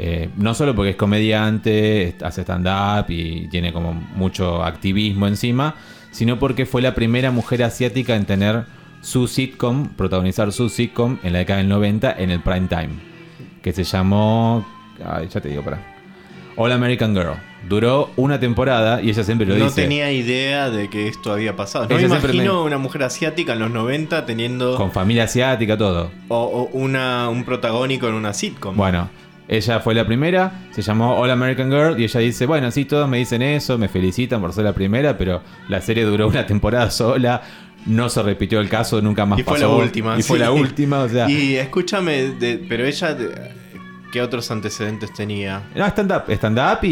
Eh, 0.00 0.30
no 0.36 0.54
solo 0.54 0.74
porque 0.74 0.90
es 0.90 0.96
comediante, 0.96 2.16
hace 2.22 2.42
stand-up 2.42 3.06
y 3.08 3.48
tiene 3.48 3.72
como 3.72 3.92
mucho 3.92 4.62
activismo 4.64 5.26
encima, 5.26 5.74
sino 6.10 6.38
porque 6.38 6.66
fue 6.66 6.82
la 6.82 6.94
primera 6.94 7.30
mujer 7.30 7.62
asiática 7.62 8.16
en 8.16 8.24
tener 8.24 8.64
su 9.00 9.28
sitcom, 9.28 9.88
protagonizar 9.90 10.52
su 10.52 10.68
sitcom 10.68 11.18
en 11.22 11.32
la 11.32 11.40
década 11.40 11.58
del 11.58 11.68
90 11.68 12.12
en 12.18 12.30
el 12.30 12.40
prime 12.40 12.68
time, 12.68 12.90
que 13.62 13.72
se 13.72 13.84
llamó, 13.84 14.66
ay, 15.04 15.28
ya 15.28 15.40
te 15.40 15.48
digo, 15.48 15.62
para, 15.62 15.78
All 16.56 16.72
American 16.72 17.14
Girl. 17.14 17.34
Duró 17.68 18.10
una 18.16 18.38
temporada 18.40 19.00
y 19.02 19.10
ella 19.10 19.22
siempre 19.24 19.46
lo 19.46 19.56
no 19.56 19.64
dice. 19.66 19.82
tenía 19.82 20.10
idea 20.12 20.70
de 20.70 20.88
que 20.88 21.06
esto 21.08 21.32
había 21.32 21.54
pasado. 21.56 21.86
No 21.88 21.96
me 21.96 22.02
imagino 22.02 22.60
me- 22.60 22.66
una 22.66 22.78
mujer 22.78 23.02
asiática 23.02 23.52
en 23.52 23.58
los 23.60 23.70
90 23.70 24.26
teniendo 24.26 24.76
Con 24.76 24.90
familia 24.92 25.24
asiática, 25.24 25.76
todo. 25.76 26.10
o, 26.28 26.36
o 26.38 26.62
una, 26.76 27.28
un 27.28 27.44
protagónico 27.44 28.08
en 28.08 28.14
una 28.14 28.32
sitcom. 28.32 28.76
Bueno, 28.76 29.08
ella 29.48 29.80
fue 29.80 29.94
la 29.94 30.04
primera, 30.06 30.66
se 30.72 30.82
llamó 30.82 31.16
All 31.18 31.30
American 31.30 31.70
Girl 31.70 32.00
y 32.00 32.04
ella 32.04 32.20
dice, 32.20 32.46
bueno, 32.46 32.70
sí, 32.70 32.84
todos 32.84 33.08
me 33.08 33.18
dicen 33.18 33.42
eso, 33.42 33.76
me 33.78 33.88
felicitan 33.88 34.40
por 34.40 34.52
ser 34.52 34.64
la 34.64 34.72
primera, 34.72 35.16
pero 35.18 35.42
la 35.68 35.80
serie 35.80 36.04
duró 36.04 36.28
una 36.28 36.46
temporada 36.46 36.90
sola, 36.92 37.42
no 37.86 38.08
se 38.08 38.22
repitió 38.22 38.60
el 38.60 38.68
caso, 38.68 39.00
nunca 39.00 39.24
más 39.26 39.38
y 39.38 39.42
fue 39.42 39.54
pasó. 39.54 39.68
la 39.78 39.84
última. 39.84 40.18
Y 40.18 40.22
fue 40.22 40.38
la 40.38 40.50
última, 40.52 41.00
o 41.00 41.08
sea... 41.08 41.28
Y 41.30 41.54
escúchame, 41.56 42.30
de- 42.32 42.64
pero 42.68 42.84
ella, 42.84 43.16
¿qué 44.12 44.22
otros 44.22 44.50
antecedentes 44.50 45.12
tenía? 45.12 45.62
No, 45.74 45.84
stand-up, 45.86 46.24
stand-up 46.28 46.78
y, 46.82 46.88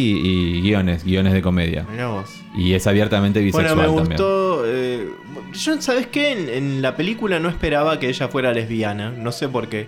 y 0.58 0.60
guiones, 0.62 1.04
guiones 1.04 1.32
de 1.32 1.42
comedia. 1.42 1.86
Mirá 1.90 2.08
vos. 2.08 2.30
Y 2.56 2.72
es 2.74 2.86
abiertamente 2.86 3.40
bisexual 3.40 3.74
Bueno, 3.76 3.92
me 3.92 3.98
también. 3.98 4.18
gustó. 4.18 4.62
eh, 4.66 5.08
yo, 5.52 5.80
¿sabes 5.82 6.06
qué? 6.06 6.32
En, 6.32 6.48
en 6.48 6.82
la 6.82 6.96
película 6.96 7.38
no 7.40 7.48
esperaba 7.48 7.98
que 7.98 8.08
ella 8.08 8.28
fuera 8.28 8.52
lesbiana. 8.52 9.10
No 9.10 9.32
sé 9.32 9.48
por 9.48 9.68
qué. 9.68 9.86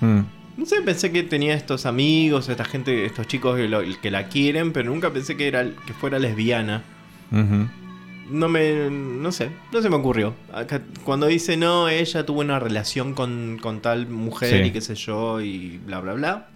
Mm. 0.00 0.20
No 0.56 0.66
sé, 0.66 0.82
pensé 0.82 1.10
que 1.10 1.22
tenía 1.22 1.54
estos 1.54 1.86
amigos, 1.86 2.48
esta 2.50 2.64
gente, 2.64 3.06
estos 3.06 3.26
chicos 3.26 3.56
que, 3.56 3.66
lo- 3.68 3.80
que 4.02 4.10
la 4.10 4.28
quieren, 4.28 4.72
pero 4.72 4.90
nunca 4.90 5.10
pensé 5.10 5.36
que, 5.36 5.48
era, 5.48 5.64
que 5.64 5.92
fuera 5.94 6.18
lesbiana. 6.18 6.82
No 8.30 8.48
me. 8.48 8.90
No 8.90 9.32
sé, 9.32 9.50
no 9.72 9.82
se 9.82 9.88
me 9.90 9.96
ocurrió. 9.96 10.34
Acá, 10.52 10.82
cuando 11.04 11.26
dice 11.26 11.56
no, 11.56 11.88
ella 11.88 12.24
tuvo 12.26 12.40
una 12.40 12.58
relación 12.60 13.14
con, 13.14 13.58
con 13.60 13.80
tal 13.80 14.06
mujer 14.08 14.62
Sí. 14.62 14.68
y 14.68 14.70
qué 14.70 14.80
sé 14.80 14.94
yo, 14.94 15.40
y 15.40 15.78
bla, 15.84 16.00
bla, 16.00 16.12
bla. 16.14 16.48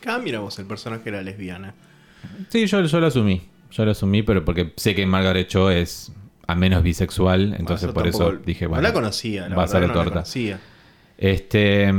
Acá, 0.00 0.18
mira 0.18 0.40
vos, 0.40 0.58
el 0.58 0.66
personaje 0.66 1.08
era 1.08 1.22
lesbiana. 1.22 1.74
Sí, 2.48 2.66
yo, 2.66 2.82
yo 2.82 3.00
lo 3.00 3.06
asumí. 3.06 3.42
Yo 3.70 3.84
lo 3.84 3.90
asumí, 3.92 4.22
pero 4.22 4.44
porque 4.44 4.72
sé 4.76 4.94
que 4.94 5.06
Margaret 5.06 5.46
Cho 5.48 5.70
es 5.70 6.12
a 6.46 6.54
menos 6.54 6.82
bisexual, 6.82 7.54
entonces 7.58 7.84
Eso 7.84 7.94
por 7.94 8.08
eso 8.08 8.32
dije, 8.44 8.64
No 8.64 8.70
bueno. 8.70 8.82
la 8.82 8.92
conocía, 8.92 9.48
la 9.48 9.54
va 9.56 9.64
a 9.64 9.68
ser 9.68 9.82
no 9.82 9.88
la 9.88 9.92
torta. 9.94 10.10
conocía. 10.10 10.58
Este. 11.18 11.92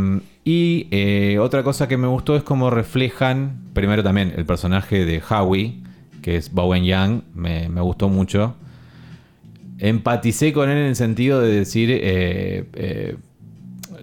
Y 0.44 0.88
eh, 0.92 1.38
otra 1.40 1.62
cosa 1.64 1.88
que 1.88 1.96
me 1.98 2.08
gustó 2.08 2.36
es 2.36 2.44
cómo 2.44 2.70
reflejan, 2.72 3.62
primero 3.74 4.04
también, 4.04 4.34
el 4.36 4.46
personaje 4.46 5.06
de 5.06 5.22
Howie, 5.22 5.78
que 6.24 6.36
es 6.36 6.52
Bowen 6.52 6.84
Yang, 6.84 7.24
me, 7.36 7.70
me 7.70 7.82
gustó 7.82 8.10
mucho. 8.10 8.56
Empaticé 9.80 10.52
con 10.54 10.70
él 10.70 10.78
en 10.78 10.86
el 10.86 10.96
sentido 10.96 11.42
de 11.42 11.52
decir, 11.56 11.90
eh, 11.92 12.66
eh, 12.74 13.16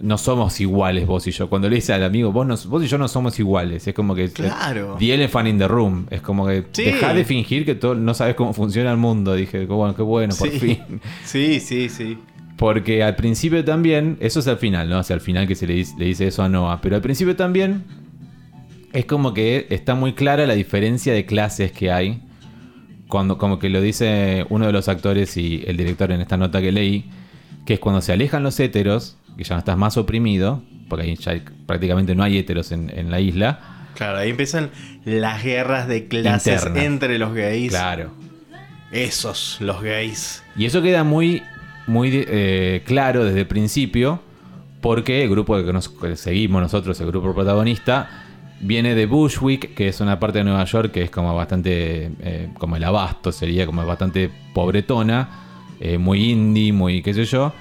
no 0.01 0.17
somos 0.17 0.59
iguales 0.61 1.05
vos 1.07 1.25
y 1.27 1.31
yo. 1.31 1.49
Cuando 1.49 1.69
le 1.69 1.75
dice 1.75 1.93
al 1.93 2.03
amigo, 2.03 2.31
vos, 2.31 2.45
no- 2.47 2.55
vos 2.69 2.83
y 2.83 2.87
yo 2.87 2.97
no 2.97 3.07
somos 3.07 3.39
iguales, 3.39 3.87
es 3.87 3.93
como 3.93 4.15
que... 4.15 4.29
Claro. 4.29 4.95
The 4.99 5.13
Elephant 5.13 5.47
in 5.49 5.57
the 5.57 5.67
Room, 5.67 6.05
es 6.09 6.21
como 6.21 6.47
que 6.47 6.65
Sí. 6.71 6.83
deja 6.85 7.13
de 7.13 7.25
fingir 7.25 7.65
que 7.65 7.75
todo, 7.75 7.95
no 7.95 8.13
sabes 8.13 8.35
cómo 8.35 8.53
funciona 8.53 8.91
el 8.91 8.97
mundo. 8.97 9.33
Dije, 9.35 9.59
qué 9.59 9.73
bueno, 9.73 9.95
qué 9.95 10.01
bueno, 10.01 10.33
por 10.37 10.49
Sí. 10.49 10.59
fin. 10.59 10.79
Sí, 11.25 11.59
sí, 11.59 11.89
sí. 11.89 12.17
Porque 12.57 13.03
al 13.03 13.15
principio 13.15 13.63
también, 13.63 14.17
eso 14.19 14.39
es 14.41 14.47
al 14.47 14.57
final, 14.57 14.89
¿no? 14.89 14.97
Hacia 14.99 15.13
el 15.13 15.21
final 15.21 15.47
que 15.47 15.55
se 15.55 15.65
le 15.65 15.75
dice, 15.75 15.95
le 15.97 16.05
dice 16.05 16.27
eso 16.27 16.43
a 16.43 16.49
Noah. 16.49 16.81
Pero 16.81 16.95
al 16.97 17.01
principio 17.01 17.35
también 17.35 17.85
es 18.91 19.05
como 19.05 19.33
que 19.33 19.65
está 19.69 19.95
muy 19.95 20.13
clara 20.13 20.45
la 20.45 20.55
diferencia 20.55 21.13
de 21.13 21.25
clases 21.25 21.71
que 21.71 21.91
hay. 21.91 22.21
Cuando, 23.07 23.37
como 23.37 23.59
que 23.59 23.69
lo 23.69 23.81
dice 23.81 24.45
uno 24.49 24.65
de 24.67 24.71
los 24.73 24.87
actores 24.87 25.35
y 25.37 25.63
el 25.67 25.77
director 25.77 26.11
en 26.11 26.21
esta 26.21 26.37
nota 26.37 26.59
que 26.61 26.71
leí, 26.71 27.09
que 27.65 27.75
es 27.75 27.79
cuando 27.79 28.01
se 28.01 28.11
alejan 28.13 28.43
los 28.43 28.59
héteros, 28.59 29.17
que 29.39 29.45
ya 29.45 29.55
no 29.55 29.59
estás 29.59 29.77
más 29.77 29.95
oprimido, 29.95 30.61
porque 30.89 31.05
ahí 31.05 31.15
ya 31.15 31.31
hay- 31.31 31.43
prácticamente 31.65 32.13
no 32.13 32.23
hay 32.23 32.37
héteros 32.37 32.73
en, 32.73 32.91
en 32.93 33.09
la 33.09 33.21
isla. 33.21 33.87
Claro, 33.95 34.17
ahí 34.17 34.31
empiezan 34.31 34.69
las 35.05 35.41
guerras 35.43 35.87
de 35.87 36.07
clases 36.09 36.65
entre 36.75 37.17
los 37.17 37.33
gays. 37.33 37.69
Claro. 37.71 38.11
Esos, 38.91 39.57
los 39.61 39.81
gays. 39.81 40.43
Y 40.57 40.65
eso 40.65 40.81
queda 40.81 41.03
muy, 41.03 41.41
muy 41.87 42.09
eh, 42.27 42.81
claro 42.85 43.23
desde 43.23 43.41
el 43.41 43.47
principio, 43.47 44.19
porque 44.81 45.23
el 45.23 45.29
grupo 45.29 45.55
que, 45.63 45.71
nos, 45.71 45.87
que 45.87 46.15
seguimos 46.17 46.61
nosotros, 46.61 46.99
el 46.99 47.07
grupo 47.07 47.33
protagonista, 47.33 48.25
viene 48.61 48.93
de 48.95 49.05
Bushwick, 49.05 49.73
que 49.73 49.87
es 49.87 50.01
una 50.01 50.19
parte 50.19 50.39
de 50.39 50.43
Nueva 50.43 50.65
York 50.65 50.91
que 50.91 51.03
es 51.03 51.09
como 51.11 51.33
bastante, 51.33 52.11
eh, 52.21 52.49
como 52.57 52.75
el 52.75 52.83
abasto 52.83 53.31
sería, 53.31 53.65
como 53.65 53.85
bastante 53.85 54.29
pobretona, 54.53 55.29
eh, 55.79 55.97
muy 55.97 56.31
indie, 56.31 56.73
muy 56.73 57.01
qué 57.01 57.13
sé 57.13 57.23
yo. 57.25 57.53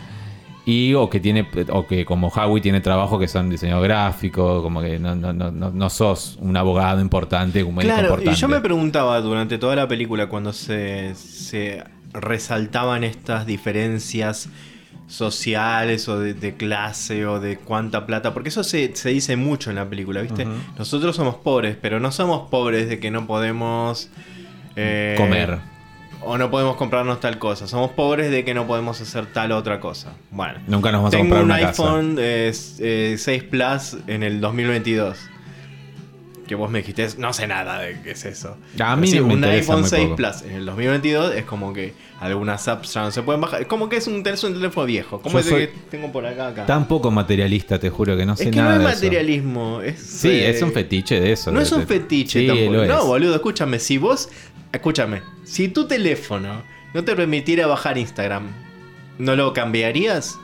Y 0.70 0.92
o 0.92 1.08
que 1.08 1.18
tiene, 1.18 1.48
o 1.70 1.86
que 1.86 2.04
como 2.04 2.28
Howie 2.28 2.60
tiene 2.60 2.82
trabajo 2.82 3.18
que 3.18 3.26
son 3.26 3.48
diseño 3.48 3.80
gráfico, 3.80 4.62
como 4.62 4.82
que 4.82 4.98
no, 4.98 5.14
no, 5.14 5.32
no, 5.32 5.50
no, 5.50 5.88
sos 5.90 6.36
un 6.42 6.54
abogado 6.58 7.00
importante, 7.00 7.62
un 7.64 7.74
médico 7.74 7.94
Claro, 7.94 8.08
importante. 8.08 8.32
y 8.32 8.40
yo 8.40 8.48
me 8.48 8.60
preguntaba 8.60 9.18
durante 9.22 9.56
toda 9.56 9.74
la 9.76 9.88
película 9.88 10.28
cuando 10.28 10.52
se, 10.52 11.14
se 11.14 11.82
resaltaban 12.12 13.02
estas 13.02 13.46
diferencias 13.46 14.50
sociales 15.06 16.06
o 16.06 16.20
de, 16.20 16.34
de 16.34 16.54
clase 16.54 17.24
o 17.24 17.40
de 17.40 17.56
cuánta 17.56 18.04
plata, 18.04 18.34
porque 18.34 18.50
eso 18.50 18.62
se, 18.62 18.94
se 18.94 19.08
dice 19.08 19.36
mucho 19.36 19.70
en 19.70 19.76
la 19.76 19.88
película, 19.88 20.20
¿viste? 20.20 20.46
Nosotros 20.76 21.16
somos 21.16 21.36
pobres, 21.36 21.76
pero 21.80 21.98
no 21.98 22.12
somos 22.12 22.50
pobres 22.50 22.90
de 22.90 22.98
que 23.00 23.10
no 23.10 23.26
podemos... 23.26 24.10
eh, 24.76 25.14
Comer. 25.16 25.58
O 26.20 26.36
no 26.36 26.50
podemos 26.50 26.76
comprarnos 26.76 27.20
tal 27.20 27.38
cosa. 27.38 27.68
Somos 27.68 27.92
pobres 27.92 28.30
de 28.30 28.44
que 28.44 28.52
no 28.52 28.66
podemos 28.66 29.00
hacer 29.00 29.26
tal 29.26 29.52
otra 29.52 29.78
cosa. 29.80 30.12
Bueno. 30.30 30.58
Nunca 30.66 30.90
nos 30.90 31.00
vamos 31.02 31.14
a 31.14 31.18
comprar 31.18 31.40
un 31.42 31.46
una 31.50 31.60
casa. 31.60 31.82
iPhone 31.84 32.16
eh, 32.18 32.48
s- 32.48 32.76
eh, 32.80 33.16
6 33.18 33.44
Plus 33.44 33.96
en 34.08 34.22
el 34.24 34.40
2022. 34.40 35.16
que 36.48 36.54
vos 36.54 36.70
me 36.70 36.78
dijiste, 36.78 37.06
no 37.18 37.34
sé 37.34 37.46
nada 37.46 37.78
de 37.80 38.00
qué 38.02 38.12
es 38.12 38.24
eso. 38.24 38.56
A 38.80 38.96
mí 38.96 39.06
Así, 39.06 39.16
me 39.16 39.20
un 39.22 39.32
interesa 39.32 39.58
iPhone 39.74 39.80
muy 39.82 39.90
6 39.90 40.02
poco. 40.04 40.16
Plus 40.16 40.42
en 40.42 40.52
el 40.52 40.64
2022 40.64 41.34
es 41.34 41.44
como 41.44 41.74
que 41.74 41.92
algunas 42.20 42.66
apps 42.68 42.94
ya 42.94 43.02
no 43.02 43.10
se 43.10 43.22
pueden 43.22 43.42
bajar. 43.42 43.60
Es 43.60 43.66
como 43.66 43.90
que 43.90 43.96
es 43.98 44.06
un, 44.06 44.22
teléfono 44.22 44.86
viejo. 44.86 45.20
Como 45.20 45.34
Yo 45.34 45.38
ese 45.40 45.50
soy 45.50 45.66
que 45.66 45.72
tengo 45.90 46.10
por 46.10 46.24
acá. 46.24 46.48
acá. 46.48 46.64
Tan 46.64 46.88
poco 46.88 47.10
materialista, 47.10 47.78
te 47.78 47.90
juro 47.90 48.16
que 48.16 48.24
no 48.24 48.34
sé 48.34 48.44
es 48.44 48.50
que 48.50 48.56
nada 48.56 48.76
no 48.78 48.80
es 48.80 48.86
de 48.86 48.92
eso. 48.92 48.96
materialismo. 48.96 49.82
Es, 49.82 50.00
Sí, 50.00 50.30
eh, 50.30 50.48
es 50.48 50.62
un 50.62 50.72
fetiche 50.72 51.20
de 51.20 51.32
eso. 51.32 51.52
No 51.52 51.58
de- 51.58 51.64
es 51.66 51.72
un 51.72 51.86
fetiche 51.86 52.40
Sí, 52.40 52.46
tampoco. 52.46 52.84
No, 52.86 53.04
boludo, 53.06 53.34
escúchame. 53.34 53.78
Si 53.78 53.98
vos. 53.98 54.30
Escúchame. 54.72 55.22
Si 55.44 55.68
tu 55.68 55.86
teléfono 55.86 56.62
no 56.94 57.04
te 57.04 57.14
permitiera 57.16 57.66
bajar 57.66 57.98
Instagram, 57.98 58.48
¿no 59.18 59.34
lo 59.36 59.52
cambiarías? 59.52 60.38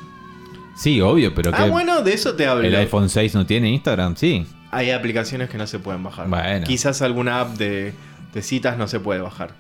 Sí, 0.76 1.00
obvio, 1.00 1.34
pero 1.34 1.50
Ah, 1.54 1.64
que 1.64 1.70
bueno, 1.70 2.02
de 2.02 2.14
eso 2.14 2.34
te 2.34 2.46
hablo. 2.46 2.66
el 2.66 2.74
iPhone 2.74 3.08
6 3.08 3.34
no 3.34 3.46
tiene 3.46 3.70
Instagram, 3.70 4.16
sí. 4.16 4.46
Hay 4.72 4.90
aplicaciones 4.90 5.48
que 5.48 5.56
no 5.58 5.66
se 5.66 5.78
pueden 5.78 6.02
bajar. 6.02 6.28
Bueno. 6.28 6.66
Quizás 6.66 7.00
alguna 7.02 7.40
app 7.40 7.56
de, 7.56 7.92
de 8.32 8.42
citas 8.42 8.76
no 8.76 8.88
se 8.88 8.98
puede 8.98 9.20
bajar. 9.20 9.50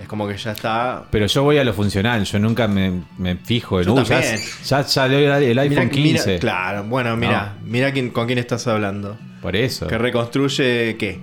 Es 0.00 0.08
como 0.08 0.26
que 0.26 0.36
ya 0.36 0.50
está. 0.50 1.04
Pero 1.12 1.26
yo 1.26 1.44
voy 1.44 1.58
a 1.58 1.64
lo 1.64 1.72
funcional, 1.72 2.24
yo 2.24 2.38
nunca 2.40 2.66
me, 2.66 3.02
me 3.16 3.36
fijo 3.36 3.78
en 3.80 3.86
Yo 3.86 4.02
ya, 4.02 4.20
también. 4.20 4.40
ya 4.64 4.82
salió 4.82 5.18
el, 5.36 5.42
el 5.44 5.58
iPhone 5.60 5.78
Mira- 5.84 5.90
15. 5.90 6.26
mira- 6.26 6.40
claro, 6.40 6.82
bueno, 6.84 7.16
mira, 7.16 7.54
mira 7.64 7.92
quién, 7.92 8.10
con 8.10 8.26
quién 8.26 8.38
estás 8.40 8.66
hablando. 8.66 9.16
Por 9.40 9.54
eso. 9.54 9.86
Que 9.86 9.96
reconstruye 9.96 10.96
qué. 10.98 11.20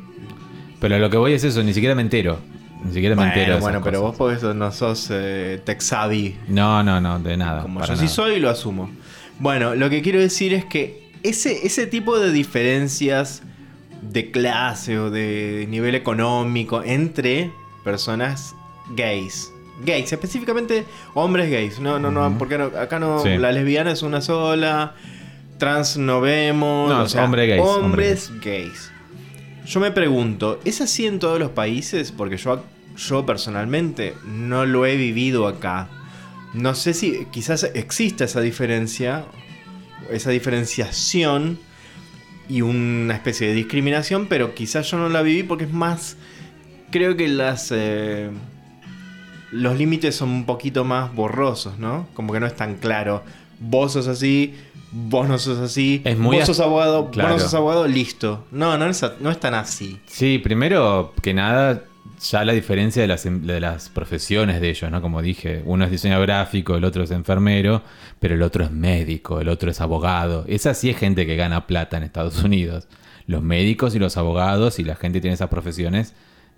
Pero 0.80 0.97
lo 0.97 1.10
que 1.10 1.18
voy 1.18 1.34
es 1.34 1.43
eso, 1.43 1.62
ni 1.62 1.74
siquiera 1.74 1.93
me 1.93 2.02
entero. 2.04 2.39
Ni 2.84 2.93
siquiera 2.93 3.15
me 3.15 3.23
entero. 3.25 3.59
Bueno, 3.59 3.77
esas 3.79 3.86
pero 3.86 4.01
vos 4.01 4.17
cosas. 4.17 4.39
porque 4.41 4.53
no 4.57 4.71
sos 4.71 5.07
eh, 5.11 5.61
tech 5.63 5.82
savvy 5.82 6.36
No, 6.47 6.84
no, 6.84 6.99
no, 6.99 7.19
de 7.19 7.38
nada. 7.38 7.61
Como 7.61 7.86
yo 7.86 7.95
sí 7.95 8.07
soy, 8.07 8.39
lo 8.39 8.49
asumo. 8.49 8.89
Bueno, 9.39 9.75
lo 9.75 9.89
que 9.89 10.01
quiero 10.01 10.19
decir 10.19 10.53
es 10.53 10.65
que 10.65 11.09
ese, 11.23 11.65
ese 11.65 11.88
tipo 11.88 12.19
de 12.19 12.32
diferencias 12.32 13.43
de 14.01 14.32
clase 14.32 14.97
o 14.97 15.11
de 15.11 15.67
nivel 15.69 15.95
económico 15.95 16.84
entre 16.84 17.51
personas 17.84 18.55
gays. 18.95 19.51
Gays, 19.86 20.11
específicamente 20.11 20.86
hombres 21.13 21.49
gays. 21.49 21.79
No, 21.79 21.97
no, 21.99 22.11
no, 22.11 22.38
porque 22.38 22.57
no- 22.57 22.65
acá 22.79 22.99
no. 22.99 23.19
Sí. 23.23 23.38
La 23.38 23.51
lesbiana 23.51 23.91
es 23.91 24.03
una 24.03 24.21
sola. 24.21 24.93
Trans 25.57 25.97
no 25.97 26.21
vemos. 26.21 26.89
No, 26.89 27.03
o 27.03 27.07
sea, 27.09 27.25
hombre 27.25 27.47
gays, 27.47 27.61
hombre 27.61 27.86
Hombres 27.86 28.32
gays. 28.43 28.91
Yo 29.72 29.80
me 29.80 29.91
pregunto, 29.91 30.59
¿es 30.65 30.82
así 30.82 31.07
en 31.07 31.17
todos 31.17 31.39
los 31.39 31.51
países? 31.51 32.11
Porque 32.11 32.36
yo, 32.36 32.61
yo 32.97 33.26
personalmente 33.26 34.15
no 34.26 34.65
lo 34.65 34.86
he 34.86 34.97
vivido 34.97 35.47
acá. 35.47 35.88
No 36.53 36.76
sé 36.76 36.93
si 36.93 37.26
quizás 37.32 37.63
exista 37.74 38.26
esa 38.26 38.41
diferencia, 38.41 39.24
esa 40.09 40.30
diferenciación 40.30 41.57
y 42.49 42.63
una 42.63 43.13
especie 43.13 43.47
de 43.47 43.53
discriminación, 43.53 44.28
pero 44.28 44.53
quizás 44.53 44.91
yo 44.91 44.97
no 44.97 45.07
la 45.07 45.22
viví 45.22 45.43
porque 45.43 45.63
es 45.63 45.72
más, 45.72 46.17
creo 46.91 47.15
que 47.15 47.30
las 47.30 47.72
eh, 47.74 48.30
los 49.51 49.78
límites 49.78 50.17
son 50.17 50.32
un 50.32 50.45
poquito 50.45 50.84
más 50.84 51.15
borrosos, 51.15 51.80
¿no? 51.80 52.09
Como 52.13 52.34
que 52.34 52.41
no 52.41 52.45
es 52.45 52.57
tan 52.57 52.76
claro. 52.76 53.24
Vos 53.64 53.93
sos 53.93 54.07
así, 54.07 54.55
vos 54.91 55.30
no 55.30 55.38
sos 55.38 55.59
así, 55.59 56.01
Es 56.03 56.18
muy 56.18 56.38
vos 56.38 56.47
sos 56.47 56.59
abogado, 56.59 57.12
Claro. 57.12 57.30
vos 57.30 57.38
no 57.38 57.43
sos 57.43 57.53
abogado, 57.53 57.88
listo. 57.88 58.43
No, 58.51 58.78
no 58.78 58.88
es, 58.88 59.05
no 59.20 59.30
es 59.32 59.39
tan 59.39 59.53
así. 59.53 59.99
Sí, 60.07 60.39
primero 60.39 61.14
que 61.22 61.34
nada, 61.36 61.84
ya 62.28 62.43
la 62.43 62.53
diferencia 62.53 63.01
de 63.03 63.07
las, 63.07 63.26
em- 63.26 63.45
de 63.45 63.59
las 63.59 63.89
profesiones 63.89 64.59
de 64.62 64.70
ellos, 64.72 64.89
¿no? 64.91 65.01
Como 65.01 65.22
dije, 65.22 65.62
uno 65.66 65.86
es 65.86 65.91
diseñador 65.91 66.26
gráfico, 66.26 66.76
el 66.76 66.84
otro 66.84 67.03
es 67.03 67.12
enfermero, 67.12 67.84
pero 68.20 68.34
el 68.36 68.41
otro 68.41 68.64
es 68.64 68.72
médico, 68.72 69.39
el 69.39 69.47
otro 69.49 69.70
es 69.72 69.80
abogado. 69.80 70.43
Esa 70.47 70.74
sí 70.74 70.89
es 70.89 70.97
gente 70.97 71.26
que 71.28 71.36
gana 71.36 71.68
plata 71.68 71.97
en 71.97 72.03
Estados 72.03 72.38
Unidos. 72.43 72.88
Los 73.28 73.43
médicos 73.43 73.93
y 73.95 73.99
los 73.99 74.18
abogados 74.18 74.80
y 74.80 74.84
la 74.84 74.95
gente 74.95 75.22
tiene 75.22 75.36
esas 75.36 75.49
profesiones 75.49 76.14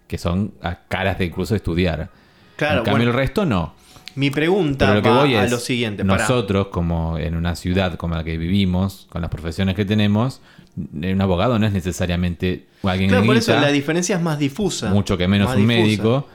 que 0.08 0.18
son 0.18 0.54
a 0.62 0.80
caras 0.88 1.18
de 1.20 1.26
incluso 1.26 1.56
estudiar. 1.56 2.10
Claro, 2.56 2.80
en 2.80 2.86
cambio 2.86 2.92
bueno, 3.06 3.12
el 3.12 3.18
resto 3.18 3.46
no. 3.46 3.74
Mi 4.16 4.30
pregunta 4.30 4.86
Pero 4.86 4.96
lo 4.96 5.02
que 5.02 5.10
va 5.10 5.20
voy 5.22 5.36
a 5.36 5.44
es, 5.46 5.52
lo 5.52 5.58
siguiente. 5.58 6.04
nosotros 6.04 6.68
como 6.68 7.18
en 7.18 7.36
una 7.36 7.56
ciudad 7.56 7.96
como 7.96 8.16
la 8.16 8.24
que 8.24 8.38
vivimos, 8.38 9.08
con 9.10 9.22
las 9.22 9.30
profesiones 9.32 9.76
que 9.76 9.86
tenemos, 9.86 10.42
un 10.76 11.22
abogado 11.22 11.60
no 11.60 11.66
es 11.68 11.74
necesariamente 11.74 12.68
alguien 12.84 13.10
Claro, 13.10 13.24
que 13.24 13.28
por 13.28 13.38
eso 13.38 13.54
la 13.60 13.72
diferencia 13.72 14.16
es 14.16 14.22
más 14.22 14.40
difusa. 14.40 14.90
mucho 14.90 15.18
que 15.18 15.28
menos 15.28 15.52
un 15.56 15.68
difusa. 15.68 15.78
médico. 15.82 16.28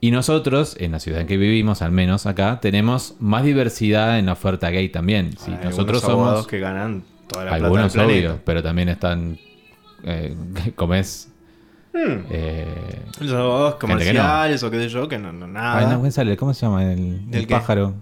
Y 0.00 0.12
nosotros, 0.12 0.76
en 0.78 0.92
la 0.92 1.00
ciudad 1.00 1.20
en 1.22 1.26
que 1.26 1.36
vivimos, 1.36 1.82
al 1.82 1.90
menos 1.90 2.26
acá, 2.26 2.60
tenemos 2.60 3.16
más 3.18 3.42
diversidad 3.44 4.18
en 4.20 4.26
la 4.26 4.32
oferta 4.34 4.70
gay 4.70 4.88
también. 4.90 5.36
Si 5.36 5.50
Hay 5.50 5.58
nosotros 5.64 6.02
algunos 6.04 6.04
abogados 6.04 6.38
somos 6.40 6.46
que 6.46 6.60
ganan 6.60 7.02
toda 7.26 7.44
la 7.46 7.54
algunos, 7.54 7.92
plata 7.92 8.08
del 8.08 8.18
obvio, 8.18 8.40
pero 8.44 8.62
también 8.62 8.88
están, 8.90 9.38
eh, 10.04 10.36
como 10.76 10.94
es, 10.94 11.30
Hmm. 12.06 12.24
eh, 12.30 13.02
Los 13.20 13.32
abogados 13.32 13.76
Gente 13.80 14.04
que 14.04 14.12
no. 14.12 14.20
comerciales 14.22 14.62
o 14.62 14.70
qué 14.70 14.76
sé 14.78 14.88
yo, 14.88 15.08
que 15.08 15.18
no, 15.18 15.32
no 15.32 15.46
nada. 15.48 15.78
ay, 15.78 15.86
no, 15.86 16.36
¿cómo 16.36 16.54
se 16.54 16.60
llama 16.66 16.84
el, 16.84 17.26
¿Del 17.30 17.40
el 17.40 17.46
qué? 17.46 17.54
pájaro? 17.54 17.94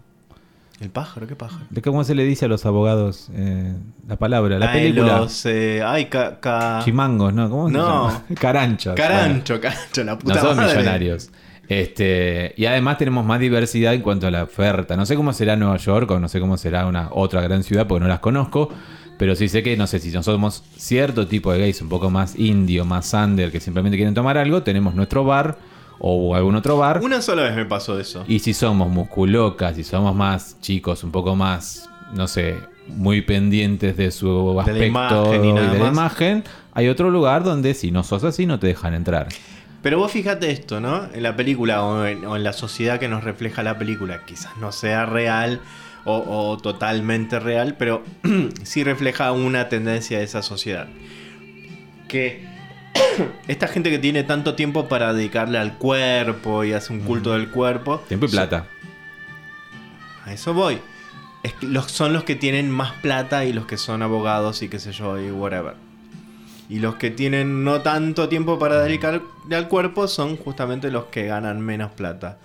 ¿El 0.81 0.91
pájaro? 0.91 1.27
¿Qué 1.27 1.35
pájaro? 1.35 1.65
¿De 1.71 1.81
¿Cómo 1.81 2.05
se 2.05 2.15
le 2.15 2.25
dice 2.25 2.45
a 2.45 2.49
los 2.49 2.67
abogados? 2.67 3.31
Eh, 3.33 3.73
la 4.07 4.17
palabra, 4.17 4.59
la 4.59 4.71
Ay, 4.71 4.81
película. 4.91 5.19
Los, 5.21 5.47
eh, 5.47 5.83
ay, 5.83 6.07
ca, 6.07 6.39
ca- 6.39 6.81
Chimangos, 6.85 7.33
¿no? 7.33 7.49
¿Cómo 7.49 7.69
se 7.69 7.75
No. 7.79 8.09
llama? 8.09 8.23
Caranchos. 8.39 8.95
Carancho, 8.95 9.59
carancho, 9.59 10.05
la 10.05 10.15
Bueno, 10.15 10.19
puta 10.19 10.35
no 10.35 10.41
son 10.49 10.57
madre. 10.59 10.77
millonarios. 10.77 11.31
Este, 11.69 12.53
y 12.57 12.67
además 12.67 12.99
tenemos 12.99 13.25
más 13.25 13.41
diversidad 13.41 13.95
en 13.95 14.03
cuanto 14.03 14.27
a 14.27 14.31
la 14.31 14.43
oferta. 14.45 14.97
No 14.97 15.07
sé 15.07 15.17
cómo 15.17 15.33
será 15.33 15.57
Nueva 15.57 15.79
York 15.79 16.11
o 16.11 16.21
no 16.21 16.29
sé 16.29 16.41
cómo 16.41 16.57
será 16.59 16.87
una 16.87 17.09
otra 17.11 17.41
gran 17.41 17.63
ciudad 17.63 17.87
porque 17.87 18.03
no 18.03 18.09
las 18.09 18.21
conozco. 18.21 18.69
Pero 19.19 19.35
sí 19.35 19.49
sé 19.49 19.63
que, 19.63 19.77
no 19.77 19.87
sé, 19.87 19.99
si 19.99 20.09
nosotros 20.09 20.37
somos 20.37 20.65
cierto 20.77 21.27
tipo 21.27 21.53
de 21.53 21.59
gays 21.61 21.81
un 21.81 21.89
poco 21.89 22.11
más 22.11 22.39
indio, 22.39 22.85
más 22.85 23.13
under, 23.15 23.51
que 23.51 23.61
simplemente 23.61 23.97
quieren 23.97 24.15
tomar 24.15 24.37
algo, 24.37 24.63
tenemos 24.63 24.95
nuestro 24.95 25.25
bar 25.25 25.57
o 25.99 26.35
algún 26.35 26.55
otro 26.55 26.77
bar. 26.77 27.01
Una 27.03 27.23
sola 27.23 27.43
vez 27.43 27.57
me 27.57 27.65
pasó 27.65 27.99
eso. 27.99 28.25
Y 28.29 28.41
si 28.41 28.53
somos 28.53 28.91
musculocas, 28.91 29.77
si 29.77 29.85
somos 29.85 30.15
más 30.15 30.61
chicos, 30.61 31.03
un 31.03 31.13
poco 31.13 31.35
más, 31.35 31.89
no 32.13 32.29
sé, 32.29 32.59
muy 32.89 33.23
pendientes 33.23 33.97
de 33.97 34.11
su 34.11 34.29
De 34.29 34.55
la 34.55 34.61
aspecto 34.61 34.85
imagen 34.85 35.45
y 35.45 35.53
de 35.53 35.79
la 35.79 35.89
imagen, 35.89 36.45
hay 36.75 36.89
otro 36.89 37.11
lugar 37.11 37.43
donde 37.43 37.73
si 37.73 37.91
no 37.91 38.03
sos 38.03 38.23
así 38.25 38.45
no 38.45 38.59
te 38.59 38.67
dejan 38.67 38.93
entrar. 38.93 39.29
Pero 39.83 39.99
vos 39.99 40.13
fíjate 40.13 40.51
esto, 40.51 40.81
¿no? 40.81 41.09
En 41.13 41.23
la 41.23 41.37
película 41.37 41.83
o 41.85 42.05
en, 42.05 42.25
o 42.27 42.37
en 42.37 42.45
la 42.45 42.53
sociedad 42.53 42.99
que 42.99 43.09
nos 43.09 43.25
refleja 43.25 43.63
la 43.63 43.79
película, 43.79 44.25
quizás 44.27 44.57
no 44.59 44.73
sea 44.73 45.07
real 45.07 45.61
o, 46.07 46.51
o 46.51 46.57
totalmente 46.57 47.39
real, 47.39 47.77
pero 47.79 48.03
sí 48.63 48.85
refleja 48.85 49.33
una 49.33 49.69
tendencia 49.69 50.19
de 50.19 50.25
esa 50.25 50.43
sociedad. 50.43 50.89
Que 52.09 52.47
esta 53.49 53.69
gente 53.69 53.91
que 53.91 53.99
tiene 53.99 54.23
tanto 54.23 54.55
tiempo 54.55 54.89
para 54.89 55.13
dedicarle 55.13 55.59
al 55.59 55.77
cuerpo 55.79 56.65
y 56.65 56.73
hace 56.73 56.93
un 56.93 57.01
culto 57.01 57.33
del 57.33 57.51
cuerpo. 57.51 57.99
Tiempo 58.09 58.27
y 58.27 58.29
plata. 58.31 58.67
A 60.25 60.33
eso 60.33 60.55
voy. 60.55 60.79
Es 61.43 61.53
que 61.55 61.67
los, 61.67 61.91
son 61.91 62.13
los 62.13 62.25
que 62.25 62.35
tienen 62.35 62.71
más 62.71 62.93
plata 62.95 63.45
y 63.45 63.53
los 63.53 63.67
que 63.67 63.77
son 63.77 64.03
abogados 64.03 64.63
y 64.63 64.69
qué 64.69 64.79
sé 64.79 64.93
yo 64.93 65.21
y 65.21 65.31
whatever. 65.31 65.75
Y 66.69 66.81
los 66.81 66.97
que 66.97 67.11
tienen 67.11 67.63
no 67.63 67.83
tanto 67.83 68.29
tiempo 68.29 68.59
para 68.59 68.81
dedicarle 68.81 69.23
al 69.53 69.69
cuerpo 69.69 70.09
son 70.09 70.37
justamente 70.37 70.91
los 70.91 71.05
que 71.07 71.27
ganan 71.27 71.61
menos 71.61 71.93
plata. 71.93 72.39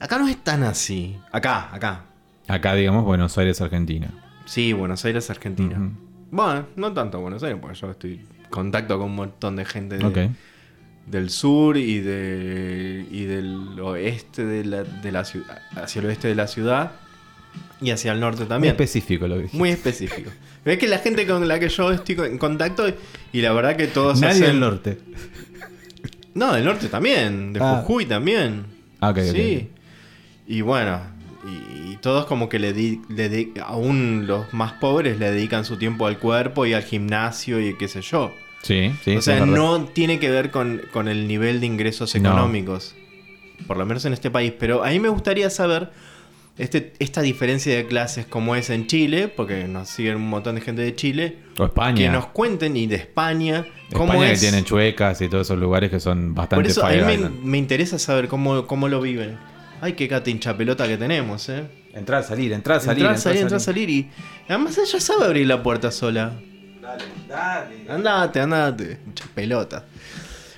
Acá 0.00 0.18
no 0.18 0.26
es 0.26 0.36
tan 0.42 0.64
así. 0.64 1.16
Acá, 1.30 1.68
acá. 1.72 2.04
Acá, 2.48 2.74
digamos, 2.74 3.04
Buenos 3.04 3.36
Aires, 3.38 3.60
Argentina. 3.60 4.10
Sí, 4.44 4.72
Buenos 4.72 5.04
Aires, 5.04 5.28
Argentina. 5.30 5.90
Bueno, 6.30 6.66
no 6.76 6.92
tanto 6.92 7.20
Buenos 7.20 7.42
Aires, 7.42 7.58
porque 7.60 7.78
yo 7.78 7.90
estoy 7.90 8.12
en 8.14 8.50
contacto 8.50 8.98
con 8.98 9.08
un 9.10 9.16
montón 9.16 9.56
de 9.56 9.64
gente 9.64 9.98
de- 9.98 10.30
del 11.06 11.30
sur 11.30 11.76
y, 11.76 12.00
de, 12.00 13.06
y 13.10 13.24
del 13.24 13.78
oeste 13.80 14.44
de 14.44 14.64
la, 14.64 14.82
de 14.82 15.12
la 15.12 15.24
ciudad, 15.24 15.60
hacia 15.76 16.00
el 16.00 16.06
oeste 16.06 16.26
de 16.28 16.34
la 16.34 16.48
ciudad 16.48 16.92
y 17.80 17.90
hacia 17.90 18.12
el 18.12 18.18
norte 18.20 18.40
Muy 18.40 18.48
también. 18.48 18.72
específico 18.72 19.28
lo 19.28 19.38
que. 19.38 19.48
Muy 19.52 19.70
específico. 19.70 20.30
Es 20.64 20.78
que 20.78 20.88
la 20.88 20.98
gente 20.98 21.24
con 21.26 21.46
la 21.46 21.60
que 21.60 21.68
yo 21.68 21.92
estoy 21.92 22.16
en 22.26 22.38
contacto 22.38 22.86
y 23.32 23.40
la 23.40 23.52
verdad 23.52 23.76
que 23.76 23.86
todos 23.86 24.20
Nadie 24.20 24.32
hacen... 24.34 24.46
del 24.46 24.60
norte. 24.60 24.98
No, 26.34 26.52
del 26.52 26.64
norte 26.64 26.88
también, 26.88 27.52
de 27.52 27.60
Ah. 27.62 27.82
Jujuy 27.86 28.04
también. 28.06 28.64
Ah, 29.00 29.10
ok, 29.10 29.18
ok, 29.18 29.24
sí. 29.32 29.68
Y 30.48 30.60
bueno, 30.60 31.00
y, 31.46 31.92
y 31.92 31.96
todos 32.00 32.26
como 32.26 32.48
que 32.48 32.58
le, 32.58 32.72
di- 32.72 33.00
le 33.08 33.28
di- 33.28 33.52
aún 33.64 34.26
los 34.26 34.52
más 34.52 34.72
pobres 34.74 35.18
le 35.18 35.30
dedican 35.30 35.64
su 35.64 35.76
tiempo 35.76 36.06
al 36.06 36.18
cuerpo 36.18 36.66
y 36.66 36.72
al 36.74 36.82
gimnasio 36.82 37.60
y 37.60 37.74
qué 37.76 37.88
sé 37.88 38.00
yo. 38.02 38.32
Sí, 38.62 38.90
sí. 39.04 39.16
o 39.16 39.22
sea, 39.22 39.46
no 39.46 39.84
tiene 39.84 40.18
que 40.18 40.28
ver 40.30 40.50
con, 40.50 40.82
con 40.92 41.06
el 41.08 41.28
nivel 41.28 41.60
de 41.60 41.66
ingresos 41.66 42.14
No. 42.16 42.28
económicos. 42.30 42.94
Por 43.66 43.76
lo 43.76 43.86
menos 43.86 44.04
en 44.04 44.12
este 44.12 44.30
país. 44.30 44.52
Pero 44.58 44.84
a 44.84 44.88
mí 44.90 44.98
me 44.98 45.08
gustaría 45.08 45.48
saber 45.50 45.90
este, 46.58 46.92
esta 46.98 47.22
diferencia 47.22 47.76
de 47.76 47.86
clases 47.86 48.26
como 48.26 48.56
es 48.56 48.70
en 48.70 48.86
Chile, 48.86 49.28
porque 49.28 49.64
nos 49.68 49.88
siguen 49.88 50.16
un 50.16 50.28
montón 50.28 50.54
de 50.56 50.62
gente 50.62 50.82
de 50.82 50.94
Chile, 50.96 51.36
O 51.58 51.66
España. 51.66 51.94
que 51.96 52.08
nos 52.08 52.26
cuenten 52.28 52.76
y 52.76 52.86
de 52.86 52.96
España, 52.96 53.66
cómo 53.92 54.14
España 54.14 54.32
es. 54.32 54.40
que 54.40 54.48
tiene 54.48 54.64
chuecas 54.64 55.20
y 55.20 55.28
todos 55.28 55.46
esos 55.46 55.58
lugares 55.58 55.90
que 55.90 56.00
son 56.00 56.28
Por 56.34 56.42
bastante 56.48 56.68
eso 56.70 56.84
a 56.84 56.90
mí 56.90 56.98
me, 57.02 57.28
me 57.28 57.58
interesa 57.58 57.98
saber 57.98 58.26
cómo, 58.28 58.66
cómo 58.66 58.88
lo 58.88 59.00
viven. 59.00 59.38
Ay, 59.80 59.92
qué 59.94 60.08
cata 60.08 60.30
hincha 60.30 60.56
pelota 60.56 60.86
que 60.86 60.96
tenemos, 60.96 61.48
eh. 61.48 61.64
Entrar, 61.92 62.22
salir, 62.24 62.52
entrar, 62.52 62.80
salir. 62.80 63.02
entrar, 63.04 63.18
salir, 63.18 63.42
entrar, 63.42 63.60
salir. 63.60 63.88
Y 63.90 64.10
además 64.48 64.76
ella 64.78 65.00
sabe 65.00 65.24
abrir 65.26 65.46
la 65.46 65.62
puerta 65.62 65.90
sola. 65.90 66.32
Dale, 66.80 67.04
dale. 67.28 67.86
Andate, 67.90 68.40
andate. 68.40 69.00
Muchas 69.06 69.28
pelotas. 69.28 69.82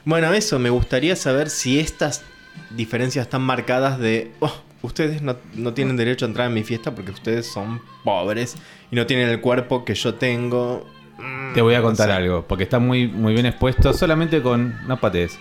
Bueno, 0.04 0.32
eso, 0.32 0.58
me 0.58 0.70
gustaría 0.70 1.14
saber 1.16 1.48
si 1.50 1.78
estas 1.78 2.22
diferencias 2.70 3.26
están 3.26 3.42
marcadas 3.42 3.98
de. 3.98 4.32
"Oh, 4.40 4.52
ustedes 4.82 5.22
no, 5.22 5.36
no 5.54 5.74
tienen 5.74 5.96
derecho 5.96 6.24
a 6.24 6.28
entrar 6.28 6.48
en 6.48 6.54
mi 6.54 6.64
fiesta 6.64 6.94
porque 6.94 7.10
ustedes 7.12 7.46
son 7.46 7.80
pobres 8.04 8.56
y 8.90 8.96
no 8.96 9.06
tienen 9.06 9.28
el 9.28 9.40
cuerpo 9.40 9.84
que 9.84 9.94
yo 9.94 10.14
tengo. 10.14 10.86
Mm, 11.18 11.52
Te 11.54 11.62
voy 11.62 11.74
a 11.74 11.82
contar 11.82 12.08
sé. 12.08 12.12
algo, 12.14 12.44
porque 12.46 12.64
está 12.64 12.78
muy, 12.78 13.06
muy 13.08 13.32
bien 13.34 13.46
expuesto 13.46 13.92
solamente 13.92 14.40
con... 14.42 14.86
No 14.86 15.00
patees. 15.00 15.36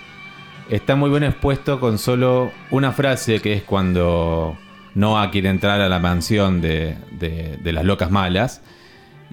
Está 0.69 0.95
muy 0.95 1.09
bien 1.09 1.23
expuesto 1.23 1.79
con 1.79 1.97
solo 1.97 2.51
una 2.71 2.91
frase 2.91 3.39
que 3.39 3.53
es 3.53 3.63
cuando 3.63 4.57
Noah 4.95 5.31
quiere 5.31 5.49
entrar 5.49 5.79
a 5.79 5.87
la 5.87 5.99
mansión 5.99 6.59
de, 6.59 6.95
de- 7.11 7.57
de 7.63 7.71
las 7.73 7.85
locas 7.85 8.11
malas. 8.11 8.61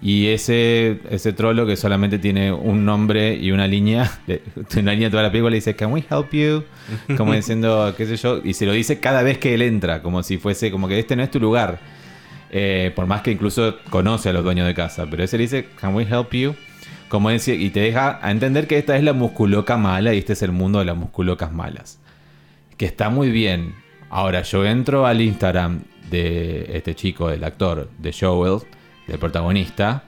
Y 0.03 0.27
ese, 0.29 1.01
ese 1.11 1.33
trolo 1.33 1.67
que 1.67 1.77
solamente 1.77 2.19
tiene 2.19 2.53
un 2.53 2.85
nombre 2.85 3.35
y 3.35 3.53
una 3.53 3.67
línea, 3.67 4.11
una 4.77 4.93
línea 4.93 5.09
de 5.09 5.11
toda 5.11 5.23
la 5.25 5.31
película 5.31 5.51
le 5.51 5.57
dice, 5.57 5.75
Can 5.75 5.93
we 5.93 6.05
help 6.09 6.31
you? 6.33 6.65
Como 7.17 7.33
diciendo, 7.35 7.95
qué 7.97 8.07
sé 8.07 8.17
yo, 8.17 8.41
y 8.45 8.53
se 8.55 8.67
lo 8.67 8.73
dice 8.73 9.01
cada 9.01 9.23
vez 9.23 9.39
que 9.39 9.55
él 9.55 9.63
entra, 9.63 10.03
como 10.03 10.23
si 10.23 10.37
fuese, 10.39 10.71
como 10.71 10.87
que 10.89 10.99
este 10.99 11.17
no 11.17 11.23
es 11.23 11.31
tu 11.31 11.41
lugar. 11.41 11.81
Eh, 12.51 12.93
por 12.95 13.07
más 13.07 13.23
que 13.23 13.33
incluso 13.33 13.77
conoce 13.91 14.29
a 14.29 14.33
los 14.33 14.45
dueños 14.45 14.67
de 14.69 14.75
casa, 14.75 15.07
pero 15.11 15.25
ese 15.25 15.37
le 15.37 15.43
dice, 15.45 15.67
Can 15.81 15.95
we 15.95 16.05
help 16.05 16.33
you? 16.33 16.55
Como 17.09 17.31
dice, 17.31 17.55
y 17.55 17.71
te 17.71 17.81
deja 17.81 18.19
a 18.23 18.31
entender 18.31 18.67
que 18.67 18.79
esta 18.79 18.97
es 18.97 19.05
la 19.05 19.13
musculoca 19.13 19.77
mala 19.77 20.15
y 20.15 20.19
este 20.19 20.33
es 20.33 20.43
el 20.43 20.53
mundo 20.53 20.79
de 20.79 20.87
las 20.87 20.97
musculocas 20.97 21.53
malas. 21.53 22.01
Que 22.77 22.87
está 22.87 23.11
muy 23.11 23.31
bien. 23.31 23.75
Ahora, 24.11 24.43
yo 24.43 24.65
entro 24.65 25.07
al 25.07 25.21
Instagram 25.21 25.83
de 26.11 26.71
este 26.77 26.95
chico, 26.95 27.29
del 27.29 27.45
actor, 27.45 27.91
de 27.99 28.13
Joel, 28.13 28.61
del 29.07 29.19
protagonista, 29.19 30.05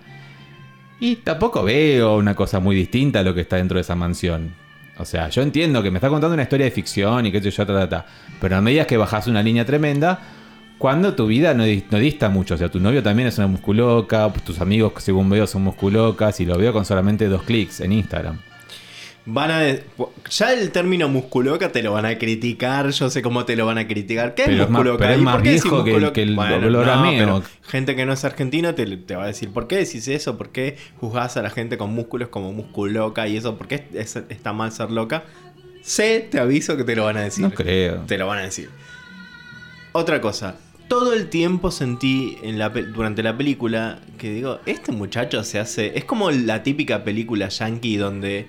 y 0.98 1.16
tampoco 1.16 1.62
veo 1.62 2.16
una 2.16 2.34
cosa 2.34 2.58
muy 2.60 2.74
distinta 2.74 3.20
a 3.20 3.22
lo 3.22 3.34
que 3.34 3.42
está 3.42 3.56
dentro 3.56 3.76
de 3.76 3.82
esa 3.82 3.94
mansión. 3.94 4.54
O 4.98 5.04
sea, 5.04 5.28
yo 5.28 5.42
entiendo 5.42 5.82
que 5.82 5.90
me 5.90 5.98
está 5.98 6.08
contando 6.08 6.34
una 6.34 6.44
historia 6.44 6.64
de 6.64 6.70
ficción 6.70 7.26
y 7.26 7.32
qué 7.32 7.42
sé 7.42 7.50
yo, 7.50 7.66
ta, 7.66 7.74
ta, 7.74 7.88
ta. 7.88 8.06
Pero 8.40 8.56
a 8.56 8.62
medida 8.62 8.86
que 8.86 8.96
bajas 8.96 9.26
una 9.26 9.42
línea 9.42 9.66
tremenda, 9.66 10.20
cuando 10.78 11.14
tu 11.14 11.26
vida 11.26 11.54
no, 11.54 11.64
di- 11.64 11.84
no 11.90 11.98
dista 11.98 12.28
mucho. 12.28 12.54
O 12.54 12.56
sea, 12.58 12.68
tu 12.70 12.80
novio 12.80 13.02
también 13.02 13.28
es 13.28 13.38
una 13.38 13.46
musculoca, 13.46 14.32
tus 14.44 14.60
amigos, 14.60 14.92
según 14.98 15.28
veo, 15.30 15.46
son 15.46 15.62
musculocas, 15.62 16.40
y 16.40 16.46
lo 16.46 16.56
veo 16.58 16.72
con 16.72 16.84
solamente 16.84 17.28
dos 17.28 17.42
clics 17.42 17.80
en 17.80 17.92
Instagram. 17.92 18.38
Van 19.28 19.50
a. 19.50 19.64
Ya 20.30 20.52
el 20.52 20.70
término 20.70 21.08
musculoca 21.08 21.72
te 21.72 21.82
lo 21.82 21.92
van 21.92 22.04
a 22.06 22.16
criticar. 22.16 22.90
Yo 22.90 23.10
sé 23.10 23.22
cómo 23.22 23.44
te 23.44 23.56
lo 23.56 23.66
van 23.66 23.76
a 23.78 23.88
criticar. 23.88 24.34
¿Qué 24.36 24.44
Pero 24.44 24.56
es 24.56 24.62
es 24.62 24.68
más- 24.70 24.82
musculoca? 24.84 24.98
pero 24.98 25.12
es 25.14 25.18
¿Y 25.18 25.22
más 25.24 25.34
por 25.34 25.42
qué 25.42 25.48
decís 25.48 25.62
viejo 25.64 25.76
que 25.84 25.90
el- 25.90 25.94
musculoca? 25.96 26.12
que 26.12 26.22
el 26.22 26.36
Bueno, 26.36 27.10
pero 27.18 27.42
gente 27.62 27.96
que 27.96 28.06
no 28.06 28.12
es 28.12 28.24
argentina 28.24 28.74
te, 28.76 28.86
te 28.98 29.16
va 29.16 29.24
a 29.24 29.26
decir: 29.26 29.50
¿por 29.50 29.66
qué 29.66 29.78
decís 29.78 30.06
eso? 30.06 30.38
¿Por 30.38 30.50
qué 30.50 30.76
juzgás 31.00 31.36
a 31.36 31.42
la 31.42 31.50
gente 31.50 31.76
con 31.76 31.92
músculos 31.92 32.28
como 32.28 32.52
musculoca 32.52 33.26
y 33.26 33.36
eso? 33.36 33.56
¿Por 33.58 33.66
qué 33.66 33.84
es- 33.94 34.14
está 34.14 34.52
mal 34.52 34.70
ser 34.70 34.92
loca? 34.92 35.24
Sé, 35.82 36.20
te 36.30 36.38
aviso 36.38 36.76
que 36.76 36.84
te 36.84 36.94
lo 36.94 37.04
van 37.06 37.16
a 37.16 37.22
decir. 37.22 37.42
No 37.42 37.50
creo. 37.50 38.02
Te 38.06 38.18
lo 38.18 38.28
van 38.28 38.38
a 38.38 38.42
decir. 38.42 38.70
Otra 39.90 40.20
cosa. 40.20 40.54
Todo 40.88 41.12
el 41.14 41.28
tiempo 41.28 41.70
sentí 41.72 42.38
en 42.42 42.58
la, 42.58 42.72
pe- 42.72 42.84
durante 42.84 43.22
la 43.22 43.36
película 43.36 43.98
que 44.18 44.30
digo, 44.30 44.60
este 44.66 44.92
muchacho 44.92 45.42
se 45.42 45.58
hace... 45.58 45.98
Es 45.98 46.04
como 46.04 46.30
la 46.30 46.62
típica 46.62 47.02
película 47.02 47.48
yankee 47.48 47.96
donde 47.96 48.46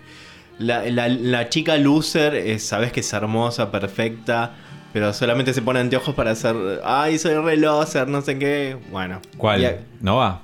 la, 0.60 0.84
la- 0.90 1.08
la 1.08 1.50
chica 1.50 1.78
loser 1.78 2.36
es, 2.36 2.64
sabes 2.64 2.92
que 2.92 3.00
es 3.00 3.12
hermosa, 3.12 3.72
perfecta, 3.72 4.56
pero 4.94 5.14
solamente 5.14 5.52
se 5.54 5.64
pone 5.64 5.80
anteojos 5.80 6.14
para 6.14 6.32
hacer, 6.32 6.56
ay, 6.84 7.18
soy 7.18 7.34
re 7.36 7.58
loser, 7.58 8.08
no 8.08 8.22
sé 8.22 8.38
qué. 8.38 8.78
Bueno. 8.92 9.20
¿Cuál? 9.38 9.62
Y, 9.62 9.66
a- 9.66 9.80
¿No 10.02 10.18
va? 10.18 10.44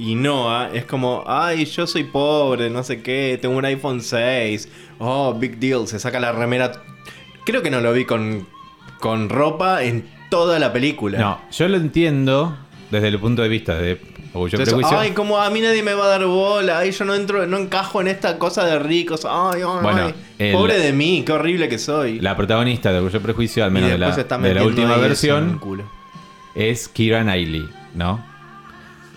y 0.00 0.14
Noah 0.14 0.70
es 0.74 0.84
como, 0.84 1.24
ay, 1.26 1.64
yo 1.64 1.84
soy 1.86 2.04
pobre, 2.04 2.70
no 2.70 2.84
sé 2.84 3.02
qué, 3.02 3.36
tengo 3.42 3.56
un 3.56 3.64
iPhone 3.64 4.00
6. 4.02 4.68
Oh, 5.00 5.34
big 5.34 5.58
deal, 5.58 5.88
se 5.88 5.98
saca 5.98 6.20
la 6.20 6.32
remera. 6.32 6.70
Creo 7.46 7.62
que 7.62 7.70
no 7.70 7.80
lo 7.80 7.92
vi 7.94 8.04
con, 8.04 8.46
con 9.00 9.28
ropa 9.30 9.82
en 9.82 10.06
toda 10.30 10.58
la 10.58 10.72
película. 10.72 11.18
No, 11.18 11.40
yo 11.50 11.68
lo 11.68 11.76
entiendo 11.76 12.56
desde 12.90 13.08
el 13.08 13.18
punto 13.18 13.42
de 13.42 13.48
vista 13.48 13.74
de 13.76 14.00
Orgullo 14.32 14.58
Entonces, 14.58 14.74
Prejuicio. 14.74 14.98
ay, 14.98 15.10
como 15.12 15.38
a 15.38 15.48
mí 15.50 15.60
nadie 15.60 15.82
me 15.82 15.94
va 15.94 16.04
a 16.04 16.08
dar 16.08 16.24
bola, 16.26 16.78
ay, 16.78 16.90
yo 16.92 17.04
no 17.04 17.14
entro, 17.14 17.46
no 17.46 17.56
encajo 17.58 18.00
en 18.00 18.08
esta 18.08 18.38
cosa 18.38 18.64
de 18.66 18.78
ricos, 18.78 19.24
ay, 19.24 19.62
ay, 19.62 19.82
Bueno, 19.82 20.06
ay, 20.06 20.14
el- 20.38 20.52
pobre 20.52 20.78
de 20.78 20.92
mí, 20.92 21.22
qué 21.24 21.32
horrible 21.32 21.68
que 21.68 21.78
soy. 21.78 22.20
La 22.20 22.36
protagonista 22.36 22.92
de 22.92 22.98
Orgullo 22.98 23.18
y 23.18 23.22
Prejuicio, 23.22 23.64
al 23.64 23.70
menos 23.70 23.90
de 23.90 23.98
la, 23.98 24.14
de 24.14 24.62
última 24.62 24.96
versión, 24.96 25.60
es 26.54 26.88
Kira 26.88 27.22
Knightley, 27.22 27.68
¿no? 27.94 28.24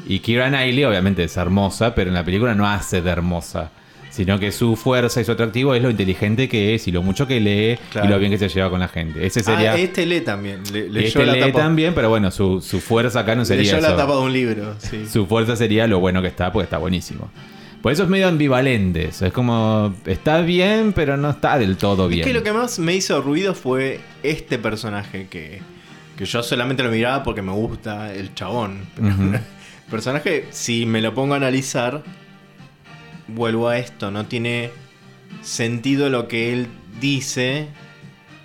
Y 0.08 0.20
Kira 0.20 0.48
Knightley 0.50 0.84
obviamente 0.86 1.24
es 1.26 1.38
hermosa, 1.38 1.94
pero 1.94 2.10
en 2.10 2.16
la 2.16 2.24
película 2.26 2.56
no 2.56 2.68
hace 2.68 3.02
de 3.02 3.10
hermosa. 3.12 3.72
Sino 4.12 4.38
que 4.40 4.52
su 4.52 4.76
fuerza 4.76 5.22
y 5.22 5.24
su 5.24 5.32
atractivo 5.32 5.74
es 5.74 5.82
lo 5.82 5.90
inteligente 5.90 6.48
que 6.50 6.76
es 6.76 6.88
y 6.88 6.92
lo 6.92 7.02
mucho 7.02 7.26
que 7.28 7.40
lee 7.40 7.80
Claro. 7.92 8.08
y 8.08 8.12
lo 8.12 8.20
bien 8.20 8.32
que 8.32 8.38
se 8.38 8.50
lleva 8.50 8.70
con 8.70 8.80
la 8.82 8.90
gente. 8.90 9.26
Ese 9.26 9.42
sería... 9.42 9.72
Ah, 9.72 9.78
este 9.78 10.06
lee 10.06 10.22
también. 10.22 10.62
Le, 10.72 10.90
leyó 10.90 11.08
este 11.08 11.26
la 11.26 11.34
lee 11.34 11.40
tapa, 11.40 11.60
también, 11.60 11.94
pero 11.96 12.10
bueno, 12.10 12.30
su, 12.30 12.62
su 12.62 12.82
fuerza 12.82 13.22
acá 13.22 13.36
no 13.36 13.46
sería 13.46 13.64
leyó 13.64 13.80
la 13.82 13.88
eso. 13.88 13.98
tapa 13.98 14.14
de 14.14 14.20
un 14.22 14.34
libro, 14.34 14.76
sí. 14.80 15.06
Su 15.08 15.26
fuerza 15.28 15.56
sería 15.56 15.88
lo 15.88 16.00
bueno 16.00 16.22
que 16.22 16.28
está, 16.28 16.52
porque 16.52 16.66
está 16.66 16.78
buenísimo. 16.78 17.32
Por 17.82 17.92
eso 17.94 18.04
es 18.04 18.10
medio 18.10 18.28
ambivalente. 18.28 19.08
eso 19.08 19.26
Es 19.26 19.34
como, 19.34 19.96
está 20.06 20.42
bien, 20.42 20.92
pero 20.94 21.16
no 21.18 21.30
está 21.32 21.58
del 21.58 21.78
todo 21.78 22.08
bien. 22.10 22.20
Es 22.22 22.28
que 22.28 22.34
lo 22.34 22.44
que 22.44 22.52
más 22.54 22.78
me 22.80 22.94
hizo 22.94 23.22
ruido 23.22 23.56
fue 23.56 24.02
este 24.24 24.60
personaje 24.60 25.28
que, 25.30 25.62
que 26.18 26.26
yo 26.26 26.44
solamente 26.44 26.84
lo 26.84 26.92
miraba 26.92 27.24
porque 27.24 27.42
me 27.42 27.54
gusta 27.54 28.14
el 28.14 28.36
chabón. 28.36 28.82
Pero 28.96 29.08
el 29.34 29.40
personaje, 29.90 30.46
si 30.52 30.86
me 30.86 31.02
lo 31.02 31.14
pongo 31.16 31.34
a 31.34 31.38
analizar, 31.38 32.04
vuelvo 33.34 33.70
a 33.70 33.78
esto, 33.78 34.12
no 34.12 34.26
tiene 34.26 34.72
sentido 35.42 36.10
lo 36.10 36.28
que 36.28 36.54
él 36.54 36.68
dice 37.00 37.68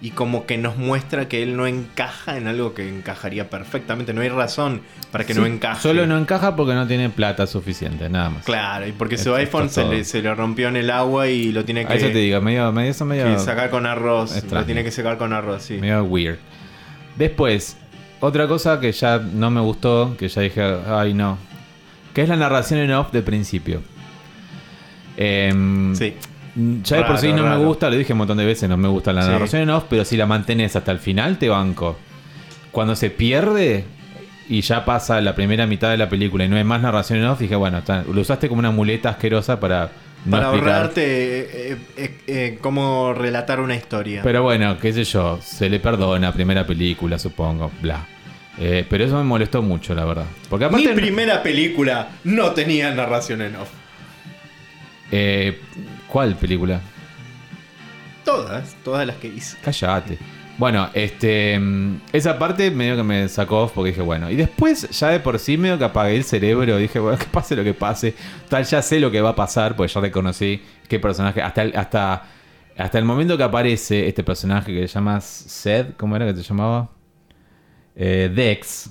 y 0.01 0.11
como 0.11 0.47
que 0.47 0.59
nos 0.59 0.77
muestra 0.77 1.27
que 1.27 1.43
él 1.43 1.57
no 1.57 1.67
encaja 1.67 2.37
en 2.37 2.47
algo 2.47 2.75
que 2.75 2.89
encajaría 2.89 3.49
perfectamente. 3.49 4.13
No 4.13 4.21
hay 4.21 4.29
razón 4.29 4.83
para 5.11 5.25
que 5.25 5.35
no 5.35 5.47
encaje. 5.47 5.81
Solo 5.83 6.07
no 6.07 6.19
encaja 6.19 6.55
porque 6.55 6.75
no 6.75 6.87
tiene 6.87 7.09
plata 7.09 7.47
suficiente, 7.47 8.09
nada 8.09 8.31
más. 8.31 8.45
Claro, 8.45 8.87
y 8.87 8.93
porque 8.93 9.17
su 9.17 9.35
iPhone 9.35 9.71
se 9.71 9.85
le, 9.85 10.05
se 10.05 10.21
le 10.23 10.35
rompió 10.35 10.69
en 10.69 10.77
el 10.77 10.91
agua 10.91 11.29
y 11.29 11.51
lo 11.51 11.65
tiene 11.65 11.81
A 11.81 11.95
eso 11.95 12.07
te 12.07 12.13
que, 12.13 12.19
digo, 12.19 12.41
medio, 12.41 12.71
medio, 12.73 12.91
eso 12.91 13.05
medio, 13.05 13.25
que 13.25 13.39
sacar 13.39 13.71
con 13.71 13.87
arroz. 13.87 14.37
extraño. 14.37 14.61
Lo 14.61 14.67
tiene 14.67 14.85
que 14.85 14.91
sacar 14.91 15.17
con 15.17 15.33
arroz, 15.33 15.63
sí. 15.63 15.79
medio 15.79 16.05
weird. 16.05 16.39
Después, 17.17 17.79
otra 18.21 18.47
cosa 18.47 18.79
que 18.81 18.93
ya 18.93 19.19
no 19.19 19.51
me 19.51 19.61
gustó, 19.61 20.15
que 20.19 20.29
ya 20.29 20.43
dije, 20.43 20.63
ay 20.87 21.15
no, 21.15 21.39
que 22.13 22.23
es 22.23 22.29
la 22.29 22.37
narración 22.37 22.81
en 22.81 22.93
off 22.93 23.13
del 23.13 23.25
principio. 23.25 23.81
Em, 25.17 25.95
Sí. 25.95 26.15
Ya 26.83 26.97
de 26.99 27.05
por 27.05 27.19
sí 27.19 27.33
no 27.35 27.43
me 27.47 27.57
gusta, 27.63 27.91
lo 27.91 27.97
dije 27.97 28.13
un 28.15 28.19
montón 28.19 28.39
de 28.39 28.47
veces, 28.47 28.67
no 28.69 28.79
me 28.79 28.89
gusta 28.89 29.13
la 29.13 29.23
Sí. 29.23 29.29
narración 29.29 29.63
en 29.63 29.71
off, 29.71 29.85
pero 29.91 30.05
si 30.07 30.17
la 30.17 30.25
mantenés 30.27 30.75
hasta 30.75 30.91
el 30.91 30.99
final 31.01 31.37
te 31.39 31.49
banco. 31.51 31.99
Cuando 32.73 32.97
se 32.97 33.11
pierde 33.11 33.85
y 34.49 34.63
ya 34.63 34.85
pasa 34.87 35.21
la 35.21 35.35
primera 35.35 35.67
mitad 35.67 35.91
de 35.91 35.99
la 35.99 36.09
película 36.09 36.45
y 36.45 36.49
no 36.49 36.57
hay 36.57 36.65
más 36.65 36.81
narración 36.81 37.19
en 37.19 37.27
off, 37.27 37.41
dije, 37.41 37.57
bueno, 37.57 37.83
lo 38.11 38.21
usaste 38.21 38.49
como 38.49 38.59
una 38.61 38.71
muleta 38.71 39.11
asquerosa 39.11 39.61
para 39.61 39.91
no 40.25 40.31
para 40.31 40.45
explicar. 40.49 40.75
ahorrarte 40.75 41.03
eh, 41.73 41.77
eh, 41.99 42.19
eh, 42.27 42.59
cómo 42.63 43.13
relatar 43.13 43.61
una 43.61 43.75
historia. 43.77 44.23
Pero 44.23 44.43
bueno, 44.43 44.79
qué 44.79 44.93
sé 44.95 45.05
yo, 45.05 45.39
se 45.43 45.69
le 45.69 45.79
perdona, 45.79 46.33
primera 46.33 46.67
película, 46.67 47.19
supongo, 47.19 47.71
bla. 47.83 48.07
Eh, 48.59 48.87
pero 48.89 49.05
eso 49.05 49.19
me 49.19 49.25
molestó 49.25 49.61
mucho, 49.61 49.95
la 49.95 50.07
verdad. 50.07 50.25
Porque 50.49 50.65
Mi 50.71 50.85
aparte... 50.85 50.95
primera 50.95 51.43
película 51.43 52.09
no 52.25 52.53
tenía 52.53 52.95
narración 52.95 53.43
en 53.43 53.57
off. 53.57 53.69
Eh, 55.11 55.61
¿Cuál 56.09 56.37
película? 56.37 56.81
Todas, 58.25 58.77
todas 58.83 59.07
las 59.07 59.17
que 59.17 59.29
hice. 59.29 59.57
Cállate. 59.63 60.19
Bueno, 60.59 60.89
este. 60.95 61.59
mm, 61.59 62.01
Esa 62.13 62.39
parte 62.39 62.71
medio 62.71 62.97
que 62.97 63.03
me 63.03 63.29
sacó 63.29 63.65
off 63.65 63.73
porque 63.75 63.91
dije, 63.91 64.03
bueno. 64.03 64.31
Y 64.31 64.37
después, 64.37 64.89
ya 64.91 65.11
de 65.11 65.21
por 65.21 65.39
sí, 65.39 65.57
medio 65.59 65.79
que 65.79 65.85
apagué 65.85 66.17
el 66.17 66.25
cerebro. 66.25 66.77
Dije, 66.79 66.99
bueno, 66.99 67.19
que 67.21 67.27
pase 67.27 67.55
lo 67.55 67.63
que 67.63 67.75
pase. 67.75 68.15
Tal, 68.49 68.65
ya 68.65 68.83
sé 68.83 68.99
lo 68.99 69.11
que 69.11 69.21
va 69.21 69.31
a 69.31 69.37
pasar, 69.37 69.77
porque 69.77 69.93
ya 69.93 70.01
reconocí 70.01 70.63
qué 70.89 70.99
personaje. 70.99 71.41
Hasta 71.43 71.63
el, 71.63 71.77
hasta, 71.77 72.25
hasta 72.77 72.99
el 72.99 73.05
momento 73.05 73.37
que 73.37 73.43
aparece 73.45 74.09
este 74.09 74.25
personaje 74.25 74.73
que 74.73 74.89
se 74.89 74.95
llama 74.95 75.21
Seth, 75.21 75.97
¿cómo 75.97 76.17
era 76.17 76.27
que 76.27 76.35
se 76.37 76.43
llamaba? 76.43 76.91
Eh, 77.95 78.31
Dex. 78.35 78.91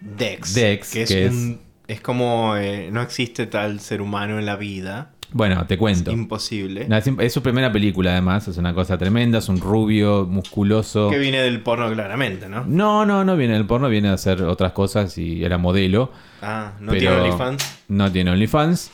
Dex. 0.00 0.54
Dex, 0.54 0.90
que 0.92 1.02
es, 1.02 1.08
que 1.08 1.26
es- 1.26 1.32
un- 1.32 1.60
es 1.88 2.00
como 2.00 2.56
eh, 2.56 2.90
no 2.92 3.02
existe 3.02 3.46
tal 3.46 3.80
ser 3.80 4.02
humano 4.02 4.38
en 4.38 4.46
la 4.46 4.56
vida. 4.56 5.10
Bueno, 5.32 5.66
te 5.66 5.78
cuento. 5.78 6.10
Imposible. 6.10 6.86
No, 6.88 6.96
es, 6.96 7.10
es 7.18 7.32
su 7.32 7.42
primera 7.42 7.72
película, 7.72 8.12
además. 8.12 8.48
Es 8.48 8.58
una 8.58 8.74
cosa 8.74 8.98
tremenda. 8.98 9.38
Es 9.38 9.48
un 9.48 9.60
rubio, 9.60 10.26
musculoso. 10.26 11.08
Que 11.08 11.18
viene 11.18 11.40
del 11.40 11.60
porno 11.62 11.90
claramente, 11.90 12.48
¿no? 12.48 12.64
No, 12.66 13.06
no, 13.06 13.24
no 13.24 13.36
viene 13.36 13.54
del 13.54 13.66
porno. 13.66 13.88
Viene 13.88 14.08
a 14.08 14.14
hacer 14.14 14.42
otras 14.42 14.72
cosas 14.72 15.16
y 15.16 15.42
era 15.42 15.56
modelo. 15.58 16.12
Ah, 16.42 16.72
no 16.80 16.92
tiene 16.92 17.16
OnlyFans. 17.16 17.78
No 17.88 18.12
tiene 18.12 18.30
OnlyFans. 18.30 18.90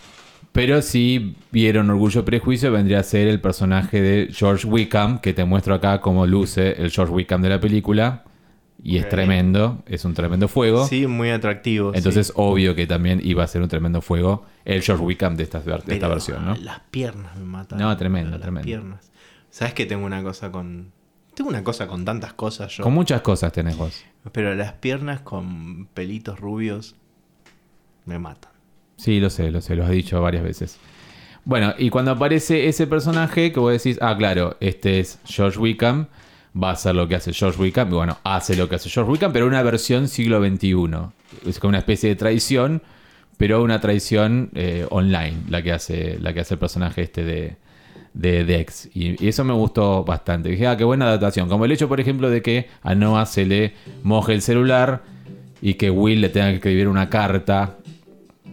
Pero 0.53 0.81
si 0.83 1.37
vieron 1.51 1.91
Orgullo 1.91 2.21
y 2.21 2.25
Prejuicio, 2.25 2.73
vendría 2.73 3.01
a 3.01 3.03
ser 3.03 3.29
el 3.29 3.41
personaje 3.41 4.01
de 4.01 4.29
George 4.33 4.67
Wickham, 4.67 5.21
que 5.21 5.33
te 5.33 5.45
muestro 5.45 5.75
acá 5.75 6.01
cómo 6.01 6.27
luce 6.27 6.83
el 6.83 6.91
George 6.91 7.13
Wickham 7.13 7.43
de 7.43 7.49
la 7.49 7.61
película. 7.61 8.25
Y 8.83 8.99
es 8.99 9.09
tremendo, 9.09 9.83
es 9.87 10.05
un 10.05 10.15
tremendo 10.15 10.47
fuego. 10.47 10.87
Sí, 10.87 11.07
muy 11.07 11.31
atractivo. 11.31 11.93
Entonces, 11.95 12.29
sí. 12.29 12.33
obvio 12.37 12.75
que 12.75 12.87
también 12.87 13.21
iba 13.25 13.43
a 13.43 13.47
ser 13.47 13.63
un 13.63 13.69
tremendo 13.69 14.01
fuego 14.01 14.47
el 14.65 14.83
George 14.83 15.05
Wickham 15.05 15.37
de 15.37 15.43
esta, 15.43 15.61
de 15.61 15.75
esta 15.75 15.87
Pero 15.87 16.09
versión, 16.09 16.45
¿no? 16.47 16.55
Las 16.57 16.81
piernas 16.91 17.37
me 17.37 17.45
matan. 17.45 17.79
No, 17.79 17.97
tremendo, 17.97 18.31
Las 18.33 18.41
tremendo. 18.43 18.65
piernas. 18.67 19.11
¿Sabes 19.51 19.75
que 19.75 19.87
tengo 19.87 20.07
una 20.07 20.23
cosa 20.23 20.53
con. 20.53 20.93
Tengo 21.35 21.51
una 21.51 21.65
cosa 21.65 21.87
con 21.87 22.05
tantas 22.05 22.35
cosas 22.35 22.77
yo. 22.77 22.85
Con 22.85 22.95
muchas 22.95 23.21
cosas 23.23 23.53
tenés 23.53 23.77
vos. 23.77 24.05
Pero 24.33 24.55
las 24.55 24.73
piernas 24.75 25.21
con 25.21 25.87
pelitos 25.87 26.39
rubios 26.39 26.97
me 28.05 28.19
matan. 28.19 28.53
Sí, 28.97 29.21
lo 29.21 29.31
sé, 29.31 29.51
lo 29.51 29.61
sé, 29.61 29.77
lo 29.77 29.85
has 29.85 29.91
dicho 29.91 30.21
varias 30.21 30.43
veces. 30.43 30.79
Bueno, 31.45 31.75
y 31.79 31.91
cuando 31.91 32.11
aparece 32.11 32.69
ese 32.69 32.87
personaje 32.87 33.53
que 33.53 33.61
vos 33.61 33.73
decís, 33.73 33.99
ah, 34.03 34.17
claro, 34.17 34.57
este 34.61 35.01
es 35.01 35.19
George 35.25 35.59
Wickham, 35.59 36.09
va 36.61 36.71
a 36.71 36.73
hacer 36.73 36.95
lo 36.95 37.09
que 37.09 37.17
hace 37.17 37.33
George 37.33 37.61
Wickham, 37.61 37.91
bueno, 37.91 38.19
hace 38.25 38.57
lo 38.57 38.69
que 38.69 38.77
hace 38.77 38.89
George 38.89 39.11
Wickham, 39.13 39.33
pero 39.33 39.47
una 39.47 39.63
versión 39.63 40.09
siglo 40.09 40.41
XXI. 40.41 40.75
Es 41.47 41.59
como 41.59 41.71
una 41.71 41.79
especie 41.79 42.09
de 42.11 42.17
traición, 42.17 42.83
pero 43.37 43.63
una 43.63 43.81
traición 43.81 44.51
eh, 44.55 44.87
online, 44.91 45.43
la 45.49 45.63
que 45.63 45.73
hace, 45.73 46.19
la 46.21 46.33
que 46.33 46.41
hace 46.41 46.55
el 46.55 46.61
personaje 46.61 47.03
este 47.03 47.25
de, 47.25 47.57
de 48.15 48.45
Dex. 48.45 48.89
Y, 48.95 49.23
y 49.25 49.29
eso 49.29 49.45
me 49.45 49.53
gustó 49.53 50.05
bastante. 50.05 50.49
Dije, 50.49 50.67
ah, 50.67 50.77
qué 50.77 50.85
buena 50.85 51.07
adaptación. 51.07 51.49
Como 51.49 51.65
el 51.65 51.73
hecho, 51.73 51.89
por 51.89 52.01
ejemplo, 52.01 52.31
de 52.31 52.43
que 52.43 52.69
a 52.83 52.95
Noah 52.95 53.27
se 53.27 53.47
le 53.47 53.75
moje 54.03 54.35
el 54.35 54.43
celular 54.43 55.03
y 55.61 55.75
que 55.75 55.91
Will 55.91 56.21
le 56.21 56.29
tenga 56.29 56.49
que 56.51 56.57
escribir 56.57 56.89
una 56.89 57.09
carta. 57.09 57.78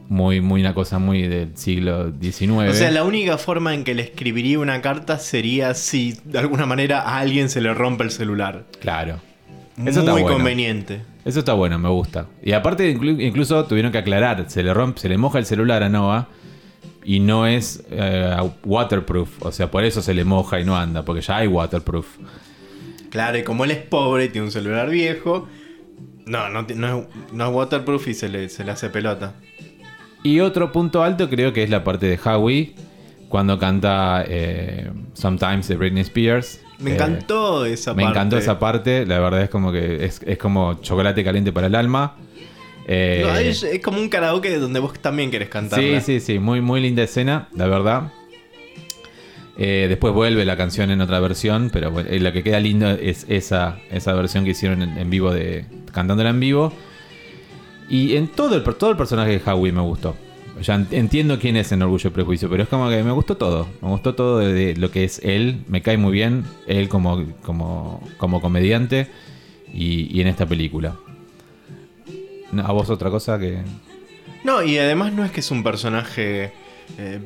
Muy, 0.07 0.39
muy 0.39 0.61
una 0.61 0.73
cosa 0.75 0.99
muy 0.99 1.23
del 1.27 1.57
siglo 1.57 2.11
XIX. 2.21 2.69
O 2.69 2.73
sea, 2.73 2.91
la 2.91 3.03
única 3.03 3.37
forma 3.39 3.73
en 3.73 3.83
que 3.83 3.95
le 3.95 4.03
escribiría 4.03 4.59
una 4.59 4.79
carta 4.81 5.17
sería 5.17 5.73
si 5.73 6.15
de 6.25 6.37
alguna 6.39 6.65
manera 6.67 7.01
a 7.01 7.17
alguien 7.19 7.49
se 7.49 7.59
le 7.59 7.73
rompe 7.73 8.03
el 8.03 8.11
celular. 8.11 8.65
Claro. 8.79 9.19
Muy 9.77 9.89
Eso 9.89 10.01
está 10.01 10.11
bueno. 10.11 10.27
conveniente. 10.29 11.01
Eso 11.25 11.39
está 11.39 11.53
bueno, 11.53 11.79
me 11.79 11.89
gusta. 11.89 12.27
Y 12.43 12.51
aparte, 12.51 12.95
inclu- 12.95 13.19
incluso 13.19 13.65
tuvieron 13.65 13.91
que 13.91 13.97
aclarar, 13.97 14.45
se 14.47 14.61
le 14.61 14.73
rompe, 14.73 15.01
se 15.01 15.09
le 15.09 15.17
moja 15.17 15.39
el 15.39 15.45
celular 15.47 15.81
a 15.81 15.89
Noah 15.89 16.27
y 17.03 17.19
no 17.19 17.47
es 17.47 17.83
eh, 17.89 18.35
waterproof. 18.63 19.41
O 19.43 19.51
sea, 19.51 19.71
por 19.71 19.83
eso 19.83 20.03
se 20.03 20.13
le 20.13 20.23
moja 20.23 20.59
y 20.59 20.65
no 20.65 20.77
anda, 20.77 21.03
porque 21.03 21.21
ya 21.21 21.37
hay 21.37 21.47
waterproof. 21.47 22.05
Claro, 23.09 23.37
y 23.39 23.43
como 23.43 23.65
él 23.65 23.71
es 23.71 23.77
pobre 23.79 24.25
y 24.25 24.29
tiene 24.29 24.45
un 24.45 24.51
celular 24.51 24.89
viejo, 24.89 25.47
no, 26.25 26.49
no, 26.49 26.61
no 26.75 26.99
es, 26.99 27.05
no 27.33 27.47
es 27.49 27.53
waterproof 27.55 28.07
y 28.07 28.13
se 28.13 28.29
le, 28.29 28.49
se 28.49 28.63
le 28.63 28.71
hace 28.71 28.89
pelota. 28.89 29.33
Y 30.25 30.39
otro 30.39 30.71
punto 30.71 31.03
alto 31.03 31.29
creo 31.29 31.53
que 31.53 31.61
es 31.61 31.69
la 31.69 31.83
parte 31.83 32.07
de 32.07 32.17
Howie, 32.23 32.73
cuando 33.29 33.59
canta 33.59 34.23
eh, 34.27 34.89
Sometimes 35.13 35.67
de 35.67 35.75
Britney 35.75 36.01
Spears. 36.01 36.61
Me 36.79 36.91
Eh, 36.91 36.93
encantó 36.95 37.63
esa 37.65 37.93
Me 37.93 38.03
parte. 38.03 38.17
encantó 38.17 38.37
esa 38.37 38.57
parte, 38.57 39.05
la 39.05 39.19
verdad 39.19 39.43
es 39.43 39.49
como 39.49 39.71
que 39.71 40.03
es, 40.03 40.19
es 40.25 40.37
como 40.39 40.81
chocolate 40.81 41.23
caliente 41.23 41.53
para 41.53 41.67
el 41.67 41.75
alma. 41.75 42.15
Eh, 42.87 43.21
No, 43.23 43.35
es, 43.37 43.61
es 43.61 43.79
como 43.81 43.99
un 43.99 44.09
karaoke 44.09 44.57
donde 44.57 44.79
vos 44.79 44.97
también 44.99 45.29
querés 45.29 45.49
cantar. 45.49 45.79
Sí, 45.79 45.99
sí, 46.01 46.19
sí, 46.19 46.39
muy, 46.39 46.59
muy 46.59 46.81
linda 46.81 47.03
escena, 47.03 47.47
la 47.53 47.67
verdad. 47.67 48.11
Eh, 49.57 49.85
después 49.87 50.11
vuelve 50.13 50.43
la 50.43 50.57
canción 50.57 50.89
en 50.91 51.01
otra 51.01 51.19
versión, 51.19 51.69
pero 51.71 51.91
bueno, 51.91 52.09
lo 52.11 52.33
que 52.33 52.41
queda 52.43 52.59
lindo 52.59 52.89
es 52.89 53.25
esa, 53.29 53.77
esa 53.91 54.13
versión 54.13 54.43
que 54.43 54.51
hicieron 54.51 54.81
en, 54.81 54.97
en 54.97 55.09
vivo, 55.09 55.31
de 55.31 55.65
cantándola 55.93 56.31
en 56.31 56.39
vivo. 56.39 56.73
Y 57.89 58.15
en 58.15 58.27
todo 58.27 58.55
el, 58.55 58.63
todo 58.63 58.91
el 58.91 58.97
personaje 58.97 59.37
de 59.39 59.51
Howie 59.51 59.71
me 59.71 59.81
gustó. 59.81 60.15
Ya 60.61 60.75
en- 60.75 60.87
entiendo 60.91 61.37
quién 61.37 61.57
es 61.57 61.71
en 61.71 61.81
Orgullo 61.81 62.09
y 62.09 62.13
Prejuicio, 62.13 62.49
pero 62.49 62.63
es 62.63 62.69
como 62.69 62.89
que 62.89 63.03
me 63.03 63.11
gustó 63.11 63.35
todo. 63.37 63.67
Me 63.81 63.89
gustó 63.89 64.15
todo 64.15 64.39
de 64.39 64.75
lo 64.75 64.89
que 64.89 65.03
es 65.03 65.19
él. 65.23 65.63
Me 65.67 65.81
cae 65.81 65.97
muy 65.97 66.11
bien 66.13 66.45
él 66.67 66.87
como, 66.89 67.25
como, 67.43 68.01
como 68.17 68.41
comediante 68.41 69.07
y, 69.73 70.15
y 70.17 70.21
en 70.21 70.27
esta 70.27 70.45
película. 70.45 70.95
¿A 72.63 72.71
vos 72.71 72.89
otra 72.89 73.09
cosa 73.09 73.37
que...? 73.37 73.59
No, 74.43 74.63
y 74.63 74.77
además 74.77 75.11
no 75.11 75.25
es 75.25 75.31
que 75.31 75.39
es 75.41 75.51
un 75.51 75.63
personaje 75.63 76.51
eh, 76.97 77.19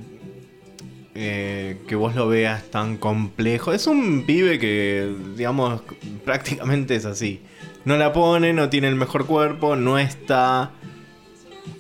eh, 1.16 1.78
que 1.88 1.96
vos 1.96 2.16
lo 2.16 2.28
veas 2.30 2.64
tan 2.72 2.98
complejo. 2.98 3.74
Es 3.74 3.88
un 3.88 4.24
pibe 4.26 4.58
que, 4.58 5.14
digamos, 5.38 5.82
prácticamente 6.26 6.96
es 6.96 7.06
así. 7.06 7.42
No 7.86 7.98
la 7.98 8.12
pone, 8.14 8.54
no 8.54 8.70
tiene 8.70 8.88
el 8.88 8.96
mejor 8.96 9.26
cuerpo, 9.26 9.76
no 9.76 9.98
está 9.98 10.72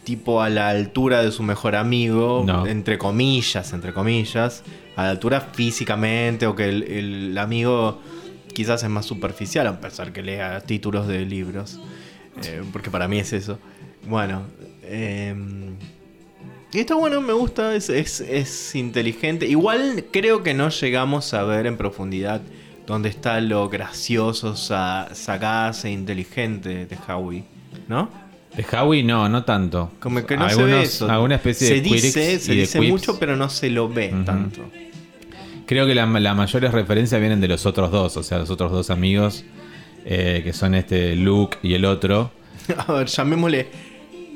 tipo 0.04 0.42
a 0.42 0.50
la 0.50 0.70
altura 0.70 1.22
de 1.22 1.32
su 1.32 1.44
mejor 1.44 1.76
amigo, 1.76 2.44
No. 2.46 2.66
entre 2.68 2.98
comillas, 2.98 3.74
entre 3.74 3.94
comillas, 3.94 4.64
a 4.96 5.04
la 5.04 5.10
altura 5.12 5.42
físicamente 5.42 6.48
o 6.48 6.56
que 6.56 6.70
el, 6.70 6.84
el 6.84 7.38
amigo 7.38 8.00
quizás 8.54 8.82
es 8.84 8.90
más 8.90 9.06
superficial, 9.06 9.68
a 9.68 9.80
pesar 9.80 10.12
que 10.12 10.22
lea 10.24 10.62
títulos 10.62 11.08
de 11.08 11.26
libros, 11.26 11.80
Eh, 12.46 12.62
porque 12.72 12.90
para 12.90 13.08
mí 13.10 13.20
es 13.20 13.34
eso. 13.34 13.60
Bueno, 14.08 14.44
eh, 14.84 15.36
y 16.72 16.80
está 16.80 16.96
bueno, 16.96 17.20
me 17.20 17.34
gusta, 17.34 17.76
es, 17.76 17.90
es, 17.90 18.22
es 18.22 18.76
inteligente. 18.76 19.46
Igual 19.48 20.06
creo 20.12 20.42
que 20.44 20.54
no 20.54 20.70
llegamos 20.70 21.34
a 21.34 21.44
ver 21.44 21.66
en 21.68 21.76
profundidad 21.76 22.42
dónde 22.90 23.08
está 23.10 23.40
lo 23.40 23.70
gracioso, 23.70 24.56
sa- 24.58 25.08
sagaz 25.14 25.86
e 25.86 25.92
inteligente 25.92 26.86
de 26.88 26.98
Howie, 27.08 27.44
¿no? 27.88 28.10
De 28.56 28.66
Howie 28.76 29.04
no, 29.04 29.30
no 29.30 29.44
tanto. 29.46 29.92
Como 30.02 30.26
que 30.26 30.36
no 30.36 30.50
se 30.50 30.64
ve 30.64 30.82
eso. 30.82 31.10
Alguna 31.10 31.36
especie 31.36 31.68
se 31.68 31.74
de 31.76 31.82
dice, 31.82 32.40
se 32.40 32.52
dice 32.54 32.80
quips. 32.80 32.92
mucho, 32.92 33.20
pero 33.20 33.36
no 33.38 33.48
se 33.50 33.70
lo 33.70 33.88
ve 33.88 34.14
tanto. 34.26 34.62
Creo 35.68 35.86
que 35.86 35.94
la, 35.94 36.06
la 36.08 36.34
mayores 36.34 36.72
referencias 36.74 37.22
vienen 37.22 37.40
de 37.40 37.48
los 37.48 37.66
otros 37.68 37.92
dos, 37.92 38.18
o 38.18 38.24
sea, 38.24 38.40
los 38.40 38.50
otros 38.50 38.72
dos 38.72 38.90
amigos, 38.90 39.46
eh, 40.04 40.42
que 40.44 40.52
son 40.52 40.74
este 40.74 41.16
Luke 41.16 41.58
y 41.62 41.76
el 41.76 41.86
otro, 41.86 42.32
A 42.88 42.92
ver, 42.92 43.08
llamémosle 43.08 43.68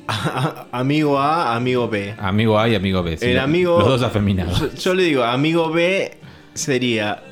a- 0.07 0.67
a- 0.71 0.79
amigo 0.79 1.19
A, 1.19 1.55
amigo 1.55 1.89
B. 1.89 2.13
amigo 2.19 2.59
A 2.59 2.69
y 2.69 2.75
amigo 2.75 3.01
B. 3.01 3.17
sí, 3.17 3.25
El 3.25 3.39
amigo. 3.39 3.79
Los 3.79 3.87
dos 3.87 4.03
afeminados. 4.03 4.59
Yo, 4.59 4.73
yo 4.75 4.93
le 4.93 5.03
digo, 5.05 5.23
amigo 5.23 5.71
B 5.71 6.17
sería. 6.53 7.23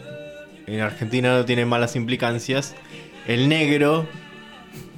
En 0.72 0.82
Argentina 0.82 1.36
no 1.38 1.45
tiene 1.45 1.65
malas 1.65 1.95
implicancias. 1.95 2.76
El 3.28 3.49
negro, 3.49 4.07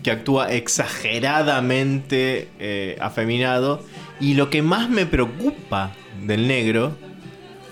que 0.04 0.12
actúa 0.12 0.52
exageradamente 0.52 2.50
eh, 2.60 2.98
afeminado. 3.02 3.82
Y 4.20 4.36
lo 4.36 4.50
que 4.50 4.62
más 4.62 4.90
me 4.90 5.06
preocupa 5.06 5.92
del 6.22 6.48
negro 6.48 6.96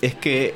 es 0.01 0.15
que 0.15 0.53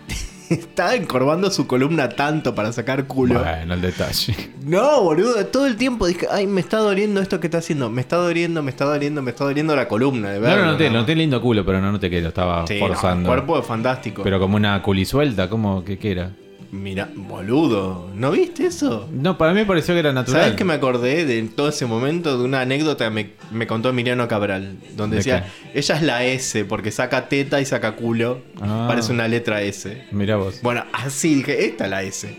está 0.50 0.94
encorvando 0.94 1.50
su 1.50 1.66
columna 1.66 2.08
tanto 2.08 2.54
para 2.54 2.72
sacar 2.72 3.06
culo. 3.06 3.40
Bueno, 3.40 3.74
el 3.74 3.80
detalle. 3.82 4.34
No, 4.64 5.02
boludo, 5.02 5.44
todo 5.46 5.66
el 5.66 5.76
tiempo 5.76 6.06
dije, 6.06 6.26
ay, 6.30 6.46
me 6.46 6.60
está 6.60 6.78
doliendo 6.78 7.20
esto 7.20 7.38
que 7.40 7.46
está 7.48 7.58
haciendo, 7.58 7.90
me 7.90 8.00
está 8.00 8.16
doliendo, 8.16 8.62
me 8.62 8.70
está 8.70 8.84
doliendo, 8.86 9.22
me 9.22 9.30
está 9.30 9.44
doliendo 9.44 9.76
la 9.76 9.86
columna, 9.86 10.30
de 10.30 10.40
No, 10.40 10.46
verdad. 10.46 10.64
no, 10.64 10.72
noté, 10.72 10.90
noté 10.90 11.14
lindo 11.14 11.40
culo, 11.42 11.64
pero 11.64 11.80
no 11.80 11.92
noté 11.92 12.08
que 12.10 12.20
lo 12.22 12.28
estaba 12.28 12.66
Sí, 12.66 12.80
no, 12.80 12.86
forzando. 12.88 13.28
el 13.30 13.36
cuerpo 13.36 13.58
es 13.60 13.66
fantástico. 13.66 14.22
Pero 14.22 14.40
como 14.40 14.56
una 14.56 14.80
culisuelta, 14.82 15.48
¿cómo 15.48 15.84
que 15.84 15.98
qué 15.98 16.10
era? 16.12 16.30
Mira, 16.76 17.08
boludo, 17.14 18.10
¿no 18.14 18.32
viste 18.32 18.66
eso? 18.66 19.08
No, 19.10 19.38
para 19.38 19.52
mí 19.52 19.60
me 19.60 19.66
pareció 19.66 19.94
que 19.94 20.00
era 20.00 20.12
natural. 20.12 20.42
¿Sabes 20.42 20.56
que 20.56 20.64
me 20.64 20.74
acordé 20.74 21.24
de 21.24 21.42
todo 21.42 21.70
ese 21.70 21.86
momento 21.86 22.38
de 22.38 22.44
una 22.44 22.60
anécdota 22.60 23.06
que 23.06 23.10
me, 23.10 23.30
me 23.50 23.66
contó 23.66 23.88
Emiliano 23.88 24.28
Cabral? 24.28 24.76
Donde 24.94 25.16
¿De 25.16 25.18
decía, 25.18 25.46
ella 25.74 25.94
es 25.96 26.02
la 26.02 26.24
S 26.24 26.64
porque 26.66 26.90
saca 26.90 27.28
teta 27.28 27.60
y 27.60 27.64
saca 27.64 27.92
culo. 27.92 28.42
Ah. 28.60 28.84
Parece 28.88 29.12
una 29.12 29.26
letra 29.26 29.62
S. 29.62 30.06
Mirá 30.10 30.36
vos. 30.36 30.60
Bueno, 30.62 30.84
así 30.92 31.36
dije, 31.36 31.66
esta 31.66 31.84
es 31.84 31.90
la 31.90 32.02
S. 32.02 32.36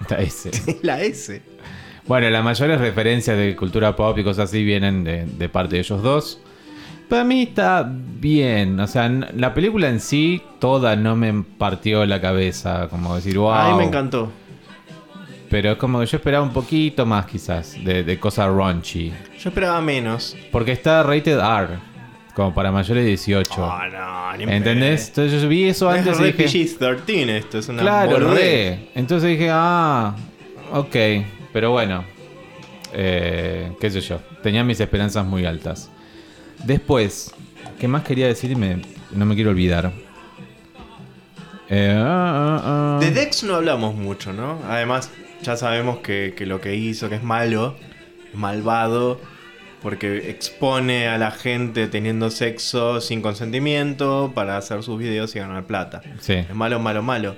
Está 0.00 0.18
ese. 0.20 0.50
Es 0.50 0.78
la 0.82 1.00
S. 1.00 1.40
Bueno, 2.06 2.28
las 2.30 2.42
mayores 2.42 2.80
referencias 2.80 3.36
de 3.36 3.54
cultura 3.54 3.94
pop 3.94 4.18
y 4.18 4.24
cosas 4.24 4.48
así 4.50 4.64
vienen 4.64 5.04
de, 5.04 5.26
de 5.26 5.48
parte 5.48 5.76
de 5.76 5.80
ellos 5.80 6.02
dos. 6.02 6.40
Para 7.08 7.24
mí 7.24 7.42
está 7.42 7.88
bien. 7.90 8.78
O 8.80 8.86
sea, 8.86 9.08
la 9.08 9.54
película 9.54 9.88
en 9.88 10.00
sí, 10.00 10.42
toda 10.58 10.94
no 10.96 11.16
me 11.16 11.42
partió 11.56 12.04
la 12.04 12.20
cabeza. 12.20 12.88
Como 12.88 13.14
decir, 13.16 13.38
wow. 13.38 13.52
Ay, 13.52 13.74
me 13.74 13.84
encantó. 13.84 14.30
Pero 15.48 15.72
es 15.72 15.78
como 15.78 16.00
que 16.00 16.06
yo 16.06 16.18
esperaba 16.18 16.44
un 16.44 16.52
poquito 16.52 17.06
más, 17.06 17.24
quizás, 17.24 17.82
de, 17.82 18.04
de 18.04 18.20
cosas 18.20 18.48
raunchy. 18.48 19.12
Yo 19.38 19.48
esperaba 19.48 19.80
menos. 19.80 20.36
Porque 20.52 20.72
está 20.72 21.02
rated 21.02 21.38
R, 21.38 21.78
como 22.34 22.52
para 22.52 22.70
mayores 22.70 23.02
de 23.02 23.08
18. 23.08 23.50
Ah, 23.58 23.88
no, 23.90 24.36
ni 24.36 24.42
en 24.44 24.50
¿Entendés? 24.50 25.08
Entonces 25.08 25.40
yo 25.40 25.48
vi 25.48 25.64
eso 25.64 25.90
Es 25.90 26.00
antes 26.00 26.18
y 26.20 26.22
re 26.22 26.32
dije. 26.32 26.44
PG-13 26.44 27.28
esto, 27.30 27.58
es 27.58 27.68
una 27.70 27.80
Claro, 27.80 28.18
re. 28.18 28.90
Entonces 28.94 29.30
dije, 29.30 29.48
ah, 29.50 30.14
ok. 30.72 30.96
Pero 31.54 31.70
bueno, 31.70 32.04
eh, 32.92 33.72
qué 33.80 33.90
sé 33.90 34.02
yo. 34.02 34.20
Tenía 34.42 34.62
mis 34.64 34.78
esperanzas 34.80 35.24
muy 35.24 35.46
altas. 35.46 35.90
Después, 36.64 37.32
¿qué 37.78 37.88
más 37.88 38.02
quería 38.04 38.26
decir? 38.26 38.50
Y 38.50 38.56
me- 38.56 38.82
no 39.12 39.24
me 39.26 39.34
quiero 39.34 39.50
olvidar. 39.50 39.92
Eh, 41.70 41.94
ah, 41.96 42.60
ah, 42.62 42.62
ah. 42.64 43.00
De 43.00 43.10
Dex 43.10 43.42
no 43.44 43.54
hablamos 43.56 43.94
mucho, 43.94 44.32
¿no? 44.32 44.58
Además, 44.68 45.10
ya 45.42 45.56
sabemos 45.56 45.98
que, 45.98 46.34
que 46.36 46.46
lo 46.46 46.60
que 46.60 46.74
hizo, 46.76 47.08
que 47.08 47.16
es 47.16 47.22
malo, 47.22 47.76
es 48.32 48.34
malvado, 48.38 49.20
porque 49.82 50.30
expone 50.30 51.08
a 51.08 51.18
la 51.18 51.30
gente 51.30 51.86
teniendo 51.86 52.30
sexo 52.30 53.00
sin 53.00 53.20
consentimiento 53.22 54.32
para 54.34 54.56
hacer 54.56 54.82
sus 54.82 54.98
videos 54.98 55.36
y 55.36 55.40
ganar 55.40 55.64
plata. 55.66 56.00
Sí, 56.20 56.34
Es 56.34 56.54
malo, 56.54 56.80
malo, 56.80 57.02
malo. 57.02 57.36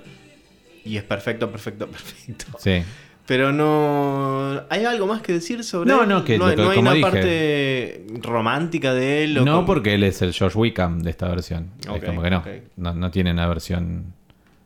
Y 0.85 0.97
es 0.97 1.03
perfecto, 1.03 1.51
perfecto, 1.51 1.87
perfecto. 1.91 2.47
sí. 2.59 2.83
Pero 3.31 3.53
no. 3.53 4.61
¿Hay 4.71 4.85
algo 4.85 5.07
más 5.07 5.23
que 5.23 5.33
decir 5.35 5.63
sobre 5.63 5.89
No, 5.89 6.03
él? 6.03 6.09
no, 6.09 6.25
que 6.25 6.37
no, 6.37 6.51
que- 6.51 6.57
no 6.57 6.71
hay 6.71 6.75
como 6.77 6.81
una 6.81 6.95
dije. 6.95 7.03
parte 7.11 8.07
romántica 8.23 8.93
de 8.93 9.23
él. 9.23 9.39
o 9.39 9.45
No, 9.45 9.53
como- 9.55 9.67
porque 9.67 9.95
él 9.95 10.03
es 10.03 10.21
el 10.21 10.33
George 10.33 10.59
Wickham 10.59 10.99
de 11.03 11.11
esta 11.11 11.29
versión. 11.29 11.69
Ok, 11.89 11.99
es 11.99 12.05
como 12.07 12.23
que 12.23 12.31
no. 12.31 12.43
no 12.77 13.11
tiene 13.13 13.31
una 13.31 13.47
versión. 13.47 14.07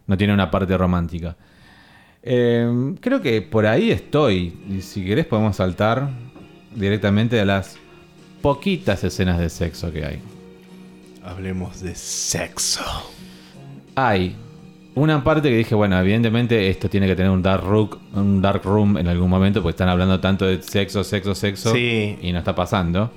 No 0.06 0.16
tiene 0.16 0.32
una 0.32 0.50
parte 0.50 0.78
romántica. 0.78 1.36
Eh, 2.22 2.94
creo 3.02 3.20
que 3.20 3.42
por 3.42 3.66
ahí 3.66 3.90
estoy. 3.90 4.56
Y 4.70 4.80
si 4.80 5.04
querés, 5.04 5.26
podemos 5.26 5.56
saltar 5.56 6.08
directamente 6.74 7.38
a 7.38 7.44
las 7.44 7.76
poquitas 8.40 9.04
escenas 9.04 9.38
de 9.38 9.50
sexo 9.50 9.92
que 9.92 10.06
hay. 10.06 10.22
Hablemos 11.22 11.82
de 11.82 11.94
sexo. 11.94 12.82
Hay 13.94 14.36
una 14.94 15.22
parte 15.24 15.48
que 15.50 15.56
dije, 15.56 15.74
bueno, 15.74 15.98
evidentemente 15.98 16.68
esto 16.70 16.88
tiene 16.88 17.06
que 17.06 17.16
tener 17.16 17.30
un 17.30 17.42
dark 17.42 17.64
room, 17.64 17.90
un 18.14 18.40
dark 18.40 18.62
room 18.64 18.96
en 18.98 19.08
algún 19.08 19.28
momento, 19.28 19.60
porque 19.62 19.72
están 19.74 19.88
hablando 19.88 20.20
tanto 20.20 20.44
de 20.46 20.62
sexo, 20.62 21.02
sexo, 21.04 21.34
sexo, 21.34 21.72
Sí. 21.72 22.18
y 22.22 22.32
no 22.32 22.38
está 22.38 22.54
pasando. 22.54 23.10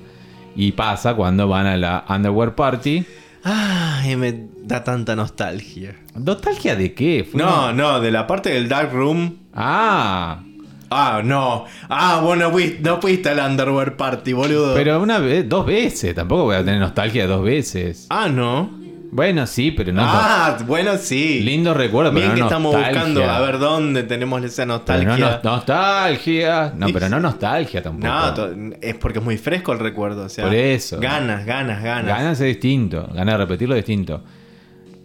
Y 0.56 0.72
pasa 0.72 1.14
cuando 1.14 1.48
van 1.48 1.68
a 1.68 1.78
la 1.78 2.04
underwear 2.10 2.56
party. 2.56 3.06
Ay, 3.44 4.16
me 4.16 4.48
da 4.64 4.84
tanta 4.84 5.16
nostalgia. 5.16 5.96
¿Nostalgia 6.16 6.76
de 6.76 6.94
qué? 6.94 7.28
Fue 7.32 7.40
No, 7.42 7.66
una- 7.70 7.74
no, 7.74 8.00
de 8.00 8.12
la 8.12 8.26
parte 8.26 8.50
del 8.50 8.68
Dark 8.68 8.92
Room. 8.92 9.38
Ah, 9.54 10.42
Ah, 10.90 11.22
no. 11.22 11.66
Ah, 11.90 12.22
vos 12.24 12.38
no 12.38 12.50
fuiste, 12.50 12.80
no 12.82 13.02
fuiste 13.02 13.28
al 13.28 13.40
Underwear 13.52 13.98
Party, 13.98 14.32
boludo. 14.32 14.74
pero 14.74 15.02
una 15.02 15.20
vez, 15.20 15.48
dos 15.50 15.66
veces, 15.66 16.16
tampoco 16.16 16.46
voy 16.46 16.56
a 16.56 16.64
tener 16.64 16.80
nostalgia 16.80 17.28
dos 17.28 17.44
veces. 17.44 18.08
Ah, 18.10 18.30
no. 18.30 18.77
Bueno, 19.10 19.48
sí, 19.48 19.72
pero 19.72 19.94
no. 19.94 20.02
ah, 20.04 20.58
bueno, 20.68 20.98
sí. 20.98 21.40
lindo 21.42 21.74
recuerdo, 21.74 22.12
pero 22.12 22.26
Bien 22.26 22.30
no 22.32 22.36
que 22.36 22.42
estamos 22.42 22.74
nostalgia. 22.74 23.02
buscando 23.04 23.24
a 23.32 23.40
ver 23.40 23.58
dónde 23.60 24.04
tenemos 24.04 24.44
esa 24.44 24.64
Pero 24.64 24.74
nostalgia. 24.78 25.18
no, 25.18 25.30
no- 25.30 25.56
nostalgia. 25.56 26.74
No, 26.76 26.88
pero 26.92 27.10
no 27.10 27.20
nostalgia 27.20 27.82
tampoco. 27.82 28.08
No, 28.08 28.74
es 28.82 28.96
porque 28.96 29.20
es 29.20 29.26
muy 29.26 29.38
fresco 29.38 29.72
el 29.74 29.80
recuerdo. 29.80 30.26
O 30.26 30.30
sea, 30.30 30.46
Por 30.46 30.54
eso. 30.54 31.00
Ganas, 31.00 31.46
ganas, 31.46 31.82
ganas. 31.82 32.06
Ganas 32.06 32.42
es 32.42 32.48
distinto, 32.48 33.08
ganas 33.14 33.34
de 33.36 33.38
repetirlo 33.38 33.76
es 33.76 33.86
distinto. 33.86 34.22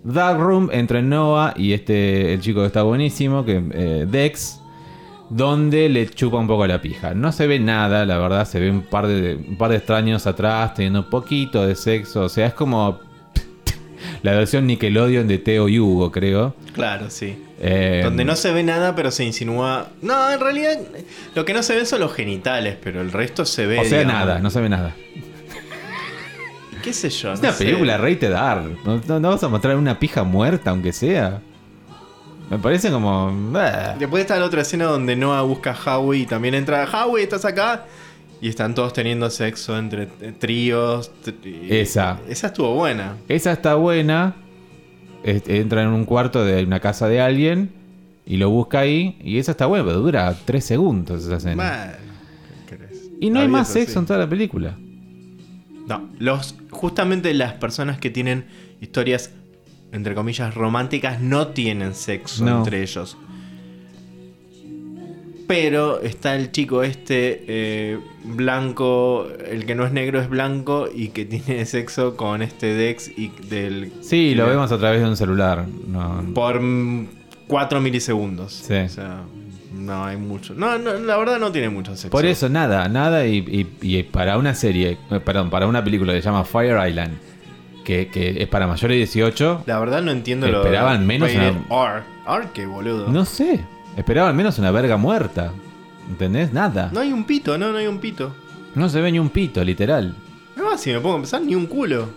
Dark 0.04 0.38
Room 0.40 0.68
entre 0.72 1.00
Noah 1.00 1.54
y 1.56 1.72
este, 1.72 2.34
el 2.34 2.40
chico 2.40 2.60
que 2.60 2.66
está 2.66 2.82
buenísimo, 2.82 3.44
que 3.44 3.62
eh, 3.72 4.06
Dex, 4.10 4.58
donde 5.30 5.88
le 5.88 6.08
chupa 6.08 6.38
un 6.38 6.48
poco 6.48 6.66
la 6.66 6.82
pija. 6.82 7.14
No 7.14 7.30
se 7.30 7.46
ve 7.46 7.60
nada, 7.60 8.04
la 8.04 8.18
verdad, 8.18 8.44
se 8.46 8.58
ve 8.58 8.68
un 8.68 8.82
par 8.82 9.06
de, 9.06 9.36
un 9.36 9.56
par 9.56 9.70
de 9.70 9.76
extraños 9.76 10.26
atrás, 10.26 10.74
teniendo 10.74 10.98
un 11.02 11.08
poquito 11.08 11.64
de 11.64 11.76
sexo. 11.76 12.22
O 12.22 12.28
sea, 12.28 12.48
es 12.48 12.54
como 12.54 12.98
la 14.22 14.32
versión 14.32 14.66
Nickelodeon 14.66 15.26
de 15.28 15.38
Teo 15.38 15.68
y 15.68 15.78
Hugo, 15.80 16.10
creo. 16.12 16.54
Claro, 16.74 17.10
sí. 17.10 17.36
Eh, 17.60 18.00
Donde 18.04 18.24
no 18.24 18.34
se 18.36 18.52
ve 18.52 18.62
nada, 18.62 18.94
pero 18.94 19.10
se 19.10 19.24
insinúa. 19.24 19.88
No, 20.00 20.30
en 20.30 20.40
realidad, 20.40 20.78
lo 21.34 21.44
que 21.44 21.54
no 21.54 21.62
se 21.62 21.74
ve 21.76 21.84
son 21.86 22.00
los 22.00 22.12
genitales, 22.14 22.76
pero 22.82 23.00
el 23.00 23.12
resto 23.12 23.44
se 23.44 23.66
ve. 23.66 23.78
O 23.80 23.84
sea, 23.84 24.00
digamos. 24.00 24.20
nada, 24.26 24.38
no 24.40 24.50
se 24.50 24.60
ve 24.60 24.68
nada. 24.68 24.94
¿Qué 26.82 26.92
sé 26.92 27.10
yo? 27.10 27.32
Es 27.32 27.40
no 27.40 27.48
una 27.48 27.56
sé. 27.56 27.64
película 27.64 27.96
rated 27.98 28.32
R. 28.32 28.76
No, 28.84 29.00
no- 29.06 29.20
no 29.20 29.30
vas 29.30 29.42
a 29.44 29.48
mostrar 29.48 29.76
una 29.76 29.98
pija 29.98 30.24
muerta, 30.24 30.70
aunque 30.70 30.92
sea. 30.92 31.40
Me 32.50 32.58
parece 32.58 32.90
como. 32.90 33.32
Después 33.98 34.20
está 34.22 34.38
la 34.38 34.46
otra 34.46 34.62
escena 34.62 34.84
donde 34.86 35.14
Noah 35.16 35.42
busca 35.42 35.70
a 35.80 35.98
Howie 35.98 36.20
y 36.22 36.26
también 36.26 36.54
entra 36.54 36.84
Howie, 36.84 37.22
¿estás 37.22 37.44
acá? 37.44 37.84
Y 38.42 38.48
están 38.48 38.74
todos 38.74 38.92
teniendo 38.92 39.30
sexo 39.30 39.78
entre 39.78 40.06
tríos. 40.06 41.12
Esa. 41.68 42.18
Esa 42.28 42.48
estuvo 42.48 42.74
buena. 42.74 43.16
Esa 43.28 43.52
está 43.52 43.76
buena. 43.76 44.34
Entra 45.22 45.82
en 45.84 45.90
un 45.90 46.04
cuarto 46.04 46.44
de 46.44 46.64
una 46.64 46.80
casa 46.80 47.06
de 47.08 47.20
alguien 47.20 47.70
y 48.26 48.38
lo 48.38 48.50
busca 48.50 48.80
ahí. 48.80 49.16
Y 49.22 49.38
esa 49.38 49.52
está 49.52 49.66
buena, 49.66 49.84
pero 49.84 50.00
dura 50.00 50.36
tres 50.44 50.64
segundos 50.64 51.24
esa 51.24 51.36
escena. 51.36 51.96
Y 53.20 53.30
no 53.30 53.38
hay 53.38 53.46
más 53.46 53.68
sexo 53.68 54.00
en 54.00 54.06
toda 54.06 54.18
la 54.18 54.28
película. 54.28 54.76
No, 55.86 56.08
los, 56.18 56.56
justamente 56.70 57.32
las 57.34 57.52
personas 57.54 57.98
que 57.98 58.10
tienen 58.10 58.46
historias, 58.80 59.30
entre 59.92 60.16
comillas, 60.16 60.52
románticas, 60.54 61.20
no 61.20 61.48
tienen 61.48 61.94
sexo 61.94 62.44
No. 62.44 62.58
entre 62.58 62.82
ellos. 62.82 63.16
Pero 65.54 66.00
está 66.00 66.34
el 66.34 66.50
chico 66.52 66.82
este 66.82 67.44
eh, 67.46 67.98
blanco, 68.24 69.26
el 69.50 69.64
que 69.66 69.74
no 69.74 69.84
es 69.84 69.92
negro 69.92 70.20
es 70.20 70.28
blanco 70.28 70.88
y 70.94 71.08
que 71.08 71.24
tiene 71.24 71.64
sexo 71.66 72.16
con 72.16 72.42
este 72.42 72.66
Dex 72.74 73.08
y 73.16 73.28
del 73.48 73.92
Sí, 74.00 74.34
lo 74.34 74.46
vemos 74.46 74.72
a 74.72 74.78
través 74.78 75.00
de 75.02 75.08
un 75.08 75.16
celular. 75.16 75.66
No, 75.86 76.24
por 76.34 76.60
4 77.46 77.80
milisegundos. 77.80 78.52
Sí. 78.52 78.74
O 78.74 78.88
sea, 78.88 79.22
no 79.74 80.04
hay 80.04 80.16
mucho. 80.16 80.54
No, 80.54 80.78
no, 80.78 80.94
la 80.94 81.16
verdad 81.16 81.38
no 81.38 81.52
tiene 81.52 81.68
mucho 81.68 81.92
sexo. 81.96 82.10
Por 82.10 82.24
eso, 82.26 82.48
nada, 82.48 82.88
nada. 82.88 83.26
Y, 83.26 83.38
y- 83.82 83.98
y 83.98 84.02
para 84.04 84.38
una 84.38 84.54
serie, 84.54 84.98
eh, 85.10 85.20
perdón, 85.20 85.50
para 85.50 85.66
una 85.66 85.82
película 85.84 86.12
que 86.12 86.20
se 86.22 86.26
llama 86.26 86.44
Fire 86.44 86.78
Island, 86.88 87.12
que, 87.84 88.08
que 88.08 88.42
es 88.42 88.48
para 88.48 88.66
mayores 88.66 88.94
de 88.94 88.98
18, 88.98 89.64
La 89.66 89.78
verdad 89.80 90.02
no 90.02 90.12
entiendo 90.12 90.46
lo 90.48 90.58
Esperaban 90.62 91.06
menos 91.06 91.32
rated 91.32 91.52
una- 91.68 91.84
R. 91.96 92.02
R, 92.28 92.48
qué 92.54 92.66
boludo. 92.66 93.08
no 93.08 93.24
sé. 93.24 93.60
Esperaba 93.96 94.28
al 94.28 94.34
menos 94.34 94.58
una 94.58 94.70
verga 94.70 94.96
muerta. 94.96 95.52
¿Entendés? 96.08 96.52
Nada. 96.52 96.90
No 96.92 97.00
hay 97.00 97.12
un 97.12 97.24
pito, 97.24 97.56
no, 97.58 97.70
no 97.72 97.78
hay 97.78 97.86
un 97.86 97.98
pito. 97.98 98.34
No 98.74 98.88
se 98.88 99.00
ve 99.00 99.12
ni 99.12 99.18
un 99.18 99.28
pito, 99.30 99.62
literal. 99.64 100.14
Además, 100.56 100.80
si 100.80 100.92
me 100.92 101.00
pongo 101.00 101.16
a 101.16 101.18
pensar, 101.18 101.42
ni 101.42 101.54
un 101.54 101.66
culo. 101.66 102.08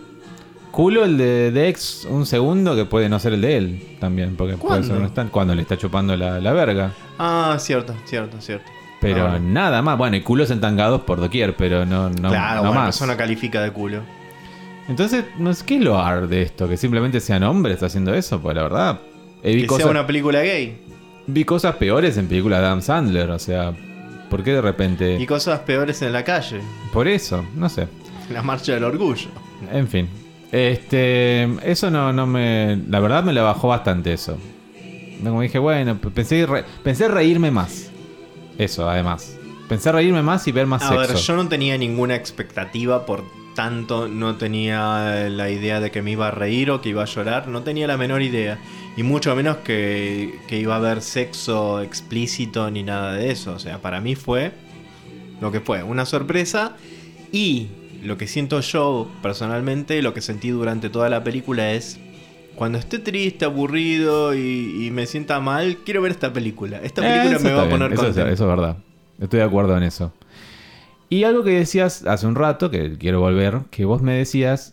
Culo 0.70 1.04
el 1.04 1.16
de 1.16 1.50
Dex 1.52 2.06
un 2.10 2.26
segundo 2.26 2.74
que 2.76 2.84
puede 2.84 3.08
no 3.08 3.18
ser 3.18 3.32
el 3.34 3.40
de 3.40 3.56
él 3.56 3.82
también, 3.98 4.36
porque 4.36 4.56
puede 4.56 4.82
ser 4.82 4.96
un 4.96 5.04
stand 5.06 5.30
cuando 5.30 5.54
le 5.54 5.62
está 5.62 5.76
chupando 5.78 6.16
la, 6.16 6.38
la 6.40 6.52
verga. 6.52 6.92
Ah, 7.18 7.56
cierto, 7.58 7.94
cierto, 8.04 8.40
cierto. 8.40 8.70
Pero 9.00 9.26
Ah. 9.26 9.38
nada 9.38 9.80
más, 9.82 9.96
bueno, 9.96 10.16
y 10.16 10.22
culos 10.22 10.50
entangados 10.50 11.02
por 11.02 11.20
doquier, 11.20 11.54
pero 11.56 11.86
no, 11.86 12.10
no, 12.10 12.28
claro, 12.30 12.56
no 12.56 12.68
bueno, 12.68 12.74
más. 12.74 12.86
persona 12.96 13.16
califica 13.16 13.62
de 13.62 13.70
culo. 13.70 14.00
Entonces, 14.88 15.24
no 15.38 15.50
es 15.50 15.64
lo 15.70 15.98
ar 15.98 16.28
de 16.28 16.42
esto, 16.42 16.68
que 16.68 16.76
simplemente 16.76 17.20
sean 17.20 17.42
hombres 17.42 17.82
haciendo 17.82 18.12
eso, 18.14 18.40
pues 18.40 18.54
la 18.56 18.62
verdad. 18.62 19.00
Que 19.42 19.66
cosas, 19.66 19.84
sea 19.84 19.90
una 19.90 20.06
película 20.06 20.42
gay. 20.42 20.78
Vi 21.26 21.44
cosas 21.44 21.76
peores 21.76 22.16
en 22.16 22.26
películas 22.28 22.60
de 22.60 22.66
Adam 22.66 22.82
Sandler, 22.82 23.30
o 23.30 23.38
sea, 23.38 23.72
¿por 24.30 24.42
qué 24.42 24.52
de 24.52 24.60
repente? 24.60 25.16
Y 25.20 25.26
cosas 25.26 25.60
peores 25.60 26.02
en 26.02 26.12
la 26.12 26.24
calle. 26.24 26.60
Por 26.92 27.08
eso, 27.08 27.44
no 27.56 27.68
sé. 27.68 27.88
La 28.30 28.42
marcha 28.42 28.72
del 28.74 28.84
orgullo. 28.84 29.28
En 29.72 29.86
fin. 29.88 30.08
Este. 30.52 31.44
Eso 31.64 31.90
no, 31.90 32.12
no 32.12 32.26
me. 32.26 32.78
La 32.88 33.00
verdad 33.00 33.22
me 33.24 33.32
la 33.32 33.42
bajó 33.42 33.68
bastante 33.68 34.12
eso. 34.12 34.38
Como 35.22 35.40
dije, 35.42 35.58
bueno, 35.58 35.96
pensé, 35.98 36.44
re- 36.46 36.64
pensé 36.82 37.08
reírme 37.08 37.50
más. 37.50 37.90
Eso, 38.58 38.88
además. 38.88 39.36
Pensé 39.68 39.90
reírme 39.92 40.22
más 40.22 40.46
y 40.46 40.52
ver 40.52 40.66
más 40.66 40.82
A 40.82 40.88
sexo. 40.88 41.00
ver, 41.00 41.16
yo 41.16 41.36
no 41.36 41.48
tenía 41.48 41.76
ninguna 41.78 42.14
expectativa, 42.14 43.04
por 43.06 43.24
tanto 43.54 44.06
no 44.08 44.36
tenía 44.36 45.28
la 45.30 45.50
idea 45.50 45.80
de 45.80 45.90
que 45.90 46.02
me 46.02 46.12
iba 46.12 46.28
a 46.28 46.30
reír 46.30 46.70
o 46.70 46.80
que 46.82 46.90
iba 46.90 47.02
a 47.02 47.06
llorar, 47.06 47.48
no 47.48 47.62
tenía 47.62 47.86
la 47.86 47.96
menor 47.96 48.22
idea. 48.22 48.58
Y 48.96 49.02
mucho 49.02 49.36
menos 49.36 49.58
que, 49.58 50.34
que 50.48 50.58
iba 50.58 50.74
a 50.74 50.78
haber 50.78 51.02
sexo 51.02 51.82
explícito 51.82 52.70
ni 52.70 52.82
nada 52.82 53.12
de 53.12 53.30
eso. 53.30 53.52
O 53.52 53.58
sea, 53.58 53.80
para 53.82 54.00
mí 54.00 54.14
fue 54.14 54.52
lo 55.40 55.52
que 55.52 55.60
fue, 55.60 55.82
una 55.82 56.06
sorpresa. 56.06 56.76
Y 57.30 57.68
lo 58.02 58.16
que 58.16 58.26
siento 58.26 58.60
yo 58.60 59.10
personalmente, 59.22 60.00
lo 60.00 60.14
que 60.14 60.22
sentí 60.22 60.48
durante 60.50 60.88
toda 60.90 61.08
la 61.08 61.22
película 61.22 61.72
es... 61.72 61.98
Cuando 62.54 62.78
esté 62.78 62.98
triste, 62.98 63.44
aburrido 63.44 64.34
y, 64.34 64.86
y 64.86 64.90
me 64.90 65.04
sienta 65.04 65.40
mal, 65.40 65.76
quiero 65.84 66.00
ver 66.00 66.12
esta 66.12 66.32
película. 66.32 66.80
Esta 66.82 67.02
Eh, 67.02 67.20
película 67.20 67.50
me 67.50 67.54
va 67.54 67.64
a 67.64 67.68
poner 67.68 67.92
eso 67.92 68.06
es 68.06 68.40
verdad. 68.40 68.78
Estoy 69.20 69.40
de 69.40 69.44
acuerdo 69.44 69.76
en 69.76 69.82
eso. 69.82 70.14
Y 71.10 71.24
algo 71.24 71.44
que 71.44 71.50
decías 71.50 72.06
hace 72.06 72.26
un 72.26 72.34
rato, 72.34 72.70
que 72.70 72.96
quiero 72.96 73.20
volver, 73.20 73.60
que 73.70 73.84
vos 73.84 74.00
me 74.00 74.14
decías 74.14 74.72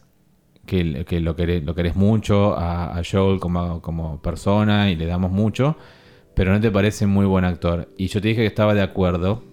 que, 0.66 0.84
lo, 1.20 1.36
querés, 1.36 1.64
lo 1.64 1.76
mucho 1.95 2.57
a, 2.57 3.01
Joel 3.09 3.39
como, 3.39 3.82
como 3.82 4.22
persona 4.22 4.89
y 4.89 4.95
le 4.95 5.05
damos 5.05 5.32
mucho, 5.32 5.78
pero 6.36 6.51
no 6.51 6.61
te 6.61 6.72
parece 6.72 7.05
muy 7.05 7.26
buen 7.26 7.45
actor. 7.45 7.89
Y 7.97 8.07
yo 8.07 8.22
te 8.22 8.30
dije 8.30 8.41
que 8.41 8.47
estaba 8.47 8.74
de 8.74 8.82
acuerdo 8.82 9.43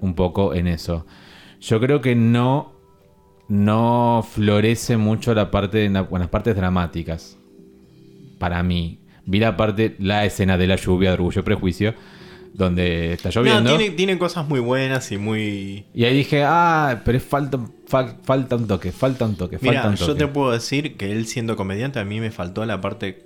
un 0.00 0.14
poco 0.14 0.54
en 0.54 0.66
eso. 0.66 1.06
Yo 1.60 1.80
creo 1.80 2.00
que 2.00 2.14
no, 2.14 2.72
no 3.48 4.24
florece 4.28 4.96
mucho 4.96 5.34
la 5.34 5.50
parte, 5.50 5.88
las 5.88 6.28
partes 6.28 6.56
dramáticas. 6.56 7.38
Para 8.38 8.62
mí. 8.62 9.00
Vi 9.26 9.38
la 9.38 9.56
parte, 9.56 9.96
la 9.98 10.26
escena 10.26 10.58
de 10.58 10.66
la 10.66 10.76
lluvia 10.76 11.10
de 11.10 11.14
Orgullo 11.14 11.40
y 11.40 11.44
Prejuicio, 11.44 11.94
donde 12.54 13.12
está 13.12 13.30
lloviendo. 13.30 13.72
No, 13.72 13.76
tiene, 13.76 13.94
tiene 13.94 14.16
cosas 14.16 14.48
muy 14.48 14.60
buenas 14.60 15.10
y 15.12 15.18
muy... 15.18 15.84
Y 15.92 16.04
ahí 16.04 16.16
dije, 16.16 16.44
ah, 16.46 17.02
pero 17.04 17.18
es 17.18 17.24
falta, 17.24 17.58
fa- 17.86 18.16
falta 18.22 18.54
un 18.56 18.66
toque, 18.68 18.92
falta 18.92 19.24
un 19.26 19.34
toque, 19.36 19.58
falta 19.58 19.70
Mira, 19.70 19.88
un 19.90 19.96
yo 19.96 20.06
toque. 20.06 20.18
te 20.20 20.26
puedo 20.28 20.52
decir 20.52 20.96
que 20.96 21.10
él 21.12 21.26
siendo 21.26 21.56
comediante 21.56 21.98
a 21.98 22.04
mí 22.04 22.20
me 22.20 22.30
faltó 22.30 22.64
la 22.64 22.80
parte 22.80 23.24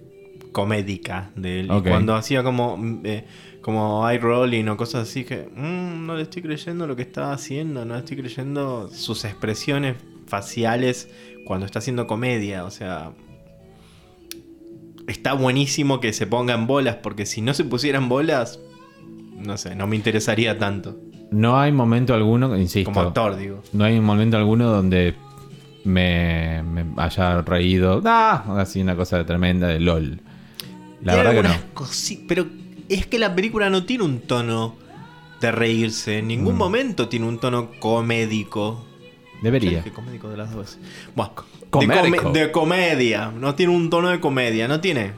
comédica 0.53 1.31
de 1.37 1.61
él. 1.61 1.67
Y 1.67 1.81
cuando 1.83 2.15
hacía 2.15 2.43
como, 2.43 2.79
eh, 3.05 3.25
como 3.61 4.09
eye 4.09 4.19
rolling 4.19 4.65
o 4.69 4.77
cosas 4.79 5.07
así 5.09 5.25
que 5.25 5.47
"Mm, 5.55 6.07
no 6.07 6.17
le 6.17 6.23
estoy 6.23 6.41
creyendo 6.41 6.87
lo 6.87 6.97
que 6.97 7.03
está 7.03 7.33
haciendo, 7.33 7.85
no 7.85 7.93
le 7.95 8.01
estoy 8.01 8.17
creyendo 8.17 8.89
sus 8.91 9.27
expresiones 9.27 9.97
faciales 10.27 11.11
cuando 11.45 11.67
está 11.67 11.81
haciendo 11.81 12.07
comedia. 12.07 12.65
O 12.65 12.71
sea, 12.71 13.13
está 15.07 15.35
buenísimo 15.35 16.01
que 16.01 16.13
se 16.15 16.27
pongan 16.27 16.67
bolas 16.67 16.97
porque 16.97 17.27
si 17.27 17.41
no 17.43 17.53
se 17.55 17.65
pusieran 17.65 18.09
bolas, 18.09 18.59
no 19.39 19.57
sé, 19.57 19.75
no 19.75 19.87
me 19.87 19.97
interesaría 19.97 20.59
tanto. 20.59 20.97
No 21.31 21.59
hay 21.59 21.73
momento 21.73 22.15
alguno, 22.15 22.57
insisto. 22.57 22.91
Como 22.93 23.07
actor, 23.09 23.37
digo. 23.37 23.63
No 23.73 23.85
hay 23.85 23.99
un 23.99 24.05
momento 24.05 24.37
alguno 24.37 24.71
donde 24.71 25.15
me, 25.85 26.63
me 26.63 26.85
haya 26.97 27.43
reído. 27.43 28.01
¡Ah! 28.05 28.45
Así 28.59 28.81
una 28.81 28.97
cosa 28.97 29.25
tremenda 29.27 29.69
de 29.69 29.81
LOL. 29.81 30.21
La 31.03 31.15
verdad 31.15 31.33
que 31.33 31.43
no. 31.43 31.51
cosi- 31.75 32.25
Pero 32.27 32.47
es 32.89 33.07
que 33.07 33.19
la 33.19 33.35
película 33.35 33.71
no 33.71 33.85
tiene 33.85 34.05
un 34.05 34.21
tono 34.21 34.77
de 35.41 35.53
reírse. 35.53 36.19
En 36.19 36.29
ningún 36.29 36.55
Mm. 36.55 36.59
momento 36.59 37.09
tiene 37.09 37.27
un 37.27 37.39
tono 37.39 37.71
comédico. 37.79 38.85
Debería. 39.43 39.85
comédico 39.95 40.29
de 40.31 40.37
las 40.37 40.53
dos. 40.53 40.79
Bueno, 41.15 41.33
de 42.33 42.51
comedia. 42.51 43.31
No 43.39 43.55
tiene 43.55 43.73
un 43.77 43.89
tono 43.91 44.09
de 44.09 44.19
comedia. 44.19 44.67
No 44.67 44.81
tiene. 44.81 45.13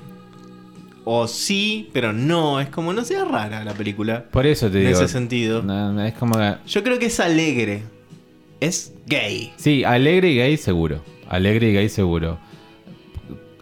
O 1.12 1.26
sí, 1.26 1.90
pero 1.92 2.12
no. 2.12 2.60
Es 2.60 2.68
como 2.68 2.92
no 2.92 3.04
sea 3.04 3.24
rara 3.24 3.64
la 3.64 3.72
película. 3.74 4.24
Por 4.30 4.46
eso 4.46 4.70
te 4.70 4.78
En 4.80 4.86
digo. 4.88 4.98
ese 5.00 5.08
sentido. 5.12 5.60
no, 5.62 6.00
es 6.04 6.14
como. 6.14 6.36
que- 6.36 6.54
Yo 6.68 6.82
creo 6.84 6.98
que 7.00 7.06
es 7.06 7.18
alegre. 7.18 7.82
Es 8.60 8.92
gay. 9.06 9.52
Sí, 9.56 9.82
alegre 9.82 10.30
y 10.30 10.36
gay 10.36 10.56
seguro. 10.56 11.02
Alegre 11.28 11.70
y 11.70 11.72
gay 11.72 11.88
seguro. 11.88 12.38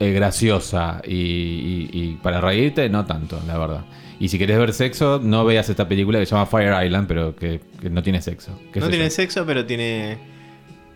Eh, 0.01 0.13
graciosa 0.13 1.01
y, 1.07 1.15
y- 1.15 1.91
y 1.93 2.19
para 2.23 2.41
reírte, 2.41 2.89
no 2.89 3.05
tanto, 3.07 3.41
la 3.47 3.57
verdad. 3.59 3.85
Y 4.21 4.29
si 4.29 4.39
querés 4.39 4.59
ver 4.59 4.73
sexo, 4.73 5.21
no 5.23 5.45
veas 5.45 5.69
esta 5.69 5.89
película 5.89 6.19
que 6.19 6.27
se 6.27 6.33
llama 6.35 6.47
Fire 6.47 6.75
Island, 6.85 7.07
pero 7.09 7.35
que, 7.35 7.61
que 7.81 7.89
no 7.89 8.03
tiene 8.03 8.21
sexo. 8.21 8.51
¿Qué 8.73 8.81
No 8.81 8.89
tiene 8.89 9.05
yo? 9.05 9.11
sexo, 9.11 9.47
pero 9.47 9.65
tiene 9.65 10.19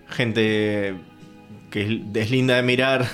gente 0.09 0.95
que 1.71 1.83
es, 1.83 2.17
es 2.17 2.31
linda 2.31 2.57
de 2.57 2.63
mirar. 2.63 3.07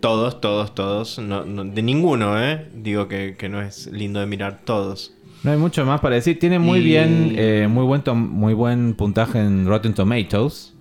Todos, 0.00 0.40
todos, 0.40 0.74
todos. 0.74 1.18
No, 1.18 1.44
no- 1.44 1.64
de 1.64 1.82
ninguno, 1.82 2.40
¿eh? 2.42 2.68
Digo 2.74 3.08
que, 3.08 3.36
que 3.36 3.48
no 3.48 3.60
es 3.60 3.86
lindo 3.88 4.20
de 4.20 4.26
mirar 4.26 4.60
todos. 4.64 5.12
No 5.42 5.50
hay 5.52 5.56
mucho 5.58 5.84
más 5.84 6.00
para 6.00 6.14
decir. 6.16 6.38
Tiene 6.38 6.58
muy 6.58 6.78
Y- 6.80 6.84
bien, 6.84 7.34
eh, 7.36 7.66
muy 7.68 7.84
buen 7.84 8.02
muy 8.16 8.54
buen 8.54 8.94
puntaje 8.94 9.40
en 9.40 9.66
Rotten 9.66 9.94
Tomatoes. 9.94 10.74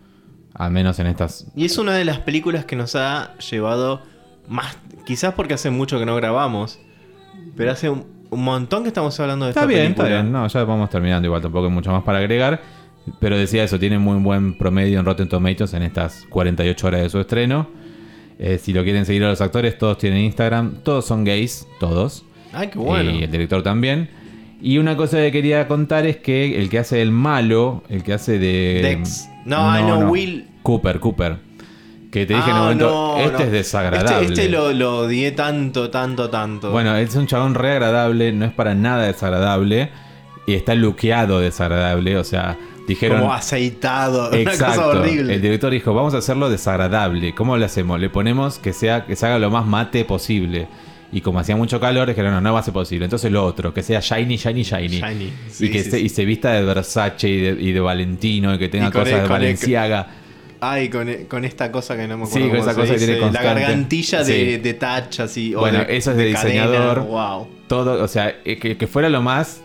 Al 0.53 0.71
menos 0.71 0.97
en 0.99 1.07
estas. 1.07 1.47
Y 1.55 1.65
es 1.65 1.77
una 1.77 1.93
de 1.93 2.03
las 2.05 2.19
películas 2.19 2.65
que 2.65 2.75
nos 2.75 2.95
ha 2.95 3.35
llevado 3.37 4.01
más. 4.47 4.77
Quizás 5.05 5.33
porque 5.35 5.53
hace 5.53 5.69
mucho 5.69 5.99
que 5.99 6.05
no 6.05 6.15
grabamos. 6.15 6.79
Pero 7.55 7.71
hace 7.71 7.89
un, 7.89 8.05
un 8.31 8.43
montón 8.43 8.81
que 8.83 8.87
estamos 8.89 9.19
hablando 9.19 9.45
de 9.45 9.51
Está 9.51 9.61
esta 9.61 9.67
bien, 9.69 9.81
película. 9.93 10.07
está 10.07 10.21
bien. 10.21 10.31
No, 10.31 10.47
ya 10.47 10.63
vamos 10.63 10.89
terminando 10.89 11.27
igual, 11.27 11.41
tampoco 11.41 11.65
hay 11.67 11.71
mucho 11.71 11.91
más 11.91 12.03
para 12.03 12.17
agregar. 12.19 12.61
Pero 13.19 13.37
decía 13.37 13.63
eso, 13.63 13.77
tiene 13.79 13.99
muy 13.99 14.17
buen 14.19 14.57
promedio 14.57 14.99
en 14.99 15.05
Rotten 15.05 15.29
Tomatoes 15.29 15.73
en 15.75 15.83
estas 15.83 16.25
48 16.29 16.87
horas 16.87 17.01
de 17.03 17.09
su 17.09 17.19
estreno. 17.19 17.67
Eh, 18.39 18.59
si 18.61 18.71
lo 18.73 18.83
quieren 18.83 19.05
seguir 19.05 19.23
a 19.23 19.29
los 19.29 19.41
actores, 19.41 19.77
todos 19.77 19.97
tienen 19.97 20.19
Instagram. 20.23 20.83
Todos 20.83 21.05
son 21.05 21.23
gays, 21.23 21.67
todos. 21.79 22.23
Ay, 22.53 22.67
qué 22.69 22.79
bueno. 22.79 23.11
Y 23.11 23.23
el 23.23 23.31
director 23.31 23.63
también. 23.63 24.09
Y 24.61 24.77
una 24.79 24.95
cosa 24.97 25.17
que 25.17 25.31
quería 25.31 25.67
contar 25.67 26.05
es 26.05 26.17
que 26.17 26.59
el 26.59 26.69
que 26.69 26.79
hace 26.79 27.01
el 27.01 27.11
malo, 27.11 27.83
el 27.89 28.03
que 28.03 28.13
hace 28.13 28.39
de. 28.39 28.81
Dex. 28.83 29.27
No, 29.45 29.69
ay, 29.71 29.83
no, 29.83 30.09
Will. 30.09 30.47
Cooper, 30.63 30.99
Cooper. 30.99 31.37
Que 32.11 32.25
te 32.25 32.33
dije 32.35 32.49
en 32.49 32.55
un 32.55 32.59
Ah, 32.59 32.63
momento, 32.63 32.89
no, 32.89 33.17
este 33.19 33.37
no. 33.37 33.43
es 33.43 33.51
desagradable. 33.51 34.27
Este, 34.27 34.41
este 34.43 34.49
lo, 34.49 34.71
lo 34.71 34.99
odié 34.99 35.31
tanto, 35.31 35.89
tanto, 35.89 36.29
tanto. 36.29 36.71
Bueno, 36.71 36.95
es 36.95 37.13
un 37.15 37.27
chabón 37.27 37.53
re 37.53 37.71
agradable, 37.73 38.31
no 38.31 38.45
es 38.45 38.53
para 38.53 38.73
nada 38.75 39.05
desagradable. 39.07 39.89
Y 40.47 40.53
está 40.53 40.73
luqueado 40.75 41.39
desagradable, 41.41 42.17
o 42.17 42.23
sea, 42.23 42.57
dijeron. 42.87 43.19
como 43.19 43.33
aceitado. 43.33 44.29
Una 44.31 44.43
cosa 44.43 44.51
Exacto. 44.51 44.87
horrible. 44.89 45.35
El 45.35 45.41
director 45.41 45.71
dijo, 45.71 45.93
vamos 45.93 46.13
a 46.13 46.17
hacerlo 46.17 46.49
desagradable. 46.49 47.35
¿Cómo 47.35 47.57
lo 47.57 47.65
hacemos? 47.65 47.99
Le 47.99 48.09
ponemos 48.09 48.57
que 48.59 48.73
sea 48.73 49.05
que 49.05 49.15
se 49.15 49.25
haga 49.25 49.37
lo 49.39 49.49
más 49.51 49.65
mate 49.65 50.05
posible. 50.05 50.67
Y 51.11 51.21
como 51.21 51.39
hacía 51.39 51.55
mucho 51.55 51.79
calor, 51.79 52.07
dijeron, 52.09 52.33
no, 52.33 52.41
no 52.41 52.53
va 52.53 52.59
a 52.59 52.63
ser 52.63 52.73
posible. 52.73 53.05
Entonces 53.05 53.31
lo 53.31 53.45
otro, 53.45 53.73
que 53.73 53.81
sea 53.81 54.01
shiny, 54.01 54.35
shiny, 54.35 54.63
shiny. 54.63 54.99
Shiny. 54.99 55.33
y, 55.59 55.69
que 55.71 55.83
sí, 55.83 55.89
se, 55.91 55.97
sí. 55.99 56.05
y 56.05 56.09
se 56.09 56.25
vista 56.25 56.51
de 56.51 56.63
Versace 56.63 57.29
y 57.29 57.39
de, 57.41 57.61
y 57.61 57.71
de 57.71 57.79
Valentino 57.79 58.53
y 58.55 58.57
que 58.57 58.67
tenga 58.67 58.87
Y 58.87 58.91
cosas 58.91 59.07
el- 59.09 59.13
de 59.13 59.21
con 59.21 59.23
el- 59.23 59.29
Valenciaga. 59.43 60.07
Ay, 60.59 60.89
con, 60.89 61.07
con 61.29 61.45
esta 61.45 61.71
cosa 61.71 61.95
que 61.95 62.07
no 62.07 62.17
me 62.17 62.23
acuerdo. 62.25 62.45
Sí, 62.45 62.49
con 62.51 62.59
esa 62.59 62.73
cosa 62.73 62.91
que 62.93 62.97
tiene 62.97 63.13
dice, 63.13 63.25
La 63.25 63.27
constante. 63.31 63.61
gargantilla 63.61 64.23
de, 64.23 64.57
de 64.57 64.73
touch 64.73 65.19
así. 65.21 65.53
Bueno, 65.53 65.85
de- 65.85 65.95
eso 65.95 66.11
es 66.11 66.17
de 66.17 66.25
diseñador. 66.25 67.01
Wow. 67.03 67.47
Todo, 67.67 68.03
o 68.03 68.07
sea, 68.07 68.35
eh, 68.43 68.57
que, 68.57 68.75
que 68.75 68.87
fuera 68.87 69.07
lo 69.07 69.21
más 69.21 69.61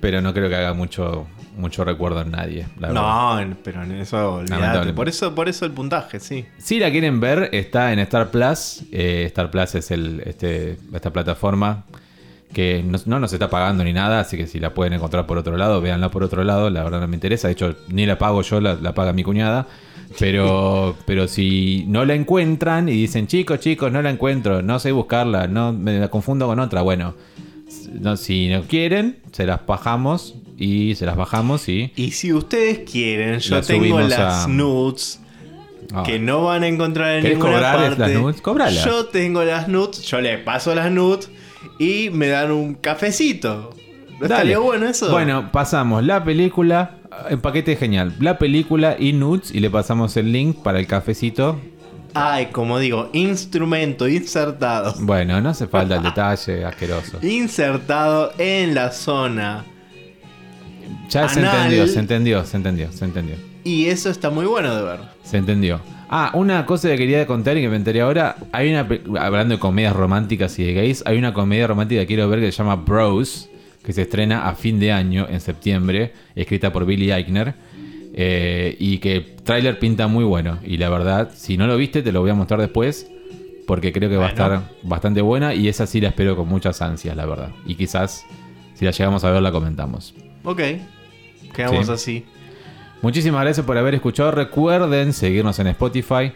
pero 0.00 0.20
no 0.20 0.32
creo 0.34 0.48
que 0.48 0.54
haga 0.56 0.72
mucho, 0.74 1.26
mucho 1.56 1.84
recuerdo 1.84 2.20
en 2.22 2.30
nadie. 2.30 2.66
La 2.78 2.88
verdad. 2.88 3.02
No, 3.02 3.40
en- 3.40 3.56
pero 3.62 3.82
en 3.82 3.92
eso 3.92 4.34
olvidate. 4.34 4.92
Por 4.92 5.08
eso, 5.08 5.34
por 5.34 5.48
eso 5.48 5.64
el 5.64 5.72
puntaje, 5.72 6.20
sí. 6.20 6.44
Si 6.58 6.78
la 6.78 6.90
quieren 6.90 7.20
ver, 7.20 7.50
está 7.52 7.92
en 7.92 7.98
Star 8.00 8.30
Plus. 8.30 8.82
Eh, 8.92 9.24
Star 9.26 9.50
Plus 9.50 9.74
es 9.74 9.90
el, 9.90 10.22
este, 10.26 10.78
esta 10.92 11.12
plataforma 11.12 11.84
que 12.52 12.82
no, 12.86 12.98
no 13.06 13.18
nos 13.20 13.32
está 13.32 13.50
pagando 13.50 13.82
ni 13.84 13.92
nada, 13.92 14.20
así 14.20 14.36
que 14.36 14.46
si 14.46 14.60
la 14.60 14.72
pueden 14.72 14.92
encontrar 14.94 15.26
por 15.26 15.36
otro 15.36 15.56
lado, 15.56 15.80
véanla 15.80 16.10
por 16.10 16.22
otro 16.22 16.44
lado. 16.44 16.70
La 16.70 16.84
verdad 16.84 17.00
no 17.00 17.08
me 17.08 17.16
interesa. 17.16 17.48
De 17.48 17.52
hecho, 17.52 17.74
ni 17.88 18.06
la 18.06 18.18
pago 18.18 18.42
yo, 18.42 18.60
la, 18.60 18.74
la 18.74 18.94
paga 18.94 19.12
mi 19.12 19.24
cuñada. 19.24 19.66
Pero, 20.18 20.94
pero 21.06 21.26
si 21.28 21.84
no 21.88 22.04
la 22.04 22.14
encuentran 22.14 22.88
y 22.88 22.92
dicen, 22.92 23.26
chicos, 23.26 23.58
chicos, 23.60 23.90
no 23.90 24.00
la 24.02 24.10
encuentro, 24.10 24.62
no 24.62 24.78
sé 24.78 24.92
buscarla, 24.92 25.48
no 25.48 25.72
me 25.72 25.98
la 25.98 26.08
confundo 26.08 26.46
con 26.46 26.60
otra, 26.60 26.82
bueno, 26.82 27.14
no, 27.92 28.16
si 28.16 28.48
no 28.48 28.62
quieren, 28.62 29.18
se 29.32 29.46
las 29.46 29.64
bajamos 29.66 30.34
y 30.58 30.94
se 30.94 31.06
las 31.06 31.16
bajamos 31.16 31.68
y... 31.68 31.92
Y 31.96 32.12
si 32.12 32.32
ustedes 32.32 32.88
quieren, 32.90 33.38
yo 33.40 33.60
tengo 33.62 34.00
las 34.00 34.44
a- 34.44 34.48
nudes 34.48 35.20
Ah. 35.94 36.02
que 36.04 36.18
no 36.18 36.42
van 36.42 36.64
a 36.64 36.66
encontrar 36.66 37.14
en 37.18 37.22
¿Querés 37.22 37.38
ninguna 37.38 37.54
cobrarles 37.58 37.88
parte. 37.90 38.12
las 38.14 38.20
nudes? 38.20 38.40
Cobralas. 38.40 38.84
Yo 38.84 39.06
tengo 39.06 39.44
las 39.44 39.68
nudes, 39.68 40.02
yo 40.02 40.20
les 40.20 40.40
paso 40.40 40.74
las 40.74 40.90
nudes 40.90 41.30
y 41.78 42.10
me 42.10 42.26
dan 42.26 42.50
un 42.50 42.74
cafecito. 42.74 43.70
¿No 44.18 44.26
estaría 44.26 44.58
bueno 44.58 44.88
eso? 44.88 45.12
Bueno, 45.12 45.52
pasamos 45.52 46.02
la 46.02 46.24
película, 46.24 46.96
en 47.30 47.40
paquete 47.40 47.76
genial, 47.76 48.14
la 48.18 48.36
película 48.36 48.96
y 48.98 49.12
nudes 49.12 49.52
y 49.54 49.60
le 49.60 49.70
pasamos 49.70 50.16
el 50.16 50.32
link 50.32 50.56
para 50.60 50.80
el 50.80 50.88
cafecito. 50.88 51.60
Ay, 52.18 52.46
como 52.46 52.78
digo, 52.78 53.10
instrumento 53.12 54.08
insertado. 54.08 54.94
Bueno, 55.00 55.40
no 55.40 55.50
hace 55.50 55.66
falta 55.66 55.96
el 55.96 56.02
detalle 56.04 56.64
asqueroso. 56.64 57.18
Insertado 57.22 58.32
en 58.38 58.74
la 58.74 58.90
zona. 58.90 59.64
Ya 61.10 61.28
se 61.28 61.40
entendió, 61.40 61.86
se 61.86 61.98
entendió, 62.00 62.44
se 62.44 62.56
entendió, 62.56 62.92
se 62.92 63.04
entendió. 63.04 63.36
Y 63.64 63.86
eso 63.86 64.10
está 64.10 64.30
muy 64.30 64.46
bueno 64.46 64.74
de 64.74 64.82
ver. 64.82 65.00
Se 65.22 65.36
entendió. 65.36 65.80
Ah, 66.08 66.30
una 66.34 66.64
cosa 66.66 66.88
que 66.88 66.96
quería 66.96 67.26
contar 67.26 67.56
y 67.56 67.62
que 67.62 67.68
me 67.68 67.76
enteré 67.76 68.00
ahora. 68.00 68.36
Hay 68.52 68.70
una, 68.70 68.86
hablando 69.20 69.54
de 69.56 69.60
comedias 69.60 69.94
románticas 69.94 70.58
y 70.58 70.64
de 70.64 70.72
gays, 70.72 71.02
hay 71.04 71.18
una 71.18 71.34
comedia 71.34 71.66
romántica 71.66 72.00
que 72.02 72.06
quiero 72.06 72.28
ver 72.28 72.40
que 72.40 72.52
se 72.52 72.58
llama 72.58 72.76
Bros, 72.76 73.48
que 73.82 73.92
se 73.92 74.02
estrena 74.02 74.48
a 74.48 74.54
fin 74.54 74.78
de 74.78 74.92
año, 74.92 75.26
en 75.28 75.40
septiembre, 75.40 76.12
escrita 76.34 76.72
por 76.72 76.86
Billy 76.86 77.10
Eichner. 77.10 77.54
Eh, 78.18 78.74
y 78.78 78.98
que 78.98 79.16
el 79.16 79.36
tráiler 79.44 79.78
pinta 79.78 80.06
muy 80.06 80.24
bueno. 80.24 80.58
Y 80.64 80.78
la 80.78 80.88
verdad, 80.88 81.30
si 81.34 81.56
no 81.58 81.66
lo 81.66 81.76
viste, 81.76 82.02
te 82.02 82.12
lo 82.12 82.20
voy 82.22 82.30
a 82.30 82.34
mostrar 82.34 82.60
después. 82.60 83.10
Porque 83.66 83.92
creo 83.92 84.08
que 84.08 84.16
va 84.16 84.26
a 84.26 84.28
estar 84.30 84.62
bastante 84.82 85.20
buena. 85.20 85.52
Y 85.54 85.68
esa 85.68 85.86
sí 85.86 86.00
la 86.00 86.08
espero 86.08 86.36
con 86.36 86.48
muchas 86.48 86.80
ansias, 86.82 87.16
la 87.16 87.26
verdad. 87.26 87.50
Y 87.66 87.74
quizás, 87.74 88.24
si 88.74 88.84
la 88.84 88.92
llegamos 88.92 89.24
a 89.24 89.30
ver, 89.30 89.42
la 89.42 89.52
comentamos. 89.52 90.14
Ok. 90.44 90.60
Quedamos 91.54 91.86
Sí. 91.86 91.92
así. 91.92 92.24
Muchísimas 93.02 93.42
gracias 93.42 93.66
por 93.66 93.76
haber 93.76 93.94
escuchado. 93.96 94.30
Recuerden 94.30 95.12
seguirnos 95.12 95.58
en 95.58 95.66
Spotify. 95.68 96.32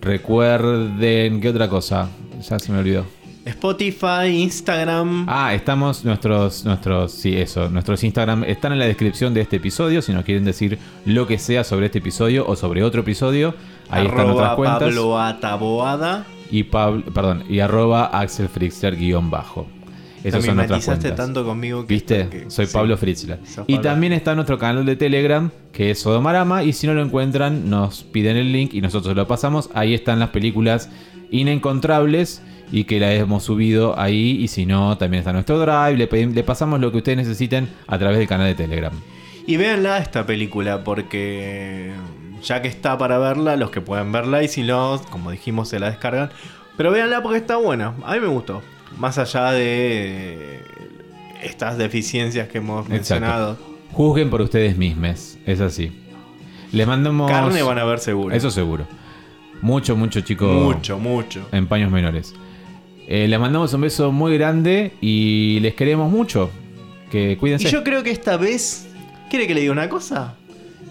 Recuerden, 0.00 1.40
¿qué 1.40 1.48
otra 1.50 1.68
cosa? 1.68 2.08
Ya 2.48 2.58
se 2.58 2.72
me 2.72 2.78
olvidó. 2.78 3.04
Spotify, 3.50 4.26
Instagram. 4.42 5.26
Ah, 5.28 5.54
estamos, 5.54 6.04
nuestros, 6.04 6.64
nuestros, 6.64 7.12
sí, 7.12 7.36
eso, 7.36 7.68
nuestros 7.68 8.02
Instagram 8.04 8.44
están 8.44 8.72
en 8.72 8.78
la 8.78 8.86
descripción 8.86 9.34
de 9.34 9.40
este 9.42 9.56
episodio. 9.56 10.02
Si 10.02 10.12
nos 10.12 10.24
quieren 10.24 10.44
decir 10.44 10.78
lo 11.04 11.26
que 11.26 11.38
sea 11.38 11.64
sobre 11.64 11.86
este 11.86 11.98
episodio 11.98 12.46
o 12.46 12.56
sobre 12.56 12.82
otro 12.82 13.00
episodio, 13.02 13.54
ahí 13.90 14.06
están 14.06 14.26
nuestras 14.26 14.54
cuentas. 14.56 14.80
Pablo 14.82 15.18
Ataboada. 15.20 16.26
Y 16.50 16.64
Pablo, 16.64 17.04
perdón, 17.12 17.44
y 17.48 17.60
arroba 17.60 18.06
Axel 18.06 18.48
Fritzler 18.48 18.96
guion 18.96 19.30
bajo. 19.30 19.66
Esas 20.22 20.44
son 20.44 20.56
nuestras 20.56 20.84
cuentas. 20.84 21.14
tanto 21.16 21.44
conmigo 21.46 21.86
que 21.86 21.94
¿Viste? 21.94 22.28
que- 22.28 22.50
Soy 22.50 22.66
sí. 22.66 22.72
Pablo 22.74 22.96
Fritzler. 22.98 23.38
Y 23.66 23.76
Pablo. 23.76 23.80
también 23.80 24.12
está 24.12 24.34
nuestro 24.34 24.58
canal 24.58 24.84
de 24.84 24.94
Telegram, 24.96 25.50
que 25.72 25.92
es 25.92 26.00
Sodomarama. 26.00 26.62
Y 26.62 26.72
si 26.74 26.86
no 26.86 26.92
lo 26.94 27.02
encuentran, 27.02 27.70
nos 27.70 28.02
piden 28.02 28.36
el 28.36 28.52
link 28.52 28.74
y 28.74 28.80
nosotros 28.82 29.16
lo 29.16 29.26
pasamos. 29.26 29.70
Ahí 29.72 29.94
están 29.94 30.18
las 30.18 30.28
películas 30.28 30.90
inencontrables 31.30 32.42
y 32.72 32.84
que 32.84 33.00
las 33.00 33.12
hemos 33.14 33.42
subido 33.42 33.98
ahí. 33.98 34.38
Y 34.40 34.48
si 34.48 34.66
no, 34.66 34.96
también 34.98 35.20
está 35.20 35.32
nuestro 35.32 35.58
drive. 35.58 35.96
Le 35.96 36.42
pasamos 36.42 36.80
lo 36.80 36.90
que 36.90 36.98
ustedes 36.98 37.18
necesiten 37.18 37.68
a 37.86 37.98
través 37.98 38.18
del 38.18 38.28
canal 38.28 38.46
de 38.46 38.54
Telegram. 38.54 38.92
Y 39.46 39.56
véanla 39.56 39.98
esta 39.98 40.26
película 40.26 40.84
porque 40.84 41.92
ya 42.42 42.62
que 42.62 42.68
está 42.68 42.96
para 42.98 43.18
verla, 43.18 43.56
los 43.56 43.70
que 43.70 43.80
pueden 43.80 44.12
verla 44.12 44.42
y 44.42 44.48
si 44.48 44.62
no, 44.62 45.00
como 45.10 45.30
dijimos, 45.30 45.68
se 45.68 45.78
la 45.78 45.90
descargan. 45.90 46.30
Pero 46.76 46.90
véanla 46.90 47.22
porque 47.22 47.38
está 47.38 47.56
buena. 47.56 47.94
A 48.04 48.14
mí 48.14 48.20
me 48.20 48.28
gustó. 48.28 48.62
Más 48.98 49.18
allá 49.18 49.52
de 49.52 50.62
estas 51.42 51.78
deficiencias 51.78 52.48
que 52.48 52.58
hemos 52.58 52.88
mencionado. 52.88 53.58
Juzguen 53.92 54.30
por 54.30 54.40
ustedes 54.40 54.76
mismos. 54.76 55.36
Es 55.46 55.60
así. 55.60 55.92
Les 56.72 56.86
mandamos. 56.86 57.30
Carne 57.30 57.62
van 57.62 57.78
a 57.78 57.84
ver 57.84 57.98
seguro. 57.98 58.34
Eso 58.34 58.50
seguro. 58.50 58.86
Mucho, 59.62 59.96
mucho, 59.96 60.20
chicos. 60.20 60.50
Mucho, 60.50 60.98
mucho. 60.98 61.46
en 61.52 61.66
paños 61.66 61.90
menores. 61.90 62.34
Eh, 63.12 63.26
les 63.26 63.40
mandamos 63.40 63.74
un 63.74 63.80
beso 63.80 64.12
muy 64.12 64.38
grande 64.38 64.92
y 65.00 65.58
les 65.62 65.74
queremos 65.74 66.12
mucho. 66.12 66.48
Que 67.10 67.36
cuídense. 67.36 67.66
Y 67.66 67.70
yo 67.72 67.82
creo 67.82 68.04
que 68.04 68.12
esta 68.12 68.36
vez. 68.36 68.86
¿Quiere 69.28 69.48
que 69.48 69.54
le 69.54 69.62
diga 69.62 69.72
una 69.72 69.88
cosa? 69.88 70.36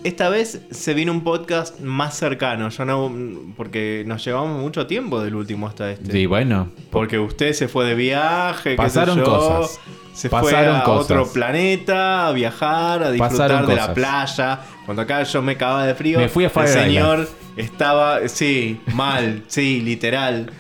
Esta 0.04 0.28
vez 0.28 0.62
se 0.70 0.94
vino 0.94 1.14
un 1.14 1.24
podcast 1.24 1.80
más 1.80 2.18
cercano. 2.18 2.68
Yo 2.68 2.84
no. 2.84 3.10
Porque 3.56 4.04
nos 4.06 4.26
llevamos 4.26 4.62
mucho 4.62 4.86
tiempo 4.86 5.22
del 5.22 5.34
último 5.34 5.66
hasta 5.66 5.92
este. 5.92 6.12
Sí, 6.12 6.26
bueno. 6.26 6.68
Porque 6.92 7.20
usted 7.20 7.54
se 7.54 7.70
fue 7.70 7.86
de 7.86 7.96
viaje, 7.96 8.72
qué 8.72 8.76
Pasaron 8.76 9.16
sé 9.20 9.22
yo, 9.24 9.26
cosas. 9.26 9.80
Se 10.14 10.30
Pasaron 10.30 10.72
fue 10.74 10.82
a 10.82 10.84
cosas. 10.84 11.12
otro 11.12 11.32
planeta 11.32 12.28
a 12.28 12.32
viajar, 12.34 13.02
a 13.02 13.12
disfrutar 13.12 13.48
Pasaron 13.48 13.70
de 13.70 13.76
la 13.76 13.82
cosas. 13.94 13.96
playa. 13.96 14.60
Cuando 14.86 15.02
acá 15.04 15.24
yo 15.24 15.42
me 15.42 15.56
cagaba 15.56 15.86
de 15.86 15.96
frío, 15.96 16.20
Me 16.20 16.28
fui 16.28 16.44
a 16.44 16.48
el 16.48 16.52
Fire 16.54 16.68
señor 16.68 17.30
estaba, 17.56 18.28
sí, 18.28 18.82
mal, 18.94 19.44
sí, 19.48 19.80
literal. 19.80 20.52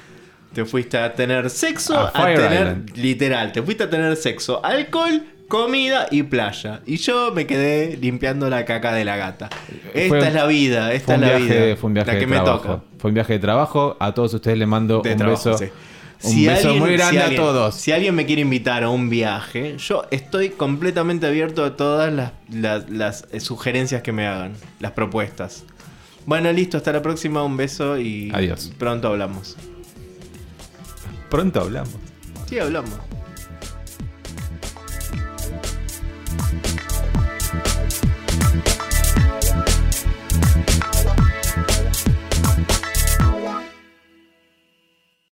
Te 0.54 0.66
fuiste 0.66 0.98
a 0.98 1.14
tener 1.14 1.50
sexo, 1.50 1.98
A 1.98 2.12
tener, 2.12 2.52
Island. 2.52 2.92
literal, 2.98 3.52
te 3.52 3.62
fuiste 3.62 3.84
a 3.84 3.90
tener 3.90 4.16
sexo, 4.16 4.64
alcohol, 4.66 5.24
comida 5.48 6.08
y 6.12 6.24
playa. 6.24 6.82
Y 6.86 6.98
yo 6.98 7.32
me 7.34 7.46
quedé 7.46 7.98
limpiando 7.98 8.50
la 8.50 8.66
caca 8.66 8.92
de 8.94 9.06
la 9.06 9.16
gata. 9.16 9.50
Esta 9.94 10.08
Fue- 10.18 10.28
es 10.28 10.34
la 10.34 10.46
vida, 10.48 10.94
esta 10.94 11.16
es 11.16 11.22
la 11.22 11.28
viaje, 11.38 11.66
vida. 11.66 11.76
fue 11.76 11.88
un 11.88 11.94
viaje 11.94 12.08
la 12.08 12.14
de 12.16 12.20
que 12.20 12.28
me 12.28 12.36
trabajo. 12.38 12.62
toca. 12.64 12.84
Fue 12.98 13.10
un 13.10 13.16
viaje 13.16 13.34
de 13.34 13.40
trabajo. 13.40 13.96
A 14.00 14.14
todos 14.14 14.34
ustedes 14.34 14.58
les 14.58 14.68
mando 14.68 15.02
De 15.02 15.12
un 15.14 15.18
trabajo, 15.18 15.52
beso. 15.52 15.58
sí. 15.58 15.70
Un 16.22 16.32
Si 16.32 16.48
beso 16.48 16.68
alguien- 16.68 16.80
muy 16.84 16.90
si 16.92 16.98
grande 16.98 17.20
alguien- 17.22 17.42
a 17.42 17.44
todos. 17.46 17.76
Si 17.76 17.92
alguien 17.94 18.14
me 18.16 18.26
quiere 18.26 18.42
invitar 18.42 18.84
a 18.84 18.90
un 18.90 19.10
viaje, 19.10 19.76
yo 19.78 20.06
estoy 20.12 20.50
completamente 20.50 21.26
abierto 21.28 21.64
a 21.64 21.78
todas 21.78 22.12
las, 22.12 22.32
las- 22.52 22.90
las, 22.90 23.26
eh, 23.32 23.40
sugerencias 23.40 24.02
que 24.02 24.12
me 24.12 24.28
hagan, 24.28 24.54
las 24.82 24.92
propuestas. 24.92 25.64
Bueno, 26.26 26.52
listo, 26.52 26.76
hasta 26.78 26.92
la 26.92 27.02
próxima, 27.02 27.42
un 27.44 27.56
beso 27.56 27.98
y 27.98 28.30
Adiós. 28.34 28.72
pronto 28.78 29.08
hablamos. 29.08 29.56
Pronto 31.30 31.62
hablamos. 31.62 31.96
Sí, 32.48 32.60
hablamos. 32.60 32.92